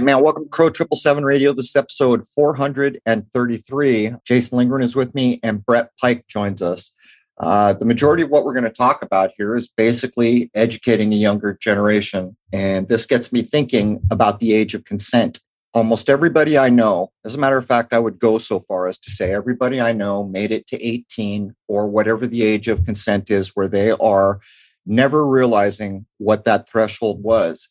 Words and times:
right, 0.00 0.14
man. 0.14 0.22
Welcome 0.22 0.44
to 0.44 0.48
Crow 0.48 0.70
Triple 0.70 0.96
Seven 0.96 1.26
Radio. 1.26 1.52
This 1.52 1.68
is 1.68 1.76
episode 1.76 2.26
433. 2.26 4.14
Jason 4.24 4.56
Lindgren 4.56 4.82
is 4.82 4.96
with 4.96 5.14
me, 5.14 5.38
and 5.42 5.62
Brett 5.62 5.90
Pike 6.00 6.26
joins 6.26 6.62
us. 6.62 6.94
Uh, 7.38 7.74
the 7.74 7.84
majority 7.84 8.22
of 8.22 8.30
what 8.30 8.46
we're 8.46 8.54
going 8.54 8.64
to 8.64 8.70
talk 8.70 9.02
about 9.02 9.32
here 9.36 9.54
is 9.54 9.68
basically 9.68 10.50
educating 10.54 11.12
a 11.12 11.16
younger 11.16 11.52
generation. 11.60 12.34
And 12.50 12.88
this 12.88 13.04
gets 13.04 13.30
me 13.30 13.42
thinking 13.42 14.00
about 14.10 14.40
the 14.40 14.54
age 14.54 14.74
of 14.74 14.86
consent. 14.86 15.40
Almost 15.74 16.08
everybody 16.08 16.56
I 16.56 16.70
know, 16.70 17.12
as 17.26 17.34
a 17.34 17.38
matter 17.38 17.58
of 17.58 17.66
fact, 17.66 17.92
I 17.92 17.98
would 17.98 18.18
go 18.18 18.38
so 18.38 18.58
far 18.60 18.88
as 18.88 18.96
to 19.00 19.10
say 19.10 19.34
everybody 19.34 19.82
I 19.82 19.92
know 19.92 20.24
made 20.24 20.50
it 20.50 20.66
to 20.68 20.82
18 20.82 21.54
or 21.68 21.86
whatever 21.86 22.26
the 22.26 22.42
age 22.42 22.68
of 22.68 22.86
consent 22.86 23.30
is 23.30 23.50
where 23.50 23.68
they 23.68 23.90
are, 23.90 24.40
never 24.86 25.26
realizing 25.26 26.06
what 26.16 26.44
that 26.44 26.70
threshold 26.70 27.22
was. 27.22 27.68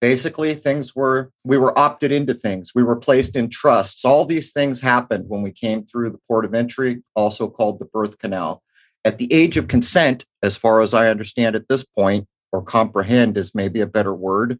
Basically, 0.00 0.54
things 0.54 0.94
were, 0.94 1.32
we 1.44 1.58
were 1.58 1.76
opted 1.76 2.12
into 2.12 2.34
things. 2.34 2.72
We 2.74 2.84
were 2.84 2.96
placed 2.96 3.34
in 3.34 3.48
trusts. 3.48 4.04
All 4.04 4.24
these 4.24 4.52
things 4.52 4.80
happened 4.80 5.24
when 5.28 5.42
we 5.42 5.50
came 5.50 5.84
through 5.84 6.10
the 6.10 6.20
port 6.28 6.44
of 6.44 6.54
entry, 6.54 7.02
also 7.16 7.48
called 7.48 7.78
the 7.78 7.84
birth 7.84 8.18
canal 8.18 8.62
at 9.04 9.18
the 9.18 9.32
age 9.32 9.56
of 9.56 9.68
consent, 9.68 10.26
as 10.42 10.56
far 10.56 10.80
as 10.80 10.94
I 10.94 11.08
understand 11.08 11.56
at 11.56 11.68
this 11.68 11.82
point, 11.84 12.26
or 12.52 12.62
comprehend 12.62 13.36
is 13.36 13.54
maybe 13.54 13.80
a 13.80 13.86
better 13.86 14.14
word, 14.14 14.58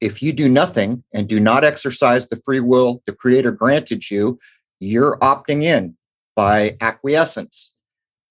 if 0.00 0.22
you 0.22 0.32
do 0.32 0.48
nothing 0.48 1.04
and 1.12 1.28
do 1.28 1.38
not 1.38 1.64
exercise 1.64 2.28
the 2.28 2.40
free 2.44 2.60
will 2.60 3.02
the 3.06 3.12
Creator 3.12 3.52
granted 3.52 4.10
you, 4.10 4.38
you're 4.78 5.18
opting 5.18 5.62
in 5.62 5.96
by 6.34 6.76
acquiescence. 6.80 7.74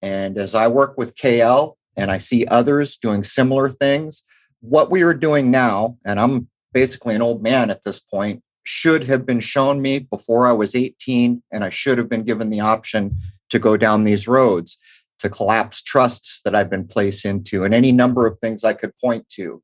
And 0.02 0.36
as 0.36 0.54
I 0.54 0.66
work 0.66 0.98
with 0.98 1.14
KL 1.14 1.74
and 1.96 2.10
I 2.10 2.18
see 2.18 2.46
others 2.46 2.96
doing 2.96 3.22
similar 3.22 3.70
things, 3.70 4.24
what 4.60 4.90
we 4.90 5.02
are 5.02 5.14
doing 5.14 5.50
now, 5.50 5.96
and 6.04 6.20
I'm 6.20 6.48
basically 6.72 7.14
an 7.14 7.22
old 7.22 7.42
man 7.42 7.70
at 7.70 7.82
this 7.84 8.00
point, 8.00 8.42
should 8.62 9.04
have 9.04 9.26
been 9.26 9.40
shown 9.40 9.82
me 9.82 9.98
before 9.98 10.46
I 10.46 10.52
was 10.52 10.76
18, 10.76 11.42
and 11.50 11.64
I 11.64 11.70
should 11.70 11.98
have 11.98 12.08
been 12.08 12.24
given 12.24 12.50
the 12.50 12.60
option 12.60 13.16
to 13.48 13.58
go 13.58 13.76
down 13.76 14.04
these 14.04 14.28
roads 14.28 14.78
to 15.18 15.28
collapse 15.28 15.82
trusts 15.82 16.40
that 16.42 16.54
I've 16.54 16.70
been 16.70 16.86
placed 16.86 17.24
into, 17.24 17.64
and 17.64 17.74
any 17.74 17.92
number 17.92 18.26
of 18.26 18.38
things 18.38 18.64
I 18.64 18.74
could 18.74 18.92
point 19.02 19.28
to. 19.30 19.62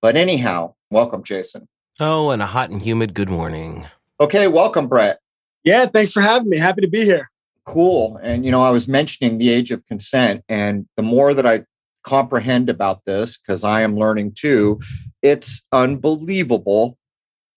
But 0.00 0.16
anyhow, 0.16 0.74
welcome, 0.90 1.22
Jason. 1.22 1.68
Oh, 2.00 2.30
and 2.30 2.40
a 2.42 2.46
hot 2.46 2.70
and 2.70 2.80
humid 2.80 3.14
good 3.14 3.30
morning. 3.30 3.86
Okay, 4.20 4.48
welcome, 4.48 4.86
Brett. 4.86 5.18
Yeah, 5.64 5.86
thanks 5.86 6.12
for 6.12 6.20
having 6.22 6.48
me. 6.48 6.58
Happy 6.58 6.80
to 6.80 6.88
be 6.88 7.04
here. 7.04 7.28
Cool. 7.64 8.18
And, 8.22 8.44
you 8.44 8.50
know, 8.50 8.62
I 8.62 8.70
was 8.70 8.88
mentioning 8.88 9.38
the 9.38 9.50
age 9.50 9.70
of 9.70 9.84
consent, 9.86 10.42
and 10.48 10.86
the 10.96 11.02
more 11.02 11.34
that 11.34 11.46
I 11.46 11.64
comprehend 12.08 12.70
about 12.70 13.04
this, 13.04 13.38
because 13.38 13.64
I 13.64 13.82
am 13.82 13.96
learning 13.96 14.32
too, 14.36 14.80
it's 15.22 15.66
unbelievable 15.72 16.96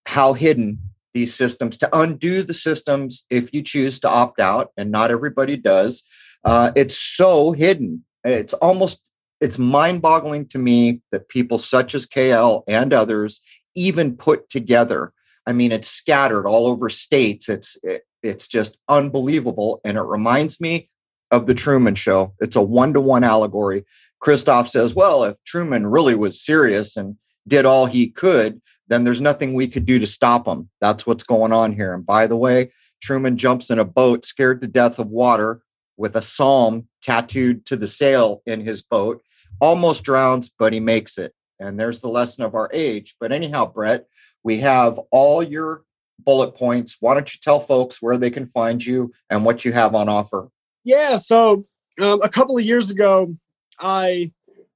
how 0.06 0.32
hidden 0.32 0.78
these 1.14 1.34
systems 1.34 1.76
to 1.78 1.88
undo 1.92 2.42
the 2.42 2.54
systems 2.54 3.26
if 3.30 3.52
you 3.52 3.62
choose 3.62 4.00
to 4.00 4.08
opt 4.08 4.40
out, 4.40 4.70
and 4.76 4.90
not 4.90 5.10
everybody 5.10 5.56
does 5.56 6.04
uh, 6.44 6.72
it's 6.74 6.96
so 6.96 7.52
hidden. 7.52 8.04
It's 8.24 8.54
almost 8.54 9.00
it's 9.40 9.58
mind-boggling 9.58 10.46
to 10.48 10.58
me 10.58 11.02
that 11.10 11.28
people 11.28 11.58
such 11.58 11.94
as 11.94 12.06
KL 12.06 12.62
and 12.68 12.92
others 12.92 13.42
even 13.74 14.16
put 14.16 14.48
together. 14.48 15.12
I 15.46 15.52
mean, 15.52 15.72
it's 15.72 15.88
scattered 15.88 16.46
all 16.46 16.66
over 16.66 16.88
states. 16.88 17.48
It's 17.48 17.78
it, 17.82 18.02
it's 18.22 18.46
just 18.46 18.78
unbelievable, 18.88 19.80
and 19.84 19.96
it 19.96 20.02
reminds 20.02 20.60
me 20.60 20.88
of 21.30 21.46
the 21.46 21.54
Truman 21.54 21.94
Show. 21.94 22.34
It's 22.40 22.56
a 22.56 22.62
one-to-one 22.62 23.24
allegory. 23.24 23.84
Christof 24.22 24.68
says, 24.68 24.94
"Well, 24.94 25.24
if 25.24 25.42
Truman 25.44 25.86
really 25.86 26.14
was 26.14 26.40
serious 26.40 26.96
and 26.96 27.16
did 27.46 27.66
all 27.66 27.86
he 27.86 28.08
could, 28.08 28.60
then 28.88 29.04
there's 29.04 29.20
nothing 29.20 29.54
we 29.54 29.68
could 29.68 29.84
do 29.84 29.98
to 29.98 30.06
stop 30.06 30.46
him. 30.46 30.70
That's 30.80 31.06
what's 31.06 31.24
going 31.24 31.52
on 31.52 31.72
here." 31.72 31.94
And 31.94 32.06
by 32.06 32.26
the 32.26 32.36
way, 32.36 32.72
Truman 33.02 33.36
jumps 33.36 33.70
in 33.70 33.78
a 33.78 33.84
boat, 33.84 34.24
scared 34.24 34.62
to 34.62 34.68
death 34.68 34.98
of 34.98 35.08
water, 35.08 35.62
with 35.96 36.16
a 36.16 36.22
psalm 36.22 36.88
tattooed 37.00 37.66
to 37.66 37.76
the 37.76 37.86
sail 37.86 38.42
in 38.46 38.60
his 38.60 38.82
boat, 38.82 39.22
almost 39.60 40.04
drowns, 40.04 40.50
but 40.56 40.72
he 40.72 40.80
makes 40.80 41.18
it. 41.18 41.34
And 41.58 41.78
there's 41.78 42.00
the 42.00 42.08
lesson 42.08 42.44
of 42.44 42.54
our 42.54 42.70
age. 42.72 43.14
But 43.20 43.32
anyhow, 43.32 43.66
Brett, 43.66 44.06
we 44.42 44.58
have 44.58 44.98
all 45.10 45.42
your 45.42 45.84
bullet 46.18 46.52
points. 46.52 46.96
Why 47.00 47.14
don't 47.14 47.32
you 47.32 47.40
tell 47.42 47.60
folks 47.60 48.00
where 48.00 48.18
they 48.18 48.30
can 48.30 48.46
find 48.46 48.84
you 48.84 49.12
and 49.30 49.44
what 49.44 49.64
you 49.64 49.72
have 49.72 49.94
on 49.94 50.08
offer? 50.08 50.48
Yeah. 50.84 51.16
So 51.16 51.62
um, 52.00 52.20
a 52.22 52.28
couple 52.28 52.56
of 52.56 52.64
years 52.64 52.90
ago, 52.90 53.36
I 53.82 54.30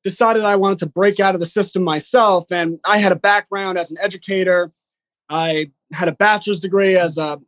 decided 0.06 0.44
I 0.44 0.56
wanted 0.56 0.78
to 0.78 0.86
break 0.86 1.20
out 1.20 1.34
of 1.34 1.40
the 1.40 1.46
system 1.46 1.82
myself. 1.82 2.52
And 2.52 2.78
I 2.86 2.98
had 2.98 3.10
a 3.12 3.16
background 3.16 3.78
as 3.78 3.90
an 3.90 3.96
educator. 4.00 4.70
I 5.28 5.72
had 5.92 6.08
a 6.08 6.14
bachelor's 6.14 6.60
degree 6.60 6.96
as 6.96 7.18
a 7.18 7.40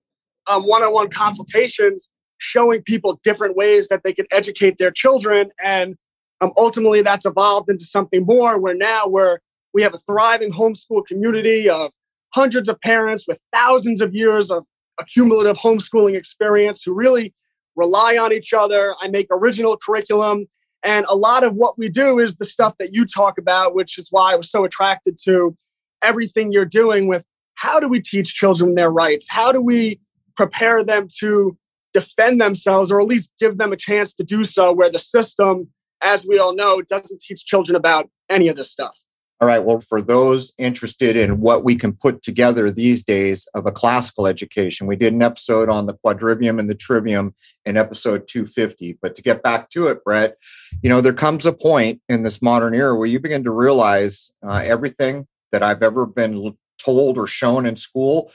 one 0.48 0.84
on 0.84 0.94
one 0.94 1.10
consultations, 1.10 2.10
showing 2.38 2.82
people 2.84 3.20
different 3.24 3.56
ways 3.56 3.88
that 3.90 4.04
they 4.04 4.14
can 4.14 4.26
educate 4.32 4.78
their 4.78 4.92
children. 4.92 5.52
And 5.64 5.96
um, 6.42 6.52
ultimately, 6.58 7.02
that's 7.02 7.26
evolved 7.26 7.70
into 7.70 7.86
something 7.86 8.26
more 8.26 8.60
where 8.60 8.76
now 8.76 9.08
we're 9.08 9.40
we 9.74 9.84
have 9.84 9.94
a 9.94 9.98
thriving 9.98 10.52
homeschool 10.52 11.06
community 11.06 11.70
of 11.70 11.92
hundreds 12.34 12.70
of 12.70 12.80
parents 12.82 13.26
with 13.28 13.40
thousands 13.54 14.02
of 14.02 14.14
years 14.14 14.50
of 14.50 14.64
accumulative 15.00 15.58
homeschooling 15.58 16.16
experience 16.16 16.84
who 16.84 16.94
really 16.94 17.34
rely 17.76 18.18
on 18.18 18.34
each 18.34 18.54
other. 18.54 18.96
I 19.02 19.08
make 19.10 19.28
original 19.30 19.78
curriculum. 19.78 20.48
And 20.84 21.06
a 21.10 21.16
lot 21.16 21.44
of 21.44 21.54
what 21.54 21.78
we 21.78 21.90
do 21.90 22.20
is 22.20 22.38
the 22.38 22.46
stuff 22.46 22.76
that 22.80 22.94
you 22.94 23.06
talk 23.06 23.38
about, 23.38 23.76
which 23.76 23.98
is 23.98 24.08
why 24.10 24.34
I 24.34 24.36
was 24.36 24.50
so 24.50 24.64
attracted 24.64 25.18
to 25.26 25.56
everything 26.04 26.52
you're 26.52 26.66
doing 26.66 27.08
with 27.08 27.26
how 27.58 27.80
do 27.80 27.88
we 27.88 28.02
teach 28.02 28.34
children 28.34 28.76
their 28.76 28.90
rights? 28.90 29.30
How 29.30 29.52
do 29.52 29.62
we 29.62 30.00
prepare 30.36 30.84
them 30.84 31.08
to 31.20 31.58
defend 31.94 32.40
themselves 32.40 32.92
or 32.92 33.02
at 33.02 33.08
least 33.08 33.34
give 33.40 33.58
them 33.58 33.72
a 33.72 33.78
chance 33.78 34.14
to 34.14 34.24
do 34.24 34.44
so 34.44 34.72
where 34.72 34.90
the 34.90 35.00
system, 35.00 35.68
as 36.02 36.26
we 36.28 36.40
all 36.40 36.56
know, 36.56 36.82
doesn't 36.82 37.22
teach 37.22 37.46
children 37.46 37.76
about 37.76 38.10
any 38.30 38.48
of 38.48 38.56
this 38.56 38.72
stuff? 38.72 39.00
All 39.40 39.48
right. 39.48 39.64
Well, 39.64 39.82
for 39.82 40.02
those 40.02 40.54
interested 40.58 41.16
in 41.16 41.42
what 41.42 41.64
we 41.64 41.76
can 41.76 41.94
put 41.94 42.24
together 42.24 42.72
these 42.72 43.04
days 43.04 43.48
of 43.54 43.68
a 43.68 43.72
classical 43.72 44.26
education, 44.26 44.88
we 44.88 44.96
did 44.96 45.14
an 45.14 45.22
episode 45.22 45.70
on 45.70 45.86
the 45.86 45.94
quadrivium 45.94 46.60
and 46.60 46.68
the 46.68 46.76
trivium 46.76 47.36
in 47.64 47.78
episode 47.78 48.28
250. 48.28 48.98
But 49.00 49.16
to 49.16 49.22
get 49.22 49.44
back 49.44 49.70
to 49.70 49.88
it, 49.88 50.04
Brett, 50.04 50.38
you 50.82 50.90
know, 50.90 51.02
there 51.02 51.14
comes 51.14 51.46
a 51.46 51.54
point 51.54 52.02
in 52.10 52.24
this 52.24 52.42
modern 52.42 52.74
era 52.74 52.98
where 52.98 53.08
you 53.08 53.20
begin 53.20 53.44
to 53.44 53.52
realize 53.52 54.34
uh, 54.44 54.64
everything 54.66 55.28
that 55.52 55.62
I've 55.62 55.84
ever 55.84 56.08
been 56.08 56.56
told 56.78 57.18
or 57.18 57.28
shown 57.28 57.66
in 57.66 57.76
school 57.76 58.32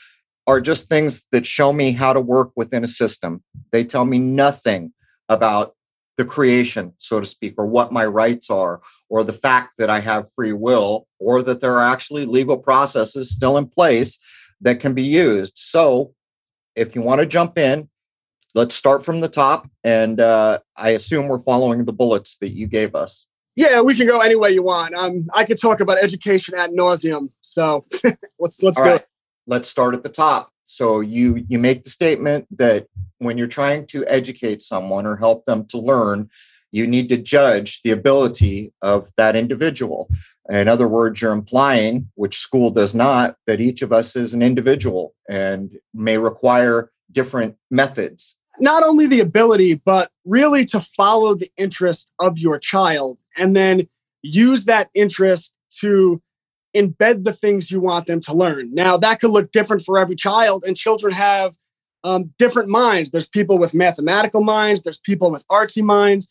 are 0.46 0.60
just 0.60 0.88
things 0.88 1.26
that 1.32 1.46
show 1.46 1.72
me 1.72 1.92
how 1.92 2.12
to 2.12 2.20
work 2.20 2.50
within 2.56 2.84
a 2.84 2.88
system. 2.88 3.42
They 3.70 3.84
tell 3.84 4.04
me 4.04 4.18
nothing 4.18 4.92
about 5.28 5.74
the 6.16 6.24
creation, 6.24 6.92
so 6.98 7.20
to 7.20 7.26
speak, 7.26 7.54
or 7.56 7.66
what 7.66 7.92
my 7.92 8.04
rights 8.04 8.50
are, 8.50 8.80
or 9.08 9.24
the 9.24 9.32
fact 9.32 9.74
that 9.78 9.88
I 9.88 10.00
have 10.00 10.30
free 10.32 10.52
will, 10.52 11.06
or 11.18 11.42
that 11.42 11.60
there 11.60 11.74
are 11.74 11.92
actually 11.92 12.26
legal 12.26 12.58
processes 12.58 13.30
still 13.30 13.56
in 13.56 13.66
place 13.66 14.18
that 14.60 14.80
can 14.80 14.94
be 14.94 15.02
used. 15.02 15.54
So, 15.56 16.14
if 16.76 16.94
you 16.94 17.02
want 17.02 17.20
to 17.20 17.26
jump 17.26 17.58
in, 17.58 17.88
let's 18.54 18.74
start 18.74 19.04
from 19.04 19.20
the 19.20 19.28
top. 19.28 19.68
And 19.84 20.20
uh, 20.20 20.58
I 20.76 20.90
assume 20.90 21.28
we're 21.28 21.38
following 21.38 21.84
the 21.84 21.92
bullets 21.92 22.38
that 22.38 22.50
you 22.50 22.66
gave 22.66 22.94
us. 22.94 23.26
Yeah, 23.56 23.82
we 23.82 23.94
can 23.94 24.06
go 24.06 24.20
any 24.20 24.34
way 24.34 24.50
you 24.50 24.62
want. 24.62 24.94
Um, 24.94 25.28
I 25.34 25.44
could 25.44 25.60
talk 25.60 25.80
about 25.80 25.98
education 26.02 26.54
ad 26.56 26.70
nauseum. 26.70 27.30
So 27.42 27.84
let's 28.38 28.62
let's 28.62 28.78
All 28.78 28.84
go. 28.84 28.92
Right. 28.92 29.04
Let's 29.46 29.68
start 29.68 29.94
at 29.94 30.02
the 30.02 30.08
top. 30.08 30.50
So 30.64 31.00
you 31.00 31.44
you 31.48 31.58
make 31.58 31.84
the 31.84 31.90
statement 31.90 32.46
that 32.58 32.86
when 33.18 33.36
you're 33.36 33.46
trying 33.46 33.86
to 33.88 34.04
educate 34.06 34.62
someone 34.62 35.06
or 35.06 35.16
help 35.16 35.44
them 35.44 35.66
to 35.66 35.78
learn, 35.78 36.30
you 36.70 36.86
need 36.86 37.08
to 37.10 37.18
judge 37.18 37.82
the 37.82 37.90
ability 37.90 38.72
of 38.80 39.10
that 39.16 39.36
individual. 39.36 40.08
In 40.50 40.66
other 40.66 40.88
words, 40.88 41.20
you're 41.20 41.32
implying, 41.32 42.10
which 42.14 42.38
school 42.38 42.70
does 42.70 42.94
not, 42.94 43.36
that 43.46 43.60
each 43.60 43.82
of 43.82 43.92
us 43.92 44.16
is 44.16 44.34
an 44.34 44.42
individual 44.42 45.14
and 45.28 45.70
may 45.94 46.18
require 46.18 46.90
different 47.12 47.56
methods. 47.70 48.38
Not 48.58 48.82
only 48.82 49.06
the 49.06 49.20
ability, 49.20 49.74
but 49.74 50.10
really 50.24 50.64
to 50.66 50.80
follow 50.80 51.34
the 51.34 51.50
interest 51.56 52.10
of 52.18 52.38
your 52.38 52.58
child 52.58 53.18
and 53.36 53.56
then 53.56 53.88
use 54.22 54.64
that 54.66 54.90
interest 54.94 55.54
to 55.80 56.22
embed 56.74 57.24
the 57.24 57.32
things 57.32 57.70
you 57.70 57.80
want 57.80 58.06
them 58.06 58.20
to 58.22 58.34
learn. 58.34 58.72
Now, 58.72 58.96
that 58.96 59.20
could 59.20 59.30
look 59.30 59.52
different 59.52 59.82
for 59.82 59.98
every 59.98 60.16
child, 60.16 60.64
and 60.66 60.76
children 60.76 61.12
have 61.12 61.56
um, 62.04 62.32
different 62.38 62.68
minds. 62.68 63.10
There's 63.10 63.28
people 63.28 63.58
with 63.58 63.74
mathematical 63.74 64.42
minds, 64.42 64.82
there's 64.82 64.98
people 64.98 65.30
with 65.30 65.46
artsy 65.48 65.82
minds. 65.82 66.28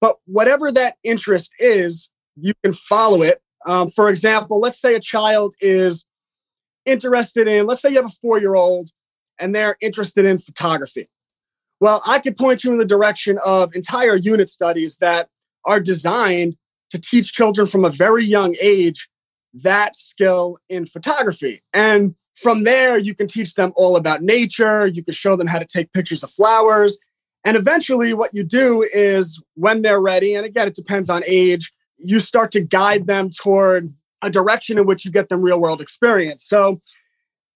But 0.00 0.16
whatever 0.26 0.70
that 0.72 0.96
interest 1.02 1.52
is, 1.58 2.10
you 2.36 2.52
can 2.62 2.72
follow 2.72 3.22
it. 3.22 3.40
Um, 3.66 3.88
for 3.88 4.10
example, 4.10 4.60
let's 4.60 4.80
say 4.80 4.94
a 4.94 5.00
child 5.00 5.54
is 5.60 6.04
interested 6.84 7.48
in, 7.48 7.66
let's 7.66 7.80
say 7.80 7.90
you 7.90 7.96
have 7.96 8.06
a 8.06 8.20
four 8.20 8.38
year 8.38 8.54
old 8.54 8.90
and 9.38 9.54
they're 9.54 9.76
interested 9.80 10.24
in 10.26 10.38
photography. 10.38 11.08
Well, 11.80 12.02
I 12.06 12.18
could 12.18 12.36
point 12.36 12.64
you 12.64 12.72
in 12.72 12.78
the 12.78 12.84
direction 12.84 13.38
of 13.44 13.74
entire 13.74 14.16
unit 14.16 14.48
studies 14.48 14.96
that 14.98 15.28
are 15.66 15.80
designed 15.80 16.56
to 16.90 17.00
teach 17.00 17.32
children 17.32 17.66
from 17.66 17.84
a 17.84 17.90
very 17.90 18.24
young 18.24 18.54
age 18.62 19.08
that 19.62 19.96
skill 19.96 20.58
in 20.68 20.86
photography. 20.86 21.62
And 21.72 22.14
from 22.34 22.64
there, 22.64 22.98
you 22.98 23.14
can 23.14 23.28
teach 23.28 23.54
them 23.54 23.72
all 23.76 23.96
about 23.96 24.22
nature. 24.22 24.86
You 24.86 25.04
can 25.04 25.14
show 25.14 25.36
them 25.36 25.46
how 25.46 25.58
to 25.58 25.66
take 25.66 25.92
pictures 25.92 26.22
of 26.22 26.30
flowers. 26.30 26.98
And 27.44 27.56
eventually, 27.56 28.14
what 28.14 28.34
you 28.34 28.42
do 28.42 28.86
is 28.94 29.40
when 29.54 29.82
they're 29.82 30.00
ready, 30.00 30.34
and 30.34 30.46
again, 30.46 30.66
it 30.66 30.74
depends 30.74 31.10
on 31.10 31.22
age, 31.26 31.72
you 31.98 32.18
start 32.18 32.50
to 32.52 32.60
guide 32.60 33.06
them 33.06 33.30
toward 33.30 33.92
a 34.22 34.30
direction 34.30 34.78
in 34.78 34.86
which 34.86 35.04
you 35.04 35.10
get 35.10 35.28
them 35.28 35.42
real 35.42 35.60
world 35.60 35.80
experience. 35.80 36.44
So 36.44 36.80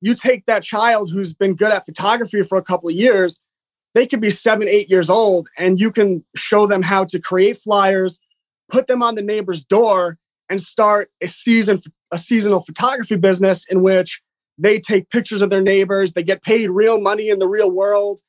you 0.01 0.15
take 0.15 0.47
that 0.47 0.63
child 0.63 1.11
who's 1.11 1.35
been 1.35 1.55
good 1.55 1.73
at 1.73 1.87
photography 1.87 2.43
for 2.43 2.59
a 2.59 2.63
couple 2.63 2.89
of 2.89 2.95
years, 2.95 3.41
they 3.99 4.07
could 4.07 4.21
be 4.21 4.31
seven, 4.31 4.69
eight 4.69 4.89
years 4.89 5.11
old, 5.11 5.49
and 5.59 5.81
you 5.81 5.91
can 5.91 6.25
show 6.37 6.69
them 6.69 6.83
how 6.83 7.03
to 7.03 7.19
create 7.19 7.59
flyers, 7.59 8.21
put 8.71 8.87
them 8.87 9.03
on 9.03 9.17
the 9.17 9.23
neighbor's 9.23 9.65
door, 9.65 10.19
and 10.49 10.61
start 10.61 11.09
a 11.21 11.27
season 11.27 11.81
a 12.13 12.17
seasonal 12.17 12.61
photography 12.61 13.17
business 13.17 13.67
in 13.69 13.83
which 13.83 14.23
they 14.57 14.79
take 14.79 15.11
pictures 15.11 15.43
of 15.43 15.51
their 15.51 15.61
neighbors, 15.61 16.13
they 16.13 16.23
get 16.23 16.45
paid 16.45 16.71
real 16.71 17.01
money 17.01 17.29
in 17.29 17.41
the 17.41 17.49
real 17.49 17.73
world, 17.73 18.21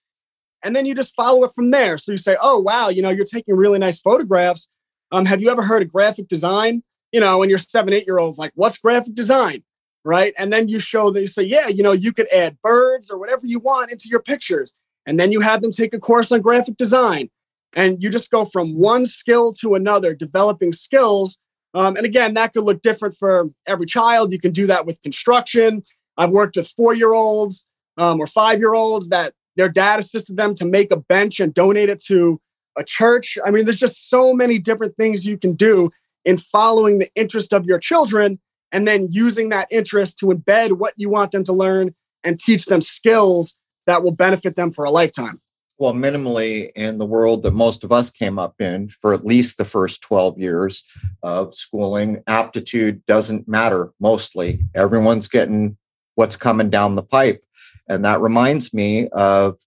and 0.64 0.76
then 0.76 0.88
you 0.88 0.96
just 0.96 1.14
follow 1.14 1.44
it 1.44 1.52
from 1.54 1.70
there. 1.70 2.00
So 2.00 2.14
you 2.14 2.18
say, 2.18 2.36
"Oh 2.42 2.58
wow, 2.58 2.90
you 2.90 3.04
know, 3.04 3.12
you're 3.12 3.24
taking 3.24 3.56
really 3.56 3.78
nice 3.78 4.02
photographs. 4.02 4.68
Um, 5.12 5.28
have 5.28 5.40
you 5.40 5.52
ever 5.52 5.62
heard 5.62 5.84
of 5.84 5.92
graphic 5.92 6.28
design? 6.28 6.82
You 7.12 7.20
know, 7.20 7.38
when 7.38 7.48
you're 7.50 7.60
seven, 7.60 7.94
eight 7.94 8.08
year 8.08 8.18
olds, 8.18 8.40
like, 8.40 8.54
what's 8.56 8.80
graphic 8.80 9.14
design? 9.14 9.64
Right? 10.04 10.34
And 10.40 10.52
then 10.52 10.68
you 10.68 10.80
show 10.80 11.12
them, 11.12 11.22
you 11.22 11.28
say, 11.28 11.44
yeah, 11.44 11.68
you 11.68 11.84
know, 11.84 11.92
you 11.92 12.12
could 12.12 12.28
add 12.34 12.58
birds 12.64 13.12
or 13.12 13.20
whatever 13.20 13.46
you 13.46 13.60
want 13.60 13.92
into 13.92 14.08
your 14.08 14.22
pictures. 14.22 14.74
And 15.10 15.20
then 15.20 15.32
you 15.32 15.40
have 15.40 15.64
them 15.64 15.72
take 15.72 15.96
a 15.96 16.00
course 16.00 16.32
on 16.32 16.42
graphic 16.42 16.78
design. 16.78 17.30
And 17.76 18.02
you 18.02 18.12
just 18.12 18.30
go 18.30 18.46
from 18.46 18.78
one 18.78 19.08
skill 19.08 19.52
to 19.54 19.74
another, 19.74 20.14
developing 20.14 20.72
skills. 20.72 21.40
Um, 21.74 21.98
and 21.98 22.06
again, 22.06 22.36
that 22.36 22.54
could 22.54 22.64
look 22.64 22.84
different 22.84 23.16
for 23.16 23.50
every 23.68 23.88
child. 23.88 24.32
You 24.32 24.40
can 24.40 24.52
do 24.52 24.68
that 24.68 24.86
with 24.86 25.02
construction. 25.02 25.84
I've 26.16 26.30
worked 26.30 26.58
with 26.58 26.72
four 26.78 26.94
year 26.94 27.14
olds 27.14 27.68
um, 27.98 28.20
or 28.20 28.28
five 28.28 28.60
year 28.60 28.76
olds 28.76 29.10
that 29.10 29.34
their 29.56 29.68
dad 29.68 29.98
assisted 30.00 30.38
them 30.38 30.54
to 30.56 30.66
make 30.66 30.92
a 30.92 30.98
bench 30.98 31.40
and 31.40 31.56
donate 31.56 31.90
it 31.90 32.04
to 32.06 32.40
a 32.78 32.84
church. 32.84 33.36
I 33.44 33.50
mean, 33.50 33.66
there's 33.66 33.80
just 33.80 34.12
so 34.12 34.34
many 34.34 34.60
different 34.60 34.96
things 34.96 35.26
you 35.26 35.40
can 35.40 35.56
do 35.56 35.90
in 36.24 36.38
following 36.38 37.00
the 37.00 37.10
interest 37.16 37.52
of 37.52 37.66
your 37.66 37.80
children 37.80 38.40
and 38.72 38.88
then 38.88 39.08
using 39.10 39.50
that 39.50 39.68
interest 39.72 40.20
to 40.20 40.28
embed 40.28 40.74
what 40.74 40.94
you 40.98 41.10
want 41.10 41.32
them 41.32 41.44
to 41.46 41.54
learn 41.54 41.96
and 42.24 42.38
teach 42.38 42.66
them 42.66 42.82
skills 42.82 43.58
that 43.90 44.04
will 44.04 44.16
benefit 44.16 44.56
them 44.56 44.72
for 44.72 44.86
a 44.86 44.92
lifetime. 44.92 45.42
Well, 45.78 45.94
minimally 45.94 46.72
in 46.76 46.98
the 46.98 47.06
world 47.06 47.44
that 47.44 47.54
most 47.54 47.84
of 47.84 47.92
us 47.92 48.10
came 48.10 48.38
up 48.38 48.56
in 48.60 48.90
for 49.02 49.14
at 49.14 49.26
least 49.26 49.58
the 49.58 49.66
first 49.66 50.02
12 50.02 50.38
years 50.38 50.84
of 51.24 51.56
schooling, 51.56 52.22
aptitude 52.28 53.06
doesn't 53.06 53.48
matter 53.48 53.92
mostly. 54.00 54.62
Everyone's 54.76 55.30
getting 55.30 55.78
what's 56.16 56.36
coming 56.36 56.70
down 56.70 56.96
the 56.96 57.04
pipe. 57.04 57.44
And 57.88 58.04
that 58.04 58.20
reminds 58.20 58.74
me 58.74 59.08
of 59.10 59.58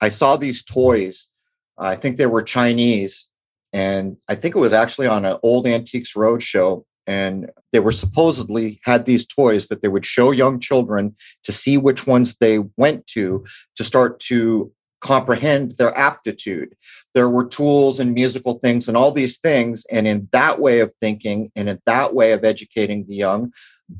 I 0.00 0.08
saw 0.08 0.36
these 0.36 0.64
toys 0.64 1.30
I 1.78 1.96
think 1.96 2.16
they 2.16 2.26
were 2.26 2.42
Chinese. 2.42 3.30
And 3.72 4.16
I 4.28 4.34
think 4.34 4.56
it 4.56 4.60
was 4.60 4.72
actually 4.72 5.06
on 5.06 5.24
an 5.24 5.36
old 5.42 5.66
antiques 5.66 6.14
roadshow. 6.14 6.84
And 7.06 7.50
they 7.72 7.80
were 7.80 7.92
supposedly 7.92 8.80
had 8.84 9.04
these 9.04 9.26
toys 9.26 9.68
that 9.68 9.82
they 9.82 9.88
would 9.88 10.06
show 10.06 10.30
young 10.30 10.60
children 10.60 11.14
to 11.44 11.52
see 11.52 11.76
which 11.76 12.06
ones 12.06 12.36
they 12.36 12.60
went 12.76 13.06
to 13.08 13.44
to 13.76 13.84
start 13.84 14.20
to 14.20 14.72
comprehend 15.00 15.72
their 15.72 15.96
aptitude. 15.96 16.74
There 17.14 17.28
were 17.28 17.46
tools 17.46 18.00
and 18.00 18.14
musical 18.14 18.54
things 18.54 18.88
and 18.88 18.96
all 18.96 19.12
these 19.12 19.38
things. 19.38 19.86
And 19.92 20.08
in 20.08 20.28
that 20.32 20.60
way 20.60 20.80
of 20.80 20.92
thinking 21.00 21.52
and 21.54 21.68
in 21.68 21.80
that 21.86 22.14
way 22.14 22.32
of 22.32 22.44
educating 22.44 23.06
the 23.06 23.14
young, 23.14 23.52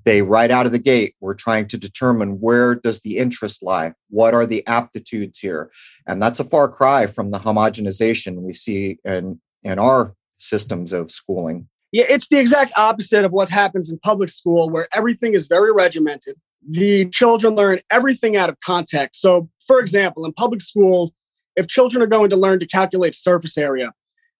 they 0.04 0.22
right 0.22 0.50
out 0.50 0.66
of 0.66 0.72
the 0.72 0.78
gate 0.78 1.14
were 1.20 1.34
trying 1.34 1.66
to 1.68 1.78
determine 1.78 2.40
where 2.40 2.74
does 2.74 3.00
the 3.00 3.18
interest 3.18 3.62
lie 3.62 3.92
what 4.10 4.34
are 4.34 4.46
the 4.46 4.66
aptitudes 4.66 5.38
here 5.38 5.70
and 6.06 6.20
that's 6.20 6.40
a 6.40 6.44
far 6.44 6.68
cry 6.68 7.06
from 7.06 7.30
the 7.30 7.38
homogenization 7.38 8.42
we 8.42 8.52
see 8.52 8.98
in 9.04 9.40
in 9.62 9.78
our 9.78 10.14
systems 10.38 10.92
of 10.92 11.10
schooling 11.10 11.68
yeah 11.92 12.04
it's 12.08 12.28
the 12.28 12.38
exact 12.38 12.72
opposite 12.78 13.24
of 13.24 13.32
what 13.32 13.48
happens 13.48 13.90
in 13.90 13.98
public 14.00 14.28
school 14.28 14.70
where 14.70 14.86
everything 14.94 15.34
is 15.34 15.46
very 15.46 15.72
regimented 15.72 16.36
the 16.68 17.08
children 17.10 17.54
learn 17.54 17.78
everything 17.90 18.36
out 18.36 18.48
of 18.48 18.58
context 18.60 19.20
so 19.20 19.48
for 19.66 19.80
example 19.80 20.24
in 20.24 20.32
public 20.32 20.60
schools 20.60 21.12
if 21.56 21.66
children 21.66 22.02
are 22.02 22.06
going 22.06 22.30
to 22.30 22.36
learn 22.36 22.58
to 22.58 22.66
calculate 22.66 23.14
surface 23.14 23.56
area 23.56 23.92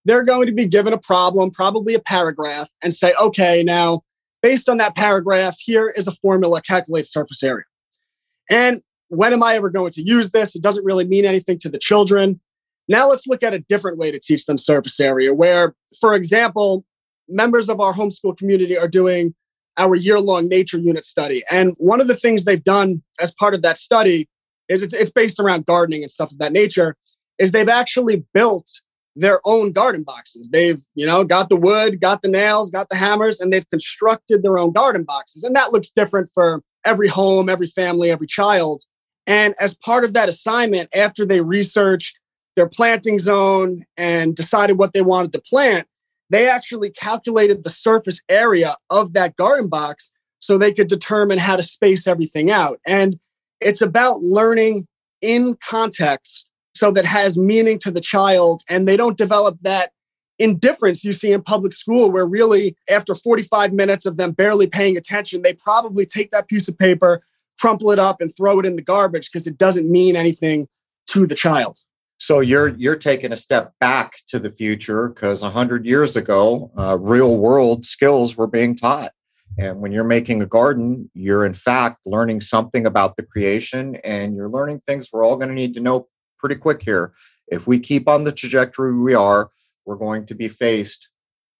they're 0.05 0.25
going 0.25 0.47
to 0.47 0.53
be 0.53 0.67
given 0.67 0.93
a 0.93 0.99
problem 0.99 1.51
probably 1.51 1.95
a 1.95 2.01
paragraph 2.01 2.69
and 2.83 2.95
say 2.95 3.13
okay 3.21 3.63
now 3.63 4.03
based 4.43 4.69
on 4.69 4.79
that 4.79 4.97
paragraph, 4.97 5.57
here 5.59 5.93
is 5.97 6.07
a 6.07 6.13
formula 6.13 6.61
calculate 6.63 7.07
surface 7.07 7.43
area. 7.43 7.65
And 8.51 8.83
when 9.09 9.33
am 9.33 9.43
I 9.43 9.55
ever 9.55 9.71
going 9.71 9.93
to 9.93 10.03
use 10.03 10.33
this? 10.33 10.55
It 10.55 10.63
doesn't 10.63 10.85
really 10.85 11.07
mean 11.07 11.25
anything 11.25 11.59
to 11.61 11.69
the 11.69 11.79
children. 11.79 12.41
Now 12.89 13.09
let's 13.09 13.27
look 13.27 13.43
at 13.43 13.55
a 13.55 13.59
different 13.59 13.99
way 13.99 14.11
to 14.11 14.19
teach 14.19 14.47
them 14.47 14.57
surface 14.59 14.99
area, 15.01 15.35
where, 15.35 15.75
for 16.01 16.15
example, 16.15 16.85
members 17.29 17.69
of 17.69 17.81
our 17.81 17.93
homeschool 17.93 18.37
community 18.37 18.77
are 18.77 18.89
doing 18.89 19.35
our 19.77 19.95
year 19.95 20.21
long 20.21 20.49
nature 20.49 20.79
unit 20.79 21.05
study. 21.05 21.43
And 21.51 21.75
one 21.79 22.01
of 22.01 22.09
the 22.09 22.17
things 22.17 22.45
they've 22.45 22.63
done 22.63 23.03
as 23.21 23.33
part 23.39 23.55
of 23.55 23.63
that 23.63 23.77
study 23.77 24.29
is 24.69 24.83
it's, 24.83 24.95
it's 24.95 25.11
based 25.11 25.39
around 25.39 25.67
gardening 25.67 26.03
and 26.03 26.11
stuff 26.11 26.33
of 26.33 26.39
that 26.39 26.53
nature, 26.53 26.97
is 27.39 27.53
they've 27.53 27.69
actually 27.69 28.25
built 28.35 28.69
their 29.17 29.41
own 29.45 29.73
garden 29.73 30.03
boxes. 30.03 30.51
They've, 30.51 30.81
you 30.95 31.07
know, 31.07 31.25
got 31.25 31.49
the 31.49 31.57
wood, 31.57 32.01
got 32.01 32.23
the 32.23 32.29
nails, 32.29 32.71
got 32.71 32.89
the 32.89 32.97
hammers, 32.97 33.41
and 33.41 33.53
they've 33.53 33.69
constructed 33.69 34.43
their 34.43 34.59
own 34.59 34.73
garden 34.73 35.05
boxes. 35.05 35.43
And 35.43 35.57
that 35.57 35.73
looks 35.73 35.91
different 35.91 36.31
for 36.33 36.63
every 36.85 37.09
home, 37.09 37.49
every 37.49 37.67
family, 37.67 38.11
every 38.11 38.27
child. 38.27 38.83
And 39.27 39.55
as 39.61 39.75
part 39.75 40.05
of 40.05 40.13
that 40.15 40.29
assignment, 40.29 40.89
after 40.97 41.27
they 41.27 41.41
researched 41.41 42.19
their 42.57 42.69
planting 42.69 43.19
zone 43.19 43.85
and 43.97 44.35
decided 44.35 44.79
what 44.79 44.93
they 44.93 45.03
wanted 45.03 45.33
to 45.33 45.41
plant, 45.41 45.87
they 46.31 46.49
actually 46.49 46.91
calculated 46.91 47.65
the 47.65 47.71
surface 47.71 48.21
area 48.29 48.77
of 48.91 49.15
that 49.15 49.37
garden 49.37 49.69
box 49.69 50.13
so 50.41 50.57
they 50.57 50.73
could 50.73 50.89
determine 50.89 51.39
how 51.39 51.57
to 51.57 51.63
space 51.63 52.07
everything 52.07 52.51
out. 52.51 52.79
And 52.87 53.19
it's 53.61 53.83
about 53.83 54.21
learning 54.21 54.87
in 55.21 55.57
context 55.69 56.47
so 56.75 56.93
that 56.93 57.07
has 57.07 57.37
meaning 57.37 57.79
to 57.81 57.91
the 57.91 58.01
child 58.01 58.63
and 58.69 58.87
they 58.87 58.97
don't 58.97 59.19
develop 59.19 59.59
that 59.63 59.91
indifference 60.39 61.03
you 61.03 61.13
see 61.13 61.33
in 61.33 61.43
public 61.43 61.73
school 61.73 62.13
where 62.13 62.27
really 62.27 62.77
after 62.89 63.15
45 63.15 63.73
minutes 63.73 64.07
of 64.07 64.17
them 64.17 64.31
barely 64.31 64.69
paying 64.69 64.97
attention 64.97 65.43
they 65.43 65.55
probably 65.55 66.07
take 66.07 66.31
that 66.31 66.47
piece 66.47 66.69
of 66.69 66.79
paper 66.79 67.23
crumple 67.61 67.91
it 67.91 67.99
up 67.99 68.21
and 68.21 68.31
throw 68.37 68.61
it 68.61 68.67
in 68.67 68.77
the 68.77 68.83
garbage 68.83 69.29
because 69.33 69.49
it 69.49 69.59
doesn't 69.59 69.91
mean 69.91 70.15
anything 70.15 70.69
to 71.09 71.27
the 71.27 71.35
child 71.35 71.79
so 72.19 72.41
you're 72.41 72.77
you're 72.77 72.97
taking 72.97 73.33
a 73.33 73.37
step 73.37 73.73
back 73.81 74.17
to 74.29 74.39
the 74.39 74.51
future 74.51 75.09
because 75.09 75.43
100 75.43 75.87
years 75.87 76.17
ago 76.17 76.71
uh, 76.79 76.99
real 77.01 77.39
world 77.39 77.87
skills 77.87 78.37
were 78.37 78.47
being 78.47 78.77
taught 78.77 79.13
and 79.59 79.81
when 79.81 79.93
you're 79.93 80.05
making 80.05 80.43
a 80.43 80.47
garden 80.47 81.11
you're 81.15 81.45
in 81.45 81.55
fact 81.55 81.99
learning 82.05 82.41
something 82.41 82.85
about 82.87 83.17
the 83.17 83.23
creation 83.23 83.97
and 84.05 84.35
you're 84.35 84.51
learning 84.51 84.81
things 84.81 85.11
we're 85.13 85.25
all 85.25 85.37
going 85.37 85.49
to 85.49 85.55
need 85.55 85.75
to 85.75 85.81
know 85.81 86.07
pretty 86.39 86.57
quick 86.57 86.83
here. 86.83 87.13
If 87.49 87.67
we 87.67 87.79
keep 87.79 88.09
on 88.09 88.25
the 88.25 88.33
trajectory 88.33 88.95
we 88.95 89.15
are, 89.15 89.51
we're 89.85 89.97
going 89.97 90.27
to 90.27 90.35
be 90.35 90.49
faced 90.49 91.09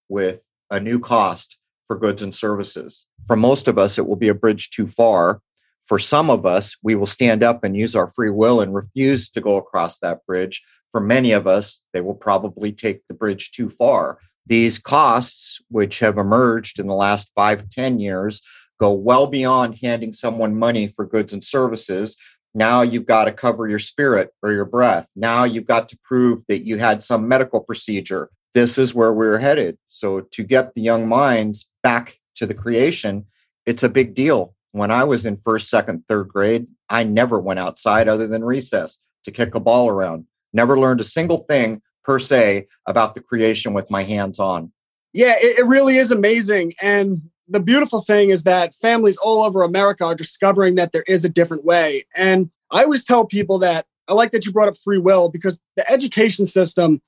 with 0.07 0.43
a 0.71 0.79
new 0.79 0.99
cost 0.99 1.57
for 1.85 1.97
goods 1.97 2.21
and 2.21 2.33
services. 2.33 3.07
For 3.27 3.35
most 3.35 3.67
of 3.67 3.77
us, 3.77 3.97
it 3.97 4.07
will 4.07 4.15
be 4.15 4.29
a 4.29 4.35
bridge 4.35 4.69
too 4.69 4.87
far. 4.87 5.41
For 5.89 5.97
some 5.97 6.29
of 6.29 6.45
us, 6.45 6.77
we 6.83 6.93
will 6.93 7.07
stand 7.07 7.43
up 7.43 7.63
and 7.63 7.75
use 7.75 7.95
our 7.95 8.11
free 8.11 8.29
will 8.29 8.61
and 8.61 8.75
refuse 8.75 9.27
to 9.29 9.41
go 9.41 9.57
across 9.57 9.97
that 9.99 10.23
bridge. 10.27 10.61
For 10.91 11.01
many 11.01 11.31
of 11.31 11.47
us, 11.47 11.81
they 11.93 12.01
will 12.01 12.13
probably 12.13 12.71
take 12.71 13.01
the 13.07 13.15
bridge 13.15 13.49
too 13.49 13.69
far. 13.69 14.19
These 14.45 14.77
costs, 14.77 15.59
which 15.69 15.97
have 15.97 16.19
emerged 16.19 16.77
in 16.77 16.85
the 16.85 16.93
last 16.93 17.31
five, 17.35 17.69
ten 17.69 17.99
years, 17.99 18.43
go 18.79 18.93
well 18.93 19.25
beyond 19.25 19.79
handing 19.81 20.13
someone 20.13 20.55
money 20.55 20.87
for 20.87 21.07
goods 21.07 21.33
and 21.33 21.43
services. 21.43 22.15
Now 22.53 22.83
you've 22.83 23.07
got 23.07 23.25
to 23.25 23.31
cover 23.31 23.67
your 23.67 23.79
spirit 23.79 24.29
or 24.43 24.51
your 24.51 24.65
breath. 24.65 25.09
Now 25.15 25.43
you've 25.43 25.65
got 25.65 25.89
to 25.89 25.97
prove 26.03 26.45
that 26.49 26.67
you 26.67 26.77
had 26.77 27.01
some 27.01 27.27
medical 27.27 27.61
procedure. 27.61 28.29
This 28.53 28.77
is 28.77 28.93
where 28.93 29.11
we're 29.11 29.39
headed. 29.39 29.79
So 29.87 30.21
to 30.21 30.43
get 30.43 30.75
the 30.75 30.81
young 30.81 31.09
minds 31.09 31.67
back 31.81 32.19
to 32.35 32.45
the 32.45 32.53
creation, 32.53 33.25
it's 33.65 33.81
a 33.81 33.89
big 33.89 34.13
deal. 34.13 34.53
When 34.71 34.91
I 34.91 35.03
was 35.03 35.25
in 35.25 35.37
first, 35.37 35.69
second, 35.69 36.05
third 36.07 36.27
grade, 36.27 36.67
I 36.89 37.03
never 37.03 37.39
went 37.39 37.59
outside 37.59 38.07
other 38.07 38.27
than 38.27 38.43
recess 38.43 38.99
to 39.23 39.31
kick 39.31 39.55
a 39.55 39.59
ball 39.59 39.89
around. 39.89 40.25
Never 40.53 40.77
learned 40.77 40.99
a 40.99 41.05
single 41.05 41.39
thing 41.49 41.81
per 42.03 42.19
se 42.19 42.67
about 42.85 43.15
the 43.15 43.21
creation 43.21 43.73
with 43.73 43.89
my 43.89 44.03
hands 44.03 44.39
on. 44.39 44.71
Yeah, 45.13 45.33
it, 45.37 45.59
it 45.59 45.65
really 45.65 45.97
is 45.97 46.11
amazing. 46.11 46.73
And 46.81 47.21
the 47.47 47.59
beautiful 47.59 48.01
thing 48.01 48.29
is 48.29 48.43
that 48.43 48.75
families 48.75 49.17
all 49.17 49.43
over 49.43 49.63
America 49.63 50.05
are 50.05 50.15
discovering 50.15 50.75
that 50.75 50.91
there 50.91 51.03
is 51.07 51.25
a 51.25 51.29
different 51.29 51.65
way. 51.65 52.05
And 52.15 52.51
I 52.71 52.83
always 52.83 53.03
tell 53.03 53.25
people 53.25 53.57
that 53.59 53.85
I 54.07 54.13
like 54.13 54.31
that 54.31 54.45
you 54.45 54.51
brought 54.51 54.67
up 54.67 54.77
free 54.77 54.97
will 54.97 55.29
because 55.29 55.59
the 55.75 55.89
education 55.91 56.45
system, 56.45 57.01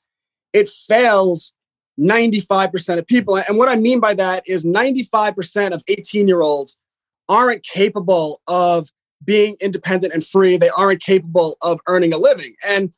it 0.54 0.68
fails 0.68 1.52
95% 2.00 2.98
of 2.98 3.08
people. 3.08 3.38
And 3.38 3.58
what 3.58 3.70
I 3.70 3.76
mean 3.76 4.00
by 4.00 4.14
that 4.16 4.48
is 4.48 4.64
95% 4.64 5.74
of 5.74 5.84
18 5.88 6.28
year 6.28 6.42
olds 6.42 6.78
aren't 7.30 7.64
capable 7.64 8.42
of 8.48 8.90
being 9.24 9.56
independent 9.62 10.14
and 10.14 10.26
free. 10.26 10.58
They 10.58 10.70
aren't 10.70 11.02
capable 11.02 11.56
of 11.62 11.80
earning 11.88 12.14
a 12.14 12.18
living. 12.18 12.56
And 12.68 12.92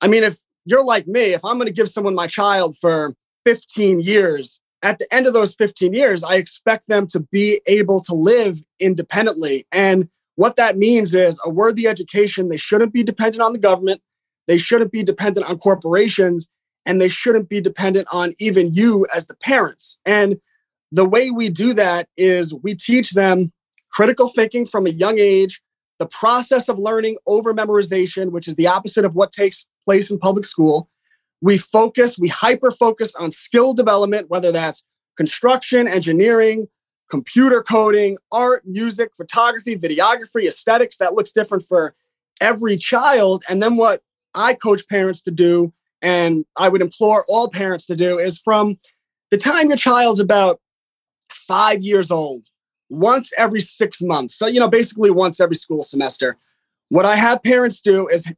I 0.00 0.08
mean, 0.08 0.22
if 0.22 0.38
you're 0.64 0.84
like 0.84 1.06
me, 1.06 1.32
if 1.32 1.44
I'm 1.44 1.56
going 1.56 1.66
to 1.66 1.72
give 1.72 1.88
someone 1.88 2.14
my 2.14 2.26
child 2.26 2.76
for 2.76 3.14
15 3.46 4.00
years, 4.00 4.60
at 4.82 4.98
the 4.98 5.06
end 5.12 5.26
of 5.26 5.34
those 5.34 5.54
15 5.54 5.92
years, 5.92 6.22
I 6.22 6.36
expect 6.36 6.88
them 6.88 7.06
to 7.08 7.20
be 7.20 7.60
able 7.66 8.00
to 8.02 8.14
live 8.14 8.60
independently. 8.78 9.66
And 9.72 10.08
what 10.36 10.56
that 10.56 10.78
means 10.78 11.14
is 11.14 11.38
a 11.44 11.50
worthy 11.50 11.86
education. 11.86 12.48
They 12.48 12.56
shouldn't 12.56 12.92
be 12.92 13.02
dependent 13.02 13.42
on 13.42 13.52
the 13.52 13.58
government. 13.58 14.00
They 14.48 14.56
shouldn't 14.56 14.92
be 14.92 15.02
dependent 15.02 15.48
on 15.48 15.58
corporations. 15.58 16.48
And 16.86 17.00
they 17.00 17.08
shouldn't 17.08 17.50
be 17.50 17.60
dependent 17.60 18.08
on 18.10 18.32
even 18.38 18.72
you 18.72 19.06
as 19.14 19.26
the 19.26 19.34
parents. 19.34 19.98
And 20.06 20.40
the 20.92 21.08
way 21.08 21.30
we 21.30 21.50
do 21.50 21.74
that 21.74 22.08
is 22.16 22.54
we 22.54 22.74
teach 22.74 23.10
them 23.10 23.52
critical 23.92 24.28
thinking 24.28 24.66
from 24.66 24.86
a 24.86 24.90
young 24.90 25.18
age, 25.18 25.60
the 25.98 26.06
process 26.06 26.68
of 26.68 26.78
learning 26.78 27.18
over 27.26 27.52
memorization, 27.52 28.30
which 28.30 28.48
is 28.48 28.54
the 28.54 28.66
opposite 28.66 29.04
of 29.04 29.14
what 29.14 29.32
takes 29.32 29.66
place 29.84 30.10
in 30.10 30.18
public 30.18 30.44
school. 30.44 30.88
We 31.42 31.58
focus, 31.58 32.18
we 32.18 32.28
hyper 32.28 32.70
focus 32.70 33.14
on 33.14 33.30
skill 33.30 33.74
development, 33.74 34.30
whether 34.30 34.52
that's 34.52 34.84
construction, 35.16 35.88
engineering, 35.88 36.68
computer 37.10 37.62
coding, 37.62 38.16
art, 38.32 38.62
music, 38.64 39.10
photography, 39.16 39.76
videography, 39.76 40.46
aesthetics. 40.46 40.98
That 40.98 41.14
looks 41.14 41.32
different 41.32 41.64
for 41.64 41.94
every 42.40 42.76
child. 42.76 43.42
And 43.48 43.62
then 43.62 43.76
what 43.76 44.02
I 44.34 44.54
coach 44.54 44.86
parents 44.88 45.22
to 45.22 45.30
do, 45.30 45.72
and 46.00 46.44
I 46.56 46.68
would 46.68 46.80
implore 46.80 47.24
all 47.28 47.50
parents 47.50 47.86
to 47.88 47.96
do, 47.96 48.18
is 48.18 48.38
from 48.38 48.78
the 49.30 49.36
time 49.36 49.68
your 49.68 49.76
child's 49.76 50.20
about 50.20 50.60
five 51.28 51.82
years 51.82 52.10
old, 52.10 52.46
once 52.90 53.30
every 53.38 53.60
six 53.60 54.02
months. 54.02 54.34
So, 54.34 54.46
you 54.46 54.60
know, 54.60 54.68
basically 54.68 55.10
once 55.10 55.40
every 55.40 55.56
school 55.56 55.82
semester. 55.82 56.36
What 56.88 57.06
I 57.06 57.16
have 57.16 57.42
parents 57.42 57.80
do 57.80 58.06
is 58.08 58.32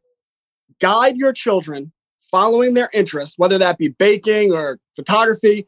guide 0.80 1.16
your 1.16 1.32
children 1.32 1.92
following 2.20 2.74
their 2.74 2.88
interest, 2.92 3.34
whether 3.38 3.58
that 3.58 3.78
be 3.78 3.88
baking 3.88 4.52
or 4.52 4.78
photography, 4.94 5.66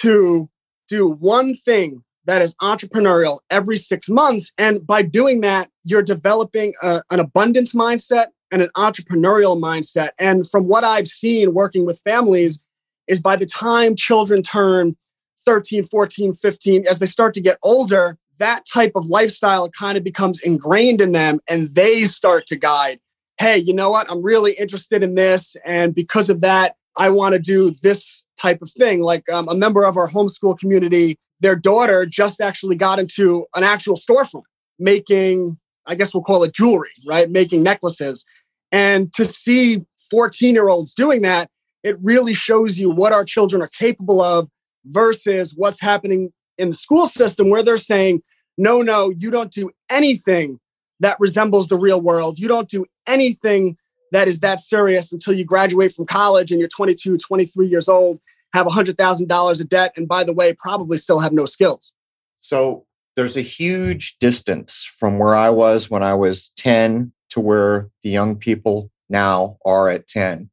to 0.00 0.50
do 0.88 1.08
one 1.08 1.54
thing 1.54 2.02
that 2.26 2.42
is 2.42 2.54
entrepreneurial 2.56 3.38
every 3.50 3.76
six 3.76 4.08
months. 4.08 4.52
And 4.58 4.86
by 4.86 5.02
doing 5.02 5.40
that, 5.40 5.70
you're 5.84 6.02
developing 6.02 6.74
a, 6.82 7.02
an 7.10 7.20
abundance 7.20 7.72
mindset 7.72 8.26
and 8.50 8.62
an 8.62 8.70
entrepreneurial 8.76 9.58
mindset. 9.58 10.10
And 10.18 10.48
from 10.48 10.66
what 10.66 10.84
I've 10.84 11.06
seen 11.06 11.54
working 11.54 11.86
with 11.86 12.02
families, 12.04 12.60
is 13.08 13.20
by 13.20 13.36
the 13.36 13.46
time 13.46 13.96
children 13.96 14.42
turn 14.42 14.96
13, 15.44 15.84
14, 15.84 16.34
15, 16.34 16.86
as 16.86 16.98
they 16.98 17.06
start 17.06 17.34
to 17.34 17.40
get 17.40 17.58
older, 17.62 18.18
that 18.38 18.64
type 18.72 18.92
of 18.94 19.06
lifestyle 19.08 19.68
kind 19.70 19.98
of 19.98 20.04
becomes 20.04 20.40
ingrained 20.42 21.00
in 21.00 21.12
them 21.12 21.40
and 21.48 21.74
they 21.74 22.04
start 22.04 22.46
to 22.46 22.56
guide 22.56 23.00
hey, 23.38 23.56
you 23.56 23.72
know 23.72 23.90
what? 23.90 24.10
I'm 24.10 24.22
really 24.22 24.52
interested 24.52 25.02
in 25.02 25.14
this. 25.14 25.56
And 25.64 25.94
because 25.94 26.28
of 26.28 26.40
that, 26.40 26.74
I 26.96 27.08
want 27.08 27.34
to 27.34 27.40
do 27.40 27.70
this 27.82 28.24
type 28.40 28.60
of 28.62 28.70
thing. 28.70 29.00
Like 29.00 29.28
um, 29.30 29.46
a 29.48 29.54
member 29.54 29.84
of 29.84 29.96
our 29.96 30.08
homeschool 30.08 30.58
community, 30.58 31.16
their 31.40 31.56
daughter 31.56 32.04
just 32.04 32.40
actually 32.40 32.76
got 32.76 32.98
into 32.98 33.46
an 33.54 33.62
actual 33.62 33.94
storefront 33.94 34.42
making, 34.78 35.56
I 35.86 35.94
guess 35.94 36.12
we'll 36.12 36.24
call 36.24 36.42
it 36.42 36.52
jewelry, 36.52 36.90
right? 37.06 37.30
Making 37.30 37.62
necklaces. 37.62 38.24
And 38.72 39.12
to 39.14 39.24
see 39.24 39.84
14 40.10 40.54
year 40.54 40.68
olds 40.68 40.92
doing 40.92 41.22
that, 41.22 41.48
it 41.84 41.96
really 42.02 42.34
shows 42.34 42.78
you 42.78 42.90
what 42.90 43.12
our 43.12 43.24
children 43.24 43.62
are 43.62 43.68
capable 43.68 44.20
of 44.20 44.48
versus 44.88 45.54
what's 45.56 45.80
happening 45.80 46.32
in 46.56 46.68
the 46.68 46.74
school 46.74 47.06
system 47.06 47.50
where 47.50 47.62
they're 47.62 47.76
saying, 47.76 48.22
no, 48.56 48.82
no, 48.82 49.10
you 49.10 49.30
don't 49.30 49.52
do 49.52 49.70
anything 49.90 50.58
that 51.00 51.16
resembles 51.20 51.68
the 51.68 51.78
real 51.78 52.00
world. 52.00 52.38
You 52.38 52.48
don't 52.48 52.68
do 52.68 52.84
anything 53.06 53.76
that 54.12 54.28
is 54.28 54.40
that 54.40 54.60
serious 54.60 55.12
until 55.12 55.34
you 55.34 55.44
graduate 55.44 55.92
from 55.92 56.06
college 56.06 56.50
and 56.50 56.58
you're 56.58 56.68
22, 56.68 57.18
23 57.18 57.66
years 57.66 57.88
old, 57.88 58.20
have 58.54 58.66
$100,000 58.66 59.60
of 59.60 59.68
debt, 59.68 59.92
and 59.96 60.08
by 60.08 60.24
the 60.24 60.32
way, 60.32 60.54
probably 60.54 60.98
still 60.98 61.20
have 61.20 61.32
no 61.32 61.44
skills. 61.44 61.94
So 62.40 62.86
there's 63.16 63.36
a 63.36 63.42
huge 63.42 64.16
distance 64.18 64.88
from 64.98 65.18
where 65.18 65.34
I 65.34 65.50
was 65.50 65.90
when 65.90 66.02
I 66.02 66.14
was 66.14 66.50
10 66.56 67.12
to 67.30 67.40
where 67.40 67.90
the 68.02 68.10
young 68.10 68.36
people 68.36 68.90
now 69.08 69.58
are 69.64 69.88
at 69.90 70.08
10. 70.08 70.50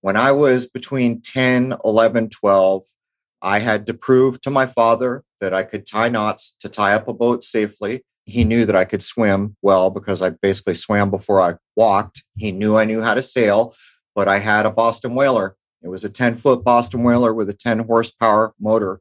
When 0.00 0.16
I 0.16 0.32
was 0.32 0.66
between 0.66 1.20
10, 1.20 1.74
11, 1.84 2.30
12, 2.30 2.84
I 3.42 3.58
had 3.58 3.86
to 3.88 3.94
prove 3.94 4.40
to 4.42 4.50
my 4.50 4.66
father 4.66 5.24
that 5.40 5.52
I 5.52 5.64
could 5.64 5.86
tie 5.86 6.08
knots 6.08 6.54
to 6.60 6.68
tie 6.68 6.94
up 6.94 7.08
a 7.08 7.12
boat 7.12 7.44
safely 7.44 8.04
he 8.24 8.44
knew 8.44 8.64
that 8.66 8.76
I 8.76 8.84
could 8.84 9.02
swim 9.02 9.56
well 9.62 9.90
because 9.90 10.22
I 10.22 10.30
basically 10.30 10.74
swam 10.74 11.10
before 11.10 11.40
I 11.40 11.54
walked. 11.76 12.24
He 12.36 12.52
knew 12.52 12.76
I 12.76 12.84
knew 12.84 13.00
how 13.00 13.14
to 13.14 13.22
sail, 13.22 13.74
but 14.14 14.28
I 14.28 14.38
had 14.38 14.66
a 14.66 14.70
Boston 14.70 15.14
whaler. 15.14 15.56
It 15.82 15.88
was 15.88 16.04
a 16.04 16.10
10 16.10 16.36
foot 16.36 16.64
Boston 16.64 17.02
whaler 17.02 17.34
with 17.34 17.48
a 17.50 17.54
10 17.54 17.80
horsepower 17.80 18.54
motor. 18.60 19.00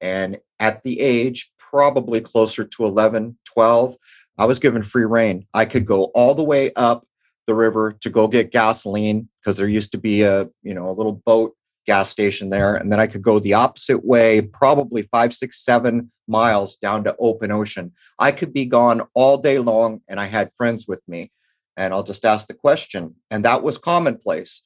And 0.00 0.38
at 0.60 0.82
the 0.82 1.00
age, 1.00 1.50
probably 1.58 2.20
closer 2.20 2.64
to 2.64 2.84
11, 2.84 3.38
12, 3.44 3.96
I 4.38 4.44
was 4.44 4.58
given 4.58 4.82
free 4.82 5.04
reign. 5.04 5.46
I 5.52 5.64
could 5.64 5.84
go 5.84 6.04
all 6.14 6.34
the 6.34 6.44
way 6.44 6.72
up 6.74 7.06
the 7.46 7.54
river 7.54 7.92
to 8.00 8.10
go 8.10 8.28
get 8.28 8.52
gasoline 8.52 9.28
because 9.40 9.56
there 9.56 9.68
used 9.68 9.92
to 9.92 9.98
be 9.98 10.22
a, 10.22 10.48
you 10.62 10.74
know, 10.74 10.88
a 10.88 10.92
little 10.94 11.12
boat 11.12 11.56
gas 11.90 12.08
station 12.08 12.50
there. 12.50 12.76
And 12.76 12.92
then 12.92 13.00
I 13.00 13.08
could 13.08 13.22
go 13.22 13.40
the 13.40 13.54
opposite 13.54 14.04
way, 14.04 14.42
probably 14.42 15.02
five, 15.02 15.34
six, 15.34 15.58
seven 15.64 16.12
miles 16.28 16.76
down 16.76 17.02
to 17.02 17.16
open 17.18 17.50
ocean. 17.50 17.92
I 18.16 18.30
could 18.30 18.52
be 18.52 18.64
gone 18.64 19.02
all 19.14 19.38
day 19.38 19.58
long 19.58 20.00
and 20.08 20.20
I 20.20 20.26
had 20.26 20.52
friends 20.56 20.86
with 20.86 21.02
me. 21.08 21.32
And 21.76 21.92
I'll 21.92 22.04
just 22.04 22.24
ask 22.24 22.46
the 22.46 22.54
question. 22.54 23.16
And 23.28 23.44
that 23.44 23.64
was 23.64 23.76
commonplace 23.76 24.62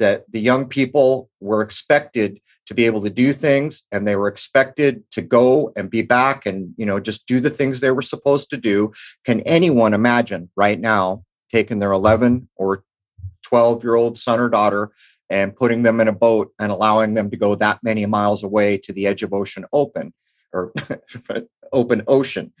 that 0.00 0.24
the 0.32 0.40
young 0.40 0.66
people 0.66 1.30
were 1.40 1.62
expected 1.62 2.40
to 2.66 2.74
be 2.74 2.86
able 2.86 3.02
to 3.02 3.10
do 3.10 3.32
things 3.32 3.84
and 3.92 4.08
they 4.08 4.16
were 4.16 4.26
expected 4.26 5.08
to 5.12 5.22
go 5.22 5.72
and 5.76 5.88
be 5.88 6.02
back 6.02 6.46
and 6.46 6.74
you 6.76 6.84
know 6.84 6.98
just 6.98 7.28
do 7.28 7.38
the 7.38 7.54
things 7.58 7.80
they 7.80 7.92
were 7.92 8.02
supposed 8.02 8.50
to 8.50 8.56
do 8.56 8.92
can 9.24 9.40
anyone 9.42 9.94
imagine 9.94 10.50
right 10.56 10.80
now 10.80 11.22
taking 11.52 11.78
their 11.78 11.92
11 11.92 12.48
or 12.56 12.82
12 13.44 13.84
year 13.84 13.94
old 13.94 14.18
son 14.18 14.40
or 14.40 14.48
daughter 14.48 14.90
and 15.30 15.56
putting 15.56 15.82
them 15.82 16.00
in 16.00 16.08
a 16.08 16.12
boat 16.12 16.52
and 16.60 16.70
allowing 16.70 17.14
them 17.14 17.30
to 17.30 17.36
go 17.36 17.54
that 17.54 17.80
many 17.82 18.06
miles 18.06 18.44
away 18.44 18.78
to 18.78 18.92
the 18.92 19.06
edge 19.06 19.22
of 19.22 19.32
ocean 19.32 19.64
open 19.72 20.12
or 20.52 20.72
open 21.72 22.02
ocean. 22.06 22.52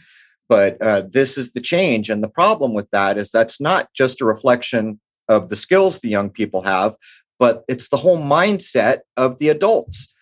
But 0.48 0.80
uh, 0.80 1.02
this 1.10 1.36
is 1.36 1.52
the 1.52 1.60
change 1.60 2.10
and 2.10 2.22
the 2.22 2.28
problem 2.28 2.72
with 2.72 2.90
that 2.90 3.18
is 3.18 3.30
that's 3.30 3.60
not 3.60 3.92
just 3.94 4.20
a 4.20 4.24
reflection 4.24 5.00
of 5.28 5.48
the 5.48 5.56
skills 5.56 6.00
the 6.00 6.08
young 6.08 6.30
people 6.30 6.62
have 6.62 6.94
but 7.38 7.64
it's 7.68 7.88
the 7.88 7.96
whole 7.96 8.18
mindset 8.18 9.00
of 9.16 9.38
the 9.38 9.48
adults. 9.48 10.14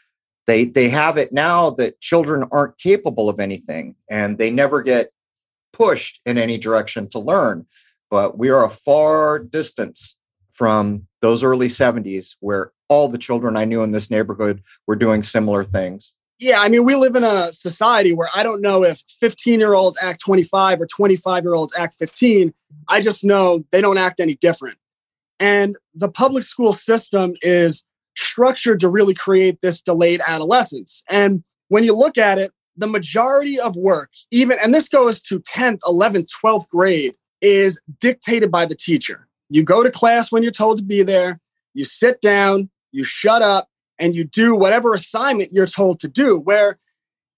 They 0.47 0.65
they 0.65 0.89
have 0.91 1.17
it 1.17 1.33
now 1.33 1.71
that 1.71 2.01
children 2.01 2.47
aren't 2.53 2.79
capable 2.79 3.29
of 3.29 3.41
anything 3.41 3.97
and 4.11 4.39
they 4.39 4.51
never 4.51 4.83
get 4.83 5.11
pushed 5.73 6.21
in 6.27 6.39
any 6.39 6.59
direction 6.59 7.09
to 7.11 7.19
learn 7.19 7.67
but 8.11 8.39
we 8.39 8.49
are 8.49 8.65
a 8.65 8.71
far 8.71 9.41
distance 9.41 10.17
from 10.55 11.07
those 11.21 11.43
early 11.43 11.69
70s 11.69 12.37
where 12.41 12.73
all 12.89 13.09
the 13.09 13.19
children 13.19 13.57
I 13.57 13.65
knew 13.65 13.83
in 13.83 13.91
this 13.91 14.11
neighborhood 14.11 14.63
were 14.87 14.97
doing 14.97 15.23
similar 15.23 15.65
things. 15.65 16.15
Yeah, 16.41 16.61
I 16.61 16.69
mean, 16.69 16.85
we 16.85 16.95
live 16.95 17.15
in 17.15 17.25
a 17.25 17.53
society 17.53 18.13
where 18.13 18.29
I 18.35 18.43
don't 18.43 18.61
know 18.61 18.83
if 18.83 19.03
15 19.21 19.61
year 19.61 19.75
olds 19.75 19.99
act 20.03 20.21
25 20.21 20.81
or 20.81 20.87
25 20.87 21.45
year 21.45 21.55
olds 21.55 21.75
act 21.77 21.95
15. 21.95 22.53
I 22.89 23.01
just 23.01 23.25
know 23.25 23.65
they 23.71 23.81
don't 23.81 23.99
act 23.99 24.21
any 24.21 24.35
different. 24.37 24.79
And 25.39 25.77
the 25.95 26.11
public 26.11 26.45
school 26.45 26.73
system 26.73 27.35
is 27.43 27.85
structured 28.17 28.81
to 28.81 28.89
really 28.89 29.15
create 29.15 29.61
this 29.61 29.83
delayed 29.83 30.21
adolescence. 30.27 31.03
And 31.09 31.43
when 31.69 31.85
you 31.85 31.97
look 31.97 32.19
at 32.19 32.39
it, 32.39 32.53
the 32.77 32.87
majority 32.87 33.59
of 33.59 33.77
work, 33.77 34.11
even, 34.31 34.59
and 34.63 34.75
this 34.75 34.89
goes 34.89 35.23
to 35.23 35.41
10th, 35.41 35.81
11th, 35.87 36.29
12th 36.45 36.69
grade, 36.69 37.15
is 37.41 37.81
dictated 38.01 38.51
by 38.51 38.67
the 38.67 38.75
teacher. 38.75 39.29
You 39.49 39.63
go 39.63 39.83
to 39.83 39.91
class 39.91 40.33
when 40.33 40.43
you're 40.43 40.53
told 40.53 40.79
to 40.79 40.85
be 40.85 41.03
there, 41.03 41.41
you 41.75 41.85
sit 41.85 42.21
down, 42.21 42.71
you 42.93 43.05
shut 43.05 43.43
up, 43.43 43.69
and 43.99 44.15
you 44.15 44.25
do 44.25 44.55
whatever 44.55 44.95
assignment 44.95 45.51
you're 45.53 45.67
told 45.67 46.01
to 46.01 46.09
do. 46.09 46.39
Where 46.39 46.79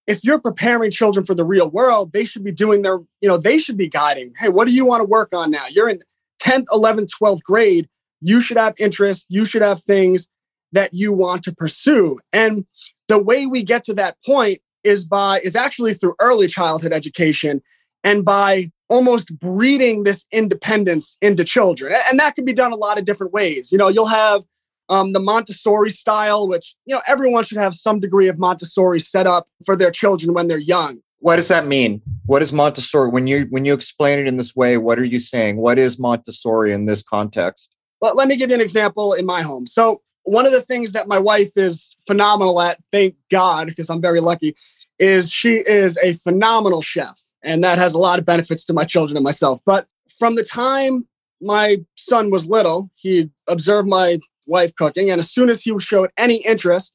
if 0.06 0.24
you're 0.24 0.40
preparing 0.40 0.90
children 0.90 1.26
for 1.26 1.34
the 1.34 1.44
real 1.44 1.68
world, 1.68 2.12
they 2.12 2.24
should 2.24 2.44
be 2.44 2.52
doing 2.52 2.82
their, 2.82 2.98
you 3.20 3.28
know, 3.28 3.36
they 3.36 3.58
should 3.58 3.76
be 3.76 3.88
guiding. 3.88 4.32
Hey, 4.38 4.48
what 4.48 4.66
do 4.66 4.72
you 4.72 4.84
want 4.84 5.00
to 5.00 5.08
work 5.08 5.34
on 5.34 5.50
now? 5.50 5.64
You're 5.70 5.88
in 5.88 6.00
10th, 6.42 6.66
11th, 6.66 7.10
12th 7.20 7.42
grade. 7.42 7.88
you 8.20 8.40
should 8.40 8.56
have 8.56 8.74
interests, 8.78 9.26
you 9.28 9.44
should 9.44 9.62
have 9.62 9.82
things 9.82 10.28
that 10.72 10.90
you 10.92 11.12
want 11.12 11.42
to 11.44 11.54
pursue. 11.54 12.18
And 12.32 12.64
the 13.08 13.22
way 13.22 13.46
we 13.46 13.62
get 13.62 13.84
to 13.84 13.94
that 13.94 14.16
point 14.24 14.58
is 14.84 15.04
by 15.04 15.40
is 15.40 15.56
actually 15.56 15.94
through 15.94 16.14
early 16.20 16.46
childhood 16.46 16.92
education 16.92 17.60
and 18.06 18.24
by 18.24 18.70
almost 18.88 19.36
breeding 19.40 20.04
this 20.04 20.24
independence 20.30 21.18
into 21.20 21.44
children. 21.44 21.92
And 22.08 22.20
that 22.20 22.36
can 22.36 22.44
be 22.44 22.52
done 22.52 22.72
a 22.72 22.76
lot 22.76 22.98
of 22.98 23.04
different 23.04 23.32
ways. 23.32 23.72
You 23.72 23.78
know, 23.78 23.88
you'll 23.88 24.06
have 24.06 24.42
um, 24.88 25.12
the 25.12 25.18
Montessori 25.18 25.90
style, 25.90 26.46
which, 26.46 26.76
you 26.86 26.94
know, 26.94 27.00
everyone 27.08 27.42
should 27.42 27.58
have 27.58 27.74
some 27.74 27.98
degree 27.98 28.28
of 28.28 28.38
Montessori 28.38 29.00
set 29.00 29.26
up 29.26 29.48
for 29.64 29.74
their 29.76 29.90
children 29.90 30.34
when 30.34 30.46
they're 30.46 30.58
young. 30.58 31.00
What 31.18 31.36
does 31.36 31.48
that 31.48 31.66
mean? 31.66 32.00
What 32.26 32.42
is 32.42 32.52
Montessori? 32.52 33.10
When 33.10 33.26
you 33.26 33.48
when 33.50 33.64
you 33.64 33.74
explain 33.74 34.20
it 34.20 34.28
in 34.28 34.36
this 34.36 34.54
way, 34.54 34.78
what 34.78 35.00
are 35.00 35.04
you 35.04 35.18
saying? 35.18 35.56
What 35.56 35.76
is 35.76 35.98
Montessori 35.98 36.72
in 36.72 36.86
this 36.86 37.02
context? 37.02 37.74
Let, 38.00 38.14
let 38.14 38.28
me 38.28 38.36
give 38.36 38.50
you 38.50 38.54
an 38.54 38.60
example 38.60 39.14
in 39.14 39.26
my 39.26 39.42
home. 39.42 39.66
So 39.66 40.02
one 40.22 40.46
of 40.46 40.52
the 40.52 40.60
things 40.60 40.92
that 40.92 41.08
my 41.08 41.18
wife 41.18 41.56
is 41.56 41.92
phenomenal 42.06 42.60
at, 42.60 42.78
thank 42.92 43.16
God, 43.30 43.66
because 43.66 43.90
I'm 43.90 44.00
very 44.00 44.20
lucky, 44.20 44.54
is 45.00 45.32
she 45.32 45.56
is 45.66 45.98
a 46.04 46.12
phenomenal 46.12 46.82
chef. 46.82 47.18
And 47.42 47.62
that 47.64 47.78
has 47.78 47.94
a 47.94 47.98
lot 47.98 48.18
of 48.18 48.24
benefits 48.24 48.64
to 48.66 48.72
my 48.72 48.84
children 48.84 49.16
and 49.16 49.24
myself. 49.24 49.60
But 49.64 49.86
from 50.18 50.34
the 50.34 50.42
time 50.42 51.06
my 51.40 51.78
son 51.96 52.30
was 52.30 52.48
little, 52.48 52.90
he 52.94 53.30
observed 53.48 53.88
my 53.88 54.18
wife 54.48 54.74
cooking. 54.74 55.10
And 55.10 55.20
as 55.20 55.30
soon 55.30 55.48
as 55.48 55.62
he 55.62 55.78
showed 55.78 56.10
any 56.16 56.44
interest, 56.44 56.94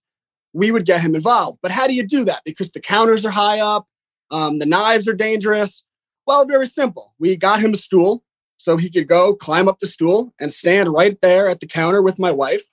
we 0.53 0.71
would 0.71 0.85
get 0.85 1.01
him 1.01 1.15
involved. 1.15 1.59
But 1.61 1.71
how 1.71 1.87
do 1.87 1.93
you 1.93 2.05
do 2.05 2.25
that? 2.25 2.41
Because 2.43 2.71
the 2.71 2.79
counters 2.79 3.25
are 3.25 3.31
high 3.31 3.59
up, 3.59 3.87
um, 4.31 4.59
the 4.59 4.65
knives 4.65 5.07
are 5.07 5.13
dangerous. 5.13 5.83
Well, 6.27 6.45
very 6.45 6.67
simple. 6.67 7.13
We 7.19 7.35
got 7.35 7.61
him 7.61 7.73
a 7.73 7.77
stool 7.77 8.23
so 8.57 8.77
he 8.77 8.89
could 8.89 9.07
go 9.07 9.33
climb 9.33 9.67
up 9.67 9.79
the 9.79 9.87
stool 9.87 10.33
and 10.39 10.51
stand 10.51 10.89
right 10.89 11.17
there 11.21 11.47
at 11.47 11.59
the 11.59 11.67
counter 11.67 12.01
with 12.01 12.19
my 12.19 12.31
wife. 12.31 12.63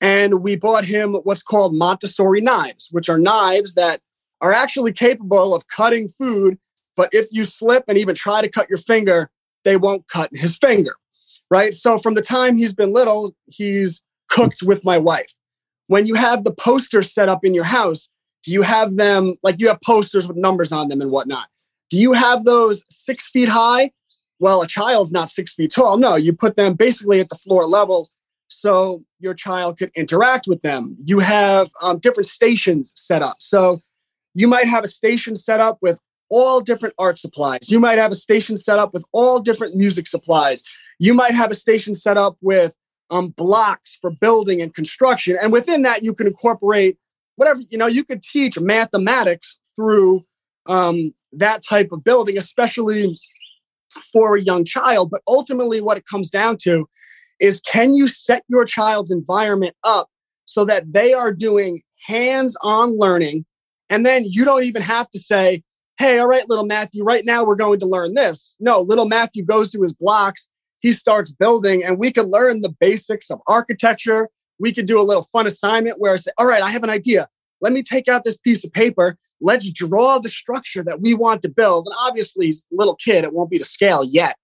And 0.00 0.42
we 0.42 0.56
bought 0.56 0.84
him 0.84 1.14
what's 1.24 1.42
called 1.42 1.74
Montessori 1.74 2.40
knives, 2.40 2.88
which 2.90 3.08
are 3.08 3.18
knives 3.18 3.74
that 3.74 4.00
are 4.40 4.52
actually 4.52 4.92
capable 4.92 5.54
of 5.54 5.64
cutting 5.68 6.08
food. 6.08 6.58
But 6.98 7.10
if 7.12 7.28
you 7.30 7.44
slip 7.44 7.84
and 7.86 7.96
even 7.96 8.16
try 8.16 8.42
to 8.42 8.50
cut 8.50 8.68
your 8.68 8.76
finger, 8.76 9.30
they 9.64 9.76
won't 9.76 10.08
cut 10.08 10.30
his 10.34 10.56
finger. 10.56 10.96
Right. 11.48 11.72
So 11.72 11.98
from 11.98 12.14
the 12.14 12.22
time 12.22 12.56
he's 12.56 12.74
been 12.74 12.92
little, 12.92 13.34
he's 13.46 14.02
cooked 14.28 14.62
with 14.64 14.84
my 14.84 14.98
wife. 14.98 15.32
When 15.86 16.06
you 16.06 16.14
have 16.14 16.42
the 16.42 16.52
posters 16.52 17.14
set 17.14 17.28
up 17.28 17.44
in 17.44 17.54
your 17.54 17.64
house, 17.64 18.08
do 18.42 18.52
you 18.52 18.62
have 18.62 18.96
them 18.96 19.36
like 19.44 19.60
you 19.60 19.68
have 19.68 19.80
posters 19.80 20.26
with 20.26 20.36
numbers 20.36 20.72
on 20.72 20.88
them 20.88 21.00
and 21.00 21.10
whatnot? 21.10 21.46
Do 21.88 21.98
you 21.98 22.14
have 22.14 22.44
those 22.44 22.84
six 22.90 23.28
feet 23.28 23.48
high? 23.48 23.92
Well, 24.40 24.60
a 24.62 24.66
child's 24.66 25.12
not 25.12 25.30
six 25.30 25.54
feet 25.54 25.72
tall. 25.72 25.98
No, 25.98 26.16
you 26.16 26.32
put 26.32 26.56
them 26.56 26.74
basically 26.74 27.20
at 27.20 27.28
the 27.28 27.36
floor 27.36 27.64
level 27.64 28.10
so 28.48 29.02
your 29.20 29.34
child 29.34 29.78
could 29.78 29.90
interact 29.94 30.48
with 30.48 30.62
them. 30.62 30.96
You 31.04 31.20
have 31.20 31.70
um, 31.80 31.98
different 31.98 32.26
stations 32.26 32.92
set 32.96 33.22
up. 33.22 33.36
So 33.40 33.80
you 34.34 34.48
might 34.48 34.66
have 34.66 34.84
a 34.84 34.88
station 34.88 35.36
set 35.36 35.60
up 35.60 35.78
with 35.80 36.00
all 36.30 36.60
different 36.60 36.94
art 36.98 37.18
supplies. 37.18 37.70
You 37.70 37.80
might 37.80 37.98
have 37.98 38.12
a 38.12 38.16
station 38.16 38.56
set 38.56 38.78
up 38.78 38.92
with 38.92 39.04
all 39.12 39.40
different 39.40 39.74
music 39.76 40.06
supplies. 40.06 40.62
You 40.98 41.14
might 41.14 41.34
have 41.34 41.50
a 41.50 41.54
station 41.54 41.94
set 41.94 42.16
up 42.16 42.36
with 42.40 42.74
um, 43.10 43.28
blocks 43.28 43.96
for 44.00 44.10
building 44.10 44.60
and 44.60 44.74
construction. 44.74 45.36
And 45.40 45.52
within 45.52 45.82
that, 45.82 46.02
you 46.02 46.14
can 46.14 46.26
incorporate 46.26 46.98
whatever, 47.36 47.60
you 47.68 47.78
know, 47.78 47.86
you 47.86 48.04
could 48.04 48.22
teach 48.22 48.58
mathematics 48.58 49.58
through 49.76 50.24
um, 50.66 51.12
that 51.32 51.62
type 51.64 51.92
of 51.92 52.04
building, 52.04 52.36
especially 52.36 53.16
for 54.12 54.36
a 54.36 54.42
young 54.42 54.64
child. 54.64 55.10
But 55.10 55.22
ultimately, 55.26 55.80
what 55.80 55.96
it 55.96 56.04
comes 56.04 56.30
down 56.30 56.56
to 56.62 56.88
is 57.40 57.60
can 57.60 57.94
you 57.94 58.06
set 58.06 58.44
your 58.48 58.64
child's 58.64 59.10
environment 59.10 59.76
up 59.84 60.08
so 60.44 60.64
that 60.64 60.92
they 60.92 61.12
are 61.12 61.32
doing 61.32 61.82
hands 62.06 62.56
on 62.62 62.98
learning? 62.98 63.44
And 63.88 64.04
then 64.04 64.24
you 64.26 64.44
don't 64.44 64.64
even 64.64 64.82
have 64.82 65.08
to 65.10 65.18
say, 65.18 65.62
hey, 65.98 66.20
all 66.20 66.28
right, 66.28 66.48
little 66.48 66.66
Matthew, 66.66 67.02
right 67.02 67.24
now 67.24 67.44
we're 67.44 67.56
going 67.56 67.80
to 67.80 67.86
learn 67.86 68.14
this. 68.14 68.56
No, 68.60 68.80
little 68.80 69.06
Matthew 69.06 69.44
goes 69.44 69.70
to 69.72 69.82
his 69.82 69.92
blocks, 69.92 70.48
he 70.80 70.92
starts 70.92 71.32
building, 71.32 71.84
and 71.84 71.98
we 71.98 72.12
can 72.12 72.30
learn 72.30 72.60
the 72.60 72.74
basics 72.80 73.30
of 73.30 73.40
architecture. 73.48 74.28
We 74.60 74.72
could 74.72 74.86
do 74.86 75.00
a 75.00 75.02
little 75.02 75.24
fun 75.24 75.46
assignment 75.46 76.00
where 76.00 76.14
I 76.14 76.16
say, 76.16 76.30
all 76.38 76.46
right, 76.46 76.62
I 76.62 76.70
have 76.70 76.84
an 76.84 76.90
idea. 76.90 77.28
Let 77.60 77.72
me 77.72 77.82
take 77.82 78.06
out 78.06 78.22
this 78.22 78.36
piece 78.36 78.64
of 78.64 78.72
paper. 78.72 79.16
Let's 79.40 79.70
draw 79.72 80.18
the 80.18 80.30
structure 80.30 80.84
that 80.84 81.00
we 81.00 81.14
want 81.14 81.42
to 81.42 81.48
build. 81.48 81.86
And 81.86 81.96
obviously, 82.02 82.52
little 82.70 82.96
kid, 82.96 83.24
it 83.24 83.32
won't 83.32 83.50
be 83.50 83.58
to 83.58 83.64
scale 83.64 84.04
yet. 84.04 84.36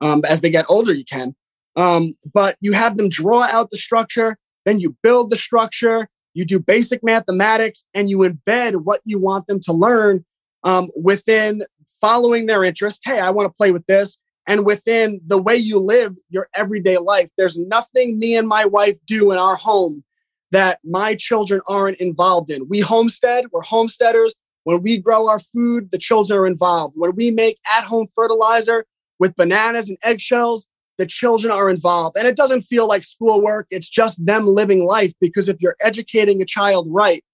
Um, 0.00 0.22
as 0.28 0.42
they 0.42 0.50
get 0.50 0.66
older, 0.68 0.92
you 0.92 1.04
can. 1.04 1.34
Um, 1.76 2.14
but 2.32 2.56
you 2.60 2.72
have 2.72 2.96
them 2.96 3.08
draw 3.08 3.42
out 3.50 3.70
the 3.70 3.76
structure, 3.78 4.36
then 4.66 4.80
you 4.80 4.96
build 5.02 5.30
the 5.30 5.36
structure, 5.36 6.08
you 6.34 6.44
do 6.44 6.58
basic 6.58 7.02
mathematics, 7.02 7.86
and 7.94 8.10
you 8.10 8.18
embed 8.18 8.82
what 8.84 9.00
you 9.04 9.18
want 9.18 9.46
them 9.46 9.60
to 9.60 9.72
learn 9.72 10.24
um, 10.68 10.88
within 11.02 11.62
following 12.00 12.44
their 12.44 12.62
interest. 12.62 13.00
Hey, 13.04 13.20
I 13.20 13.30
want 13.30 13.46
to 13.46 13.56
play 13.56 13.72
with 13.72 13.86
this. 13.86 14.18
And 14.46 14.66
within 14.66 15.20
the 15.26 15.40
way 15.40 15.56
you 15.56 15.78
live 15.78 16.16
your 16.28 16.48
everyday 16.54 16.98
life, 16.98 17.30
there's 17.38 17.58
nothing 17.58 18.18
me 18.18 18.36
and 18.36 18.46
my 18.46 18.66
wife 18.66 18.96
do 19.06 19.32
in 19.32 19.38
our 19.38 19.56
home 19.56 20.04
that 20.52 20.78
my 20.84 21.14
children 21.14 21.60
aren't 21.68 21.98
involved 21.98 22.50
in. 22.50 22.66
We 22.68 22.80
homestead, 22.80 23.46
we're 23.50 23.62
homesteaders. 23.62 24.34
When 24.64 24.82
we 24.82 24.98
grow 24.98 25.28
our 25.28 25.38
food, 25.38 25.90
the 25.90 25.98
children 25.98 26.38
are 26.38 26.46
involved. 26.46 26.94
When 26.96 27.12
we 27.16 27.30
make 27.30 27.58
at 27.74 27.84
home 27.84 28.06
fertilizer 28.14 28.84
with 29.18 29.36
bananas 29.36 29.88
and 29.88 29.98
eggshells, 30.04 30.68
the 30.98 31.06
children 31.06 31.52
are 31.52 31.70
involved. 31.70 32.16
And 32.16 32.26
it 32.26 32.36
doesn't 32.36 32.62
feel 32.62 32.86
like 32.86 33.04
schoolwork, 33.04 33.66
it's 33.70 33.88
just 33.88 34.24
them 34.24 34.46
living 34.46 34.86
life 34.86 35.12
because 35.20 35.48
if 35.48 35.56
you're 35.60 35.76
educating 35.82 36.42
a 36.42 36.46
child 36.46 36.86
right, 36.90 37.24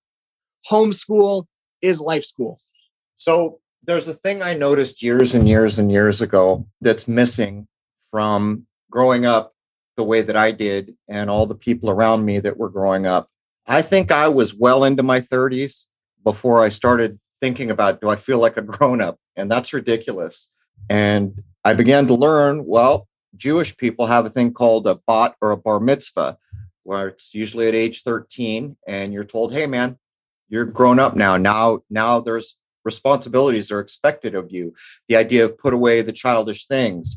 homeschool 0.71 1.45
is 1.83 2.01
life 2.01 2.25
school. 2.25 2.61
So 3.17 3.61
there's 3.83 4.09
a 4.09 4.15
thing 4.15 4.43
I 4.43 4.55
noticed 4.55 5.03
years 5.03 5.35
and 5.35 5.49
years 5.49 5.79
and 5.79 5.91
years 5.91 6.23
ago 6.23 6.67
that's 6.81 7.07
missing 7.07 7.69
from 8.11 8.67
growing 8.91 9.27
up 9.27 9.55
the 9.97 10.05
way 10.05 10.23
that 10.23 10.37
I 10.37 10.51
did 10.51 10.97
and 11.09 11.31
all 11.31 11.47
the 11.47 11.55
people 11.55 11.91
around 11.91 12.25
me 12.25 12.41
that 12.41 12.57
were 12.57 12.71
growing 12.71 13.07
up. 13.07 13.29
I 13.67 13.83
think 13.83 14.11
I 14.11 14.29
was 14.29 14.55
well 14.55 14.85
into 14.85 15.03
my 15.03 15.21
30s 15.21 15.87
before 16.23 16.63
I 16.63 16.69
started 16.69 17.19
thinking 17.41 17.71
about 17.71 18.01
do 18.01 18.09
I 18.09 18.17
feel 18.17 18.41
like 18.41 18.57
a 18.57 18.63
grown 18.63 19.01
up? 19.01 19.19
And 19.37 19.51
that's 19.51 19.73
ridiculous. 19.73 20.55
And 20.89 21.43
I 21.65 21.75
began 21.75 22.07
to 22.07 22.15
learn, 22.15 22.65
well, 22.67 23.09
Jewish 23.37 23.77
people 23.77 24.07
have 24.07 24.27
a 24.27 24.31
thing 24.31 24.53
called 24.53 24.87
a 24.87 25.01
bat 25.07 25.35
or 25.41 25.51
a 25.51 25.57
bar 25.57 25.81
mitzvah, 25.81 26.39
where 26.83 27.09
it's 27.09 27.35
usually 27.35 27.67
at 27.69 27.75
age 27.75 28.03
13, 28.03 28.77
and 28.87 29.13
you're 29.13 29.25
told, 29.25 29.53
"Hey, 29.53 29.67
man, 29.67 29.99
you're 30.49 30.67
grown 30.67 30.99
up 30.99 31.17
now. 31.17 31.37
Now, 31.37 31.81
now 31.91 32.21
there's 32.21 32.59
responsibilities 32.85 33.71
are 33.71 33.81
expected 33.81 34.35
of 34.35 34.51
you." 34.51 34.75
The 35.09 35.17
idea 35.17 35.45
of 35.45 35.59
put 35.59 35.75
away 35.75 36.03
the 36.03 36.13
childish 36.13 36.67
things. 36.67 37.17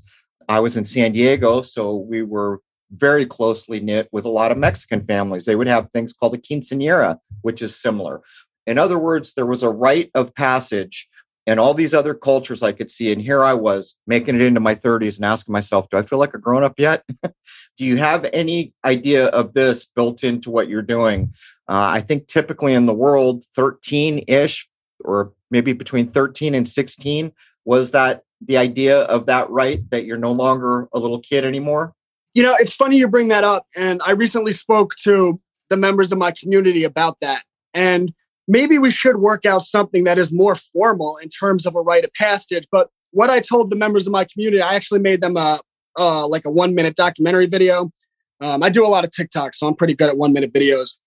I 0.49 0.59
was 0.59 0.77
in 0.77 0.85
San 0.85 1.11
Diego, 1.11 1.61
so 1.61 1.95
we 1.95 2.21
were 2.21 2.61
very 2.91 3.25
closely 3.25 3.79
knit 3.79 4.07
with 4.11 4.25
a 4.25 4.29
lot 4.29 4.51
of 4.51 4.57
Mexican 4.57 5.01
families. 5.01 5.45
They 5.45 5.55
would 5.55 5.67
have 5.67 5.91
things 5.91 6.13
called 6.13 6.35
a 6.35 6.37
quinceañera, 6.37 7.17
which 7.41 7.61
is 7.61 7.75
similar. 7.75 8.21
In 8.65 8.77
other 8.77 8.97
words, 8.97 9.33
there 9.33 9.45
was 9.45 9.63
a 9.63 9.69
rite 9.69 10.09
of 10.13 10.33
passage 10.35 11.09
and 11.47 11.61
all 11.61 11.73
these 11.73 11.93
other 11.93 12.13
cultures 12.13 12.61
I 12.61 12.73
could 12.73 12.91
see. 12.91 13.11
And 13.13 13.21
here 13.21 13.41
I 13.41 13.53
was 13.53 13.97
making 14.05 14.35
it 14.35 14.41
into 14.41 14.59
my 14.59 14.75
30s 14.75 15.17
and 15.17 15.25
asking 15.25 15.53
myself, 15.53 15.89
do 15.89 15.97
I 15.97 16.01
feel 16.01 16.19
like 16.19 16.33
a 16.33 16.37
grown 16.37 16.65
up 16.65 16.73
yet? 16.77 17.03
do 17.23 17.85
you 17.85 17.95
have 17.95 18.29
any 18.33 18.73
idea 18.83 19.27
of 19.27 19.53
this 19.53 19.85
built 19.85 20.25
into 20.25 20.51
what 20.51 20.67
you're 20.67 20.81
doing? 20.81 21.33
Uh, 21.69 21.87
I 21.95 22.01
think 22.01 22.27
typically 22.27 22.73
in 22.73 22.85
the 22.85 22.93
world, 22.93 23.45
13 23.55 24.25
ish, 24.27 24.67
or 25.05 25.31
maybe 25.51 25.73
between 25.73 26.07
13 26.07 26.55
and 26.55 26.67
16, 26.67 27.31
was 27.65 27.91
that 27.91 28.23
the 28.41 28.57
idea 28.57 29.01
of 29.03 29.25
that 29.25 29.49
right 29.49 29.89
that 29.89 30.05
you're 30.05 30.17
no 30.17 30.31
longer 30.31 30.87
a 30.93 30.99
little 30.99 31.19
kid 31.19 31.43
anymore? 31.43 31.93
You 32.33 32.43
know, 32.43 32.53
it's 32.59 32.73
funny 32.73 32.97
you 32.97 33.07
bring 33.07 33.29
that 33.29 33.43
up. 33.43 33.65
And 33.75 34.01
I 34.05 34.11
recently 34.11 34.51
spoke 34.51 34.95
to 35.03 35.39
the 35.69 35.77
members 35.77 36.11
of 36.11 36.17
my 36.17 36.31
community 36.31 36.83
about 36.83 37.19
that. 37.21 37.43
And 37.73 38.13
maybe 38.47 38.77
we 38.77 38.91
should 38.91 39.17
work 39.17 39.45
out 39.45 39.63
something 39.63 40.03
that 40.05 40.17
is 40.17 40.31
more 40.31 40.55
formal 40.55 41.17
in 41.17 41.29
terms 41.29 41.65
of 41.65 41.75
a 41.75 41.81
rite 41.81 42.03
of 42.03 42.13
passage. 42.13 42.67
But 42.71 42.89
what 43.11 43.29
I 43.29 43.39
told 43.39 43.69
the 43.69 43.75
members 43.75 44.05
of 44.07 44.13
my 44.13 44.25
community, 44.25 44.61
I 44.61 44.75
actually 44.75 44.99
made 44.99 45.21
them 45.21 45.35
a, 45.35 45.59
uh, 45.97 46.27
like 46.27 46.45
a 46.45 46.51
one 46.51 46.75
minute 46.75 46.95
documentary 46.95 47.47
video. 47.47 47.91
Um, 48.39 48.61
I 48.61 48.69
do 48.69 48.85
a 48.85 48.87
lot 48.87 49.03
of 49.03 49.11
TikTok, 49.11 49.55
so 49.55 49.67
I'm 49.67 49.75
pretty 49.75 49.95
good 49.95 50.09
at 50.09 50.17
one 50.17 50.31
minute 50.31 50.53
videos. 50.53 50.97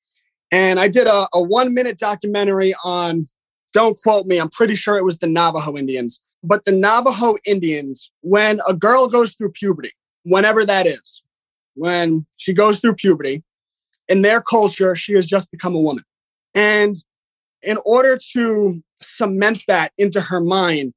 And 0.52 0.80
I 0.80 0.88
did 0.88 1.06
a, 1.06 1.28
a 1.32 1.40
one 1.40 1.72
minute 1.72 1.98
documentary 1.98 2.74
on, 2.84 3.28
don't 3.70 3.98
quote 4.02 4.26
me, 4.26 4.38
I'm 4.38 4.50
pretty 4.50 4.74
sure 4.74 4.96
it 4.96 5.04
was 5.04 5.18
the 5.18 5.26
Navajo 5.26 5.76
Indians. 5.76 6.20
But 6.42 6.64
the 6.64 6.72
Navajo 6.72 7.36
Indians, 7.44 8.10
when 8.22 8.60
a 8.68 8.74
girl 8.74 9.08
goes 9.08 9.34
through 9.34 9.52
puberty, 9.52 9.92
whenever 10.24 10.64
that 10.64 10.86
is, 10.86 11.22
when 11.74 12.26
she 12.36 12.52
goes 12.52 12.80
through 12.80 12.94
puberty, 12.94 13.42
in 14.08 14.22
their 14.22 14.40
culture, 14.40 14.96
she 14.96 15.14
has 15.14 15.26
just 15.26 15.50
become 15.50 15.74
a 15.74 15.80
woman. 15.80 16.04
And 16.54 16.96
in 17.62 17.78
order 17.84 18.18
to 18.32 18.82
cement 19.00 19.62
that 19.68 19.92
into 19.96 20.20
her 20.20 20.40
mind, 20.40 20.92